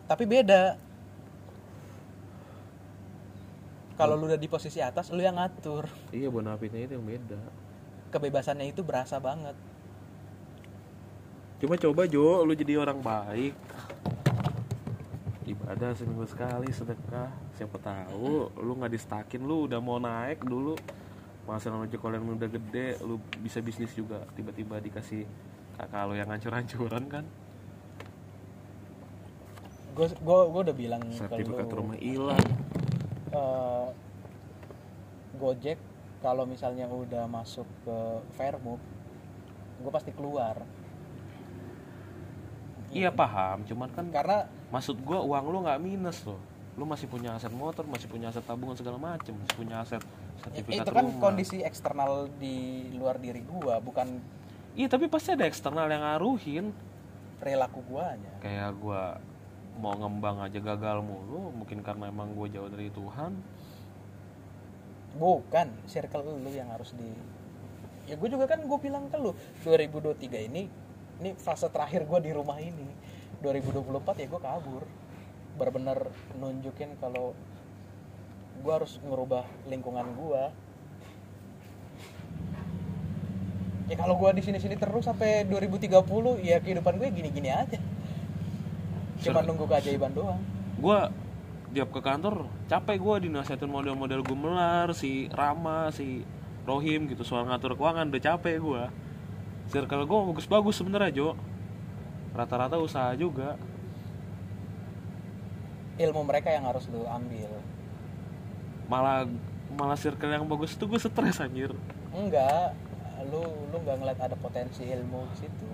[0.09, 0.81] Tapi beda
[3.97, 7.40] kalau lu udah di posisi atas lu yang ngatur iya bonafitnya itu yang beda
[8.12, 9.56] kebebasannya itu berasa banget
[11.62, 13.55] Cuma coba Jo, lu jadi orang baik.
[15.47, 17.31] Ibadah seminggu sekali sedekah.
[17.55, 20.74] Siapa tahu lu nggak distakin lu udah mau naik dulu.
[21.47, 24.27] Penghasilan ojek online udah gede, lu bisa bisnis juga.
[24.35, 25.23] Tiba-tiba dikasih
[25.78, 27.24] kakak lu yang hancur-hancuran kan.
[29.93, 32.43] gue gue udah bilang Sertifikat rumah hilang.
[33.33, 33.89] Eh,
[35.41, 35.79] Gojek
[36.23, 37.97] kalau misalnya udah masuk ke
[38.39, 38.85] Fairmove
[39.83, 40.63] gue pasti keluar
[42.93, 46.37] Iya paham, cuman kan karena maksud gua uang lu nggak minus loh.
[46.77, 50.05] Lu masih punya aset motor, masih punya aset tabungan segala macem, masih punya aset
[50.45, 51.21] sertifikat itu kan rumah.
[51.21, 54.21] kondisi eksternal di luar diri gue bukan
[54.73, 56.73] Iya tapi pasti ada eksternal yang ngaruhin.
[57.43, 59.19] perilaku guanya kayak gua
[59.83, 63.35] mau ngembang aja gagal mulu mungkin karena emang gue jauh dari Tuhan.
[65.19, 67.11] Bukan circle lu yang harus di
[68.07, 69.35] ya gue juga kan gue bilang ke lu
[69.67, 70.71] 2023 ini
[71.23, 72.87] ini fase terakhir gue di rumah ini.
[73.43, 74.87] 2024 ya gue kabur.
[75.59, 76.07] Bener-bener
[76.39, 77.35] nunjukin kalau
[78.63, 80.43] gue harus ngerubah lingkungan gue
[83.91, 85.93] ya kalau gue di sini-sini terus sampai 2030
[86.41, 87.77] ya kehidupan gue gini-gini aja
[89.23, 90.40] cuma nunggu keajaiban doang.
[90.82, 90.99] Gue
[91.73, 96.20] tiap ke kantor capek gue dinasihatin model-model gumelar si Rama si
[96.69, 98.82] Rohim gitu soal ngatur keuangan udah capek gue
[99.73, 101.28] circle gue bagus-bagus sebenarnya Jo.
[102.36, 103.57] Rata-rata usaha juga.
[106.01, 107.53] Ilmu mereka yang harus lu ambil.
[108.89, 109.28] Malah
[109.73, 111.73] malah circle yang bagus itu gue stres anjir.
[112.12, 112.77] Enggak.
[113.32, 115.69] Lu lu nggak ngeliat ada potensi ilmu di situ.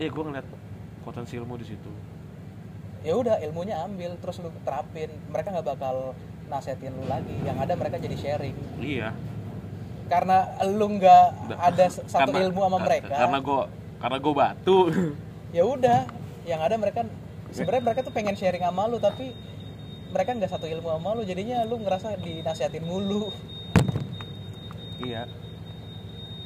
[0.00, 0.48] Iya gue ngeliat
[1.04, 1.92] potensi ilmu di situ.
[3.04, 5.12] Ya udah ilmunya ambil terus lu terapin.
[5.28, 6.16] Mereka nggak bakal
[6.48, 7.36] nasehatin lu lagi.
[7.44, 8.56] Yang ada mereka jadi sharing.
[8.80, 9.12] Iya.
[10.08, 11.24] Karena lu nggak
[11.60, 13.12] ada satu Karena- ilmu sama mereka.
[13.14, 13.60] karena gue
[14.00, 14.78] karena gue batu.
[15.52, 16.08] Ya udah
[16.48, 17.04] yang ada mereka
[17.52, 19.30] sebenarnya mereka tuh pengen sharing sama lu tapi
[20.10, 21.22] mereka nggak satu ilmu sama lu.
[21.28, 23.28] Jadinya lu ngerasa dinasihatin mulu.
[25.04, 25.28] Iya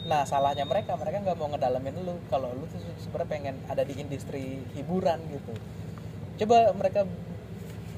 [0.09, 2.17] nah salahnya mereka mereka nggak mau ngedalamin lu.
[2.27, 5.53] Kalau lu tuh sebenarnya pengen ada di industri hiburan gitu.
[6.41, 7.05] Coba mereka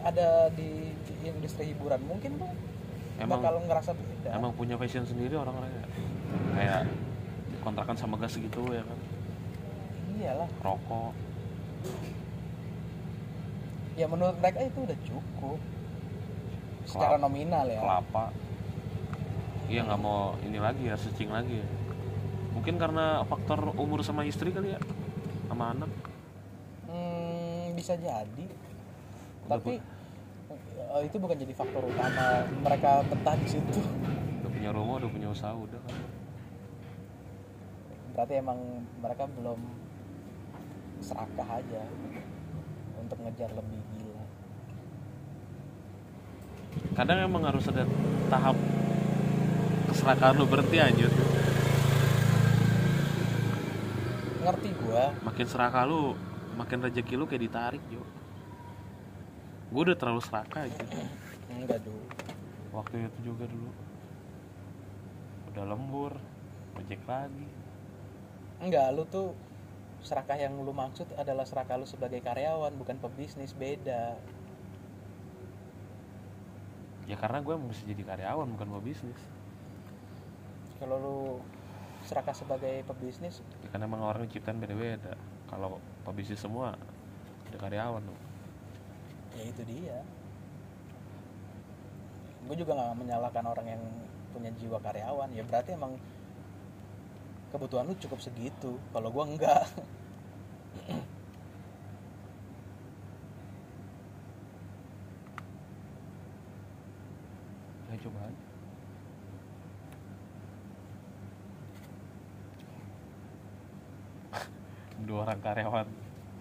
[0.02, 2.50] ada di, di industri hiburan mungkin lu
[3.20, 4.30] Emang- bakal ngerasa beda.
[4.32, 5.84] emang punya fashion sendiri orang-orangnya
[6.56, 6.88] kayak
[7.60, 8.98] kontrakan sama gas gitu ya kan?
[10.18, 10.48] Iyalah.
[10.60, 11.12] Rokok.
[13.94, 15.58] Ya menurut mereka itu udah cukup.
[16.88, 17.22] Secara Kelapa.
[17.22, 17.80] nominal ya.
[17.80, 18.24] kelapa.
[19.70, 21.60] Iya nggak mau ini lagi ya searching lagi.
[21.60, 21.68] ya
[22.60, 24.80] mungkin karena faktor umur sama istri kali ya?
[25.48, 25.88] Sama anak?
[26.92, 28.44] Hmm, bisa jadi.
[29.48, 32.44] Udah tapi eh, itu bukan jadi faktor utama.
[32.60, 33.80] Mereka betah di situ.
[34.44, 35.96] Udah punya rumah udah punya usaha udah kan?
[38.12, 38.60] Berarti emang
[39.00, 39.60] mereka belum
[41.00, 41.82] serakah aja
[43.00, 44.24] untuk ngejar lebih gila.
[46.92, 47.88] Kadang emang harus ada
[48.28, 48.60] tahap
[49.88, 51.08] keserakahan lu berhenti anjir
[54.42, 55.12] ngerti gua.
[55.24, 56.16] Makin serakah lu
[56.60, 58.04] makin rezeki lu kayak ditarik yo
[59.70, 60.82] gue udah terlalu serakah aja
[61.46, 62.04] enggak dulu
[62.74, 63.70] waktu itu juga dulu.
[65.50, 66.14] Udah lembur
[66.78, 67.50] ojek lagi.
[68.62, 69.34] Enggak lu tuh
[70.06, 74.14] serakah yang lu maksud adalah serakah lu sebagai karyawan bukan pebisnis beda.
[77.10, 79.18] Ya karena gue mesti jadi karyawan bukan mau bisnis
[80.78, 81.18] kalau lu
[82.10, 83.38] serakah sebagai pebisnis?
[83.62, 85.14] Ya kan emang orang ciptaan beda-beda.
[85.46, 86.74] Kalau pebisnis semua
[87.46, 88.18] ada karyawan tuh.
[89.38, 90.02] Ya itu dia.
[92.50, 93.82] Gue juga nggak menyalahkan orang yang
[94.34, 95.30] punya jiwa karyawan.
[95.30, 95.94] Ya berarti emang
[97.54, 98.74] kebutuhan lu cukup segitu.
[98.90, 99.70] Kalau gue enggak.
[107.90, 108.49] Ya coba aja
[115.04, 115.86] dua orang karyawan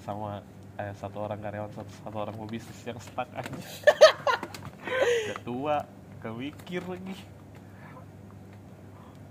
[0.04, 0.44] sama
[0.80, 3.50] eh, satu orang karyawan satu, satu orang pebisnis yang stuck aja.
[5.34, 5.86] Ketua
[6.20, 7.16] kemikir lagi.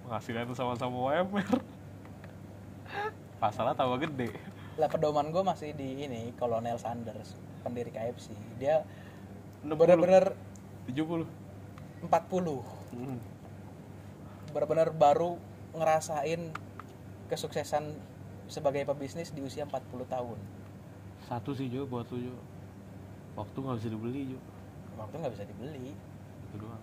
[0.09, 1.49] Penghasilan sama-sama UMR
[3.39, 4.35] pasalnya tambah gede.
[4.81, 8.87] Lah pedoman gue masih di ini Kolonel Sanders pendiri KFC dia
[9.61, 10.25] 60, bener-bener
[10.89, 11.27] 70
[12.07, 13.19] 40 hmm.
[14.55, 15.37] bener-bener baru
[15.75, 16.55] ngerasain
[17.29, 17.93] kesuksesan
[18.49, 20.39] sebagai pebisnis di usia 40 tahun.
[21.29, 22.35] Satu sih Jo buat lu Jo.
[23.37, 24.39] Waktu nggak bisa dibeli Jo.
[24.97, 25.93] Waktu nggak bisa dibeli.
[26.49, 26.83] Itu doang.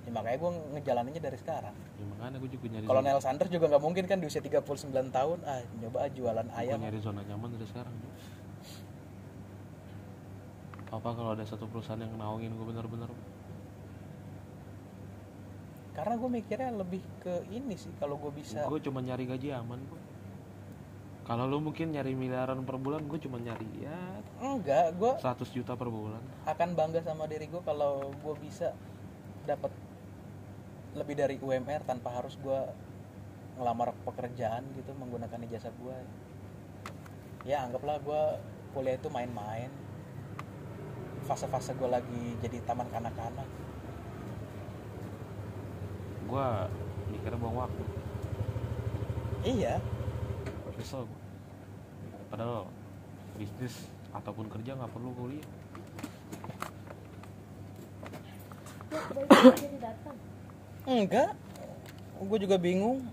[0.00, 1.76] Ya, makanya gue ngejalaninnya dari sekarang.
[1.76, 5.38] Ya makanya gue juga nyari Kolonel Sanders juga nggak mungkin kan di usia 39 tahun
[5.44, 6.76] ah nyoba ah jualan zona, ayam.
[6.80, 8.10] gua nyari zona nyaman dari sekarang Jo.
[10.90, 13.12] Apa kalau ada satu perusahaan yang naungin gue bener-bener
[15.90, 19.76] karena gue mikirnya lebih ke ini sih kalau gue bisa gue cuma nyari gaji aman
[19.84, 20.00] kok
[21.24, 23.98] kalau lu mungkin nyari miliaran per bulan gue cuma nyari ya
[24.40, 26.22] enggak gue 100 juta per bulan.
[26.48, 28.72] akan bangga sama diri gue kalau gue bisa
[29.44, 29.70] dapat
[30.96, 32.60] lebih dari UMR tanpa harus gue
[33.60, 35.96] ngelamar pekerjaan gitu menggunakan ijazah gue
[37.44, 38.22] ya anggaplah gue
[38.74, 39.70] kuliah itu main-main.
[41.26, 43.48] Fase-fase gue lagi jadi taman kanak-kanak.
[46.26, 46.46] Gue
[47.10, 47.84] mikirnya buang waktu.
[49.40, 49.80] Iya
[50.80, 51.20] kesel gue
[52.32, 52.64] padahal
[53.36, 53.84] bisnis
[54.16, 55.46] ataupun kerja nggak perlu kuliah
[60.88, 61.30] enggak
[62.16, 63.04] gue juga bingung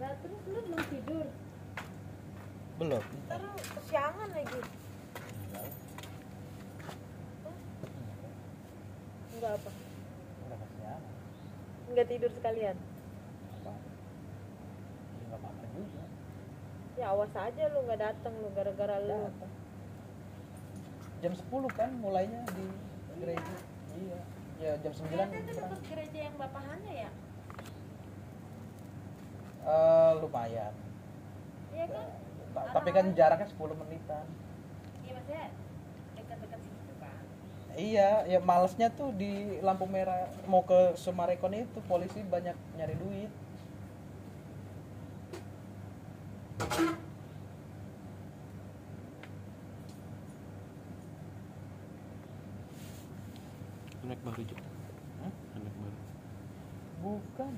[0.00, 1.26] Nah, terus lu belum tidur.
[2.80, 4.60] belum Terus kesiangan lagi.
[9.36, 9.70] Enggak apa?
[11.92, 12.76] Enggak tidur sekalian.
[13.60, 13.72] Apa?
[13.76, 16.02] Ya, nggak apa-apa juga
[17.00, 19.32] Ya awas aja lu nggak datang lu gara-gara lu.
[21.20, 22.66] Jam 10 kan mulainya di
[23.16, 23.54] gereja
[23.94, 24.20] iya
[24.58, 25.68] ya jam 9 Ternyata itu kurang.
[25.68, 27.10] dekat gereja yang bapahannya ya?
[29.62, 30.72] Eh, lumayan
[31.70, 32.06] Iya kan?
[32.50, 34.24] Ta- tapi kan jaraknya 10 menitan
[34.98, 35.44] Iya maksudnya
[36.14, 37.22] dekat-dekat situ kan.
[37.76, 43.30] iya ya malesnya tuh di lampu merah mau ke Sumarekon itu polisi banyak nyari duit
[54.20, 54.56] naik baru Jo
[55.24, 55.32] Hah?
[55.56, 55.98] naik baru.
[57.00, 57.52] Bukan.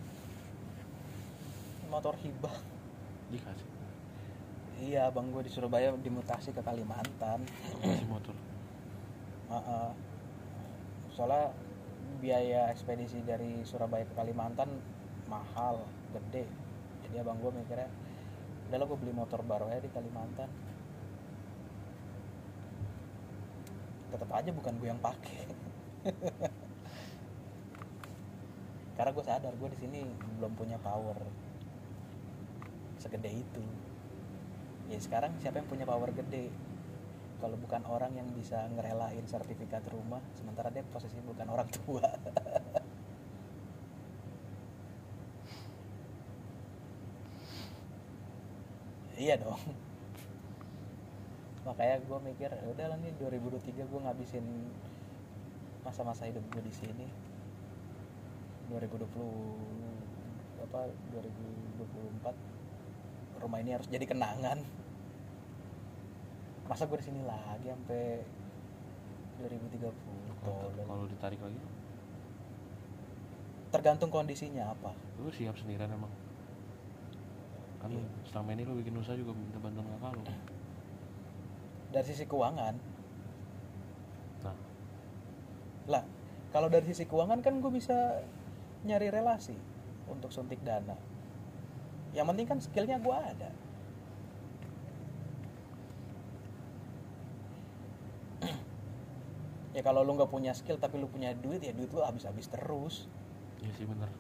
[1.90, 2.56] Motor hibah.
[3.34, 3.68] Dikasih.
[4.78, 7.43] Iya bang gue di Surabaya dimutasi ke Kalimantan.
[7.82, 8.34] Kasih motor.
[9.51, 9.90] Heeh.
[11.12, 11.52] soalnya
[12.22, 14.70] biaya ekspedisi dari Surabaya ke Kalimantan
[15.26, 15.82] mahal
[16.14, 16.47] gede.
[17.02, 17.90] Jadi abang gue mikirnya
[18.70, 20.48] udah lo gue beli motor baru aja di Kalimantan.
[24.14, 25.62] Tetap aja bukan gue yang pakai
[28.97, 30.01] karena gue sadar gue di sini
[30.39, 31.19] belum punya power
[32.99, 33.65] segede itu.
[34.91, 36.51] Ya sekarang siapa yang punya power gede?
[37.43, 42.07] Kalau bukan orang yang bisa ngerelain sertifikat rumah sementara dia posisinya bukan orang tua.
[49.23, 49.61] Iya dong.
[51.66, 54.47] Makanya gue mikir "Ya udah lah nih 2023 gue ngabisin
[55.83, 57.07] masa-masa hidup gue di sini.
[58.71, 59.03] 2020
[60.63, 64.63] apa 2024 rumah ini harus jadi kenangan.
[66.71, 68.23] Masa gue di sini lagi sampai
[69.43, 71.59] 2030 kalau ditarik lagi?
[73.75, 74.95] Tergantung kondisinya apa.
[75.19, 76.13] Lu siap sendirian emang?
[77.83, 80.23] Kan lu selama ini lu bikin usaha juga minta bantuan kakak lu.
[81.93, 82.91] Dari sisi keuangan
[85.91, 86.05] lah
[86.53, 88.21] kalau dari sisi keuangan kan gue bisa
[88.85, 89.57] nyari relasi
[90.05, 90.93] untuk suntik dana.
[92.13, 93.51] Yang penting kan skillnya gue ada.
[99.73, 103.09] Ya kalau lu nggak punya skill tapi lu punya duit ya duit lu habis-habis terus.
[103.65, 104.13] Iya sih bener.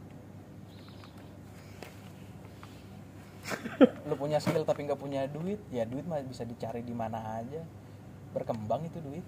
[4.08, 7.60] Lu punya skill tapi nggak punya duit ya duit mah bisa dicari di mana aja.
[8.32, 9.26] Berkembang itu duit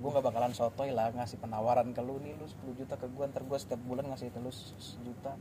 [0.00, 2.16] gue nggak bakalan sotoy lah ngasih penawaran ke lu.
[2.24, 5.36] Nih lu 10 juta ke gue ntar gue setiap bulan ngasih ke lu sejuta.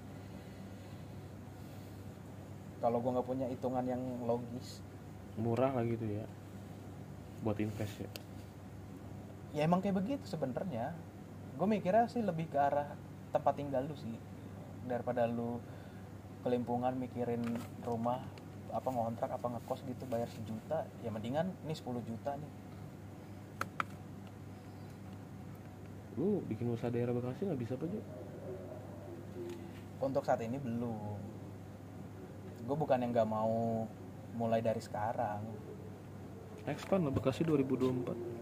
[2.84, 4.84] Kalau gue nggak punya hitungan yang logis.
[5.40, 6.28] Murah lah gitu ya
[7.40, 8.12] buat invest ya.
[9.56, 10.92] Ya emang kayak begitu sebenarnya.
[11.56, 12.92] Gue mikirnya sih lebih ke arah
[13.32, 14.16] tempat tinggal lu sih
[14.84, 15.64] daripada lu
[16.44, 17.44] kelimpungan mikirin
[17.84, 18.20] rumah
[18.70, 20.84] apa ngontrak apa ngekos gitu bayar sejuta.
[21.00, 22.52] Ya mendingan ini 10 juta nih
[26.20, 27.88] lu bikin usaha daerah Bekasi nggak bisa apa
[30.00, 31.20] untuk saat ini belum.
[32.68, 33.88] Gue bukan yang nggak mau
[34.36, 35.44] mulai dari sekarang.
[36.68, 38.40] Expand lah Bekasi 2024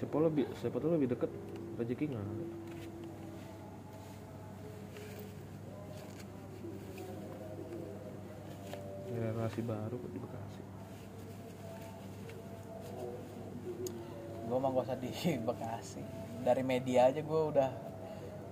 [0.00, 1.28] siapa lebih siapa tuh lebih deket?
[1.76, 2.28] Rezeki nggak
[9.20, 10.62] relasi baru di Bekasi.
[14.48, 15.10] Gue mah gak usah di
[15.48, 17.70] Bekasi dari media aja gue udah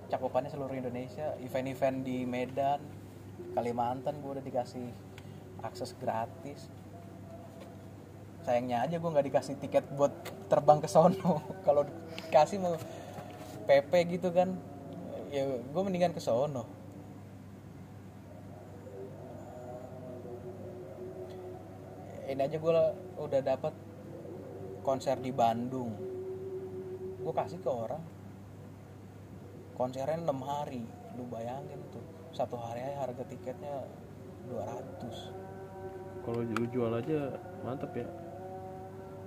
[0.09, 1.33] cakupannya seluruh Indonesia.
[1.41, 2.81] Event-event di Medan
[3.53, 4.85] Kalimantan gue udah dikasih
[5.65, 6.69] akses gratis.
[8.45, 10.13] Sayangnya aja gue nggak dikasih tiket buat
[10.47, 11.41] terbang ke sono.
[11.67, 11.85] Kalau
[12.29, 12.77] dikasih mau
[13.65, 14.53] PP gitu kan
[15.29, 16.65] ya gue mendingan ke sono.
[22.29, 22.73] Ini aja gue
[23.17, 23.73] udah dapat
[24.85, 26.18] konser di Bandung
[27.19, 28.03] gue kasih ke orang.
[29.75, 30.83] Konsernya 6 hari.
[31.15, 32.03] Lu bayangin tuh.
[32.35, 33.83] Satu hari aja harga tiketnya
[34.47, 35.49] 200
[36.29, 37.33] kalau lu jual aja
[37.65, 38.07] mantep ya.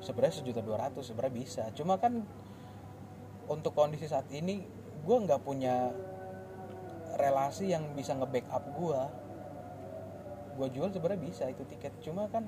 [0.03, 1.63] Sebenarnya sejuta dua ratus sebenarnya bisa.
[1.75, 2.23] Cuma kan
[3.51, 4.63] untuk kondisi saat ini
[5.03, 5.91] gue nggak punya
[7.19, 9.01] relasi yang bisa nge-backup gue
[10.53, 11.91] gue jual sebenarnya bisa itu tiket.
[12.07, 12.47] Cuma kan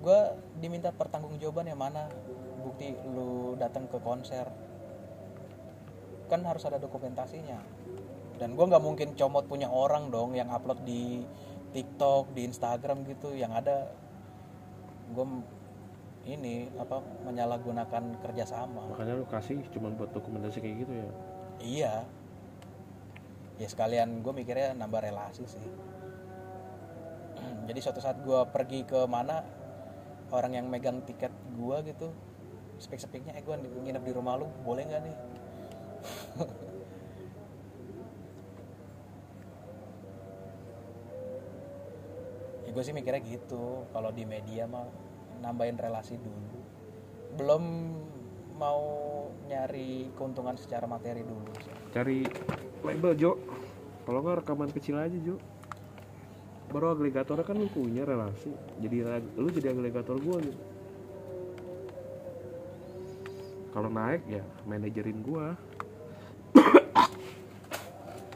[0.00, 0.20] gue
[0.58, 2.10] diminta pertanggungjawaban yang mana?
[2.64, 4.48] Bukti lu datang ke konser.
[6.26, 7.60] Kan harus ada dokumentasinya.
[8.40, 11.22] Dan gue nggak mungkin comot punya orang dong yang upload di
[11.70, 13.30] TikTok di Instagram gitu.
[13.36, 13.76] Yang ada
[15.14, 15.26] gue
[16.24, 21.08] ini apa menyalahgunakan kerjasama makanya lu kasih cuma buat dokumentasi kayak gitu ya?
[21.60, 21.94] Iya.
[23.60, 25.66] Ya sekalian gue mikirnya nambah relasi sih.
[27.68, 29.44] Jadi suatu saat gue pergi ke mana
[30.34, 32.10] orang yang megang tiket gue gitu
[32.82, 35.16] spek-speknya eh gue nginep di rumah lu boleh nggak nih?
[42.64, 43.84] Ya gue sih mikirnya gitu.
[43.92, 44.88] Kalau di media mah
[45.44, 46.58] nambahin relasi dulu.
[47.36, 47.62] Belum
[48.56, 48.80] mau
[49.44, 51.52] nyari keuntungan secara materi dulu.
[51.92, 52.24] Cari
[52.80, 53.36] label Jo.
[54.08, 55.36] Kalau nggak rekaman kecil aja Jo
[56.74, 58.50] baru agregator kan lu punya relasi.
[58.82, 59.06] Jadi
[59.38, 60.58] lu jadi agregator gua gitu.
[63.70, 65.54] Kalau naik ya manajerin gua.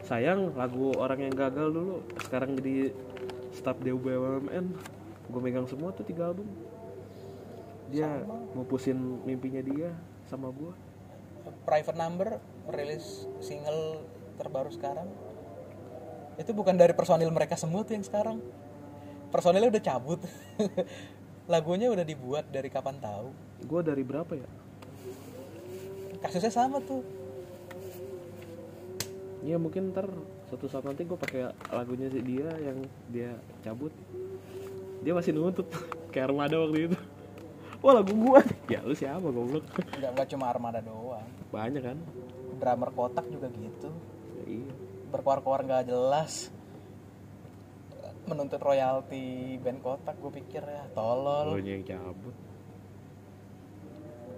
[0.09, 2.06] Sayang lagu orang yang gagal dulu.
[2.23, 2.94] Sekarang jadi
[3.51, 4.66] staff DBUMN
[5.28, 6.47] gue megang semua tuh tiga album.
[7.90, 8.23] Dia
[8.55, 9.90] ngupusin mimpinya dia
[10.31, 10.78] sama gua.
[11.66, 12.39] Private number
[12.70, 14.06] rilis single
[14.39, 15.10] terbaru sekarang
[16.39, 18.39] itu bukan dari personil mereka semua tuh yang sekarang.
[19.35, 20.23] Personilnya udah cabut.
[21.52, 23.35] Lagunya udah dibuat dari kapan tahu.
[23.66, 24.48] Gua dari berapa ya?
[26.23, 27.02] Kasusnya sama tuh.
[29.43, 30.06] Iya mungkin ntar
[30.51, 32.78] suatu saat nanti gue pakai lagunya si dia yang
[33.10, 33.31] dia
[33.66, 33.90] cabut.
[35.02, 35.66] Dia masih nuntut.
[36.15, 36.98] Kayak armada waktu itu.
[37.78, 39.62] Wah lagu gua ya lu siapa goblok?
[39.98, 41.27] Nggak nggak cuma armada doang.
[41.51, 41.98] Banyak kan?
[42.59, 43.90] Drummer kotak juga gitu
[45.09, 46.52] berkoar-koar nggak jelas.
[48.28, 50.85] Menuntut royalti band kotak gue pikir ya.
[50.93, 51.56] Tolol.
[51.56, 52.36] Lu yang cabut.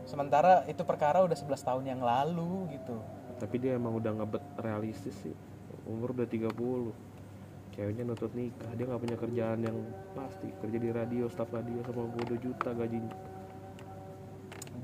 [0.07, 2.99] Sementara itu perkara udah 11 tahun yang lalu gitu.
[3.39, 5.35] Tapi dia emang udah ngebet realistis sih.
[5.87, 6.51] Umur udah 30
[7.75, 8.71] ceweknya nuntut nikah.
[8.79, 9.79] Dia nggak punya kerjaan yang
[10.15, 10.51] pasti.
[10.63, 13.15] Kerja di radio staf radio sama gue 2 juta gajinya.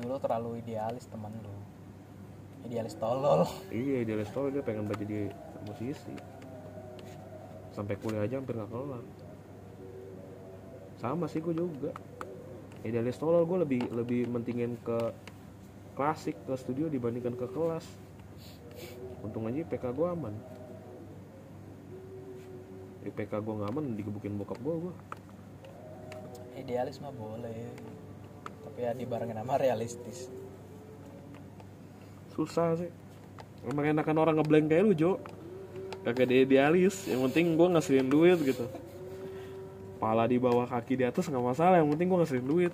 [0.03, 1.55] Dulu terlalu idealis temen lu.
[2.67, 3.47] Idealis tolol.
[3.71, 5.31] Iya dia tau dia pengen baca jadi
[5.67, 6.15] musisi
[7.75, 9.05] sampai kuliah aja hampir nggak kelar.
[10.97, 11.93] Sama sih gue juga.
[12.81, 15.13] Idealis tolol gue lebih lebih mentingin ke
[15.93, 17.85] klasik ke studio dibandingkan ke kelas.
[19.21, 20.35] Untung aja IPK gue aman.
[23.05, 24.95] IPK gue nggak aman digebukin bokap gue gue
[26.57, 27.55] idealis mah boleh.
[28.67, 30.33] Tapi ya dibarengin sama realistis.
[32.33, 32.91] Susah sih.
[33.65, 35.13] Emang enakan orang ngeblank kayak lu Jo
[36.07, 37.11] kagak ada idealis.
[37.11, 38.63] Yang penting gue ngasihin duit gitu.
[39.99, 42.71] Pala di bawah kaki di atas nggak masalah yang penting gue ngasihin duit.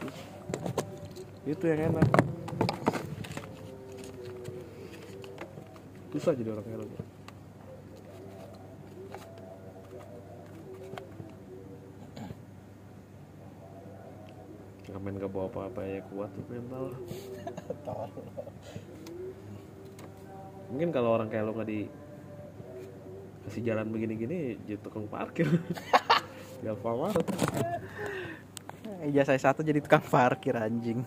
[1.49, 2.05] Itu yang enak.
[6.13, 6.85] Susah jadi orang Jo.
[14.93, 16.93] ngamen gak bawa apa-apa ya kuat tuh mental.
[20.69, 21.89] Mungkin kalau orang kayak lo nggak di
[23.49, 25.47] kasih jalan begini-gini jadi tukang parkir.
[26.63, 27.27] Di Alfamart
[29.03, 31.03] ijazah saya satu jadi tukang parkir anjing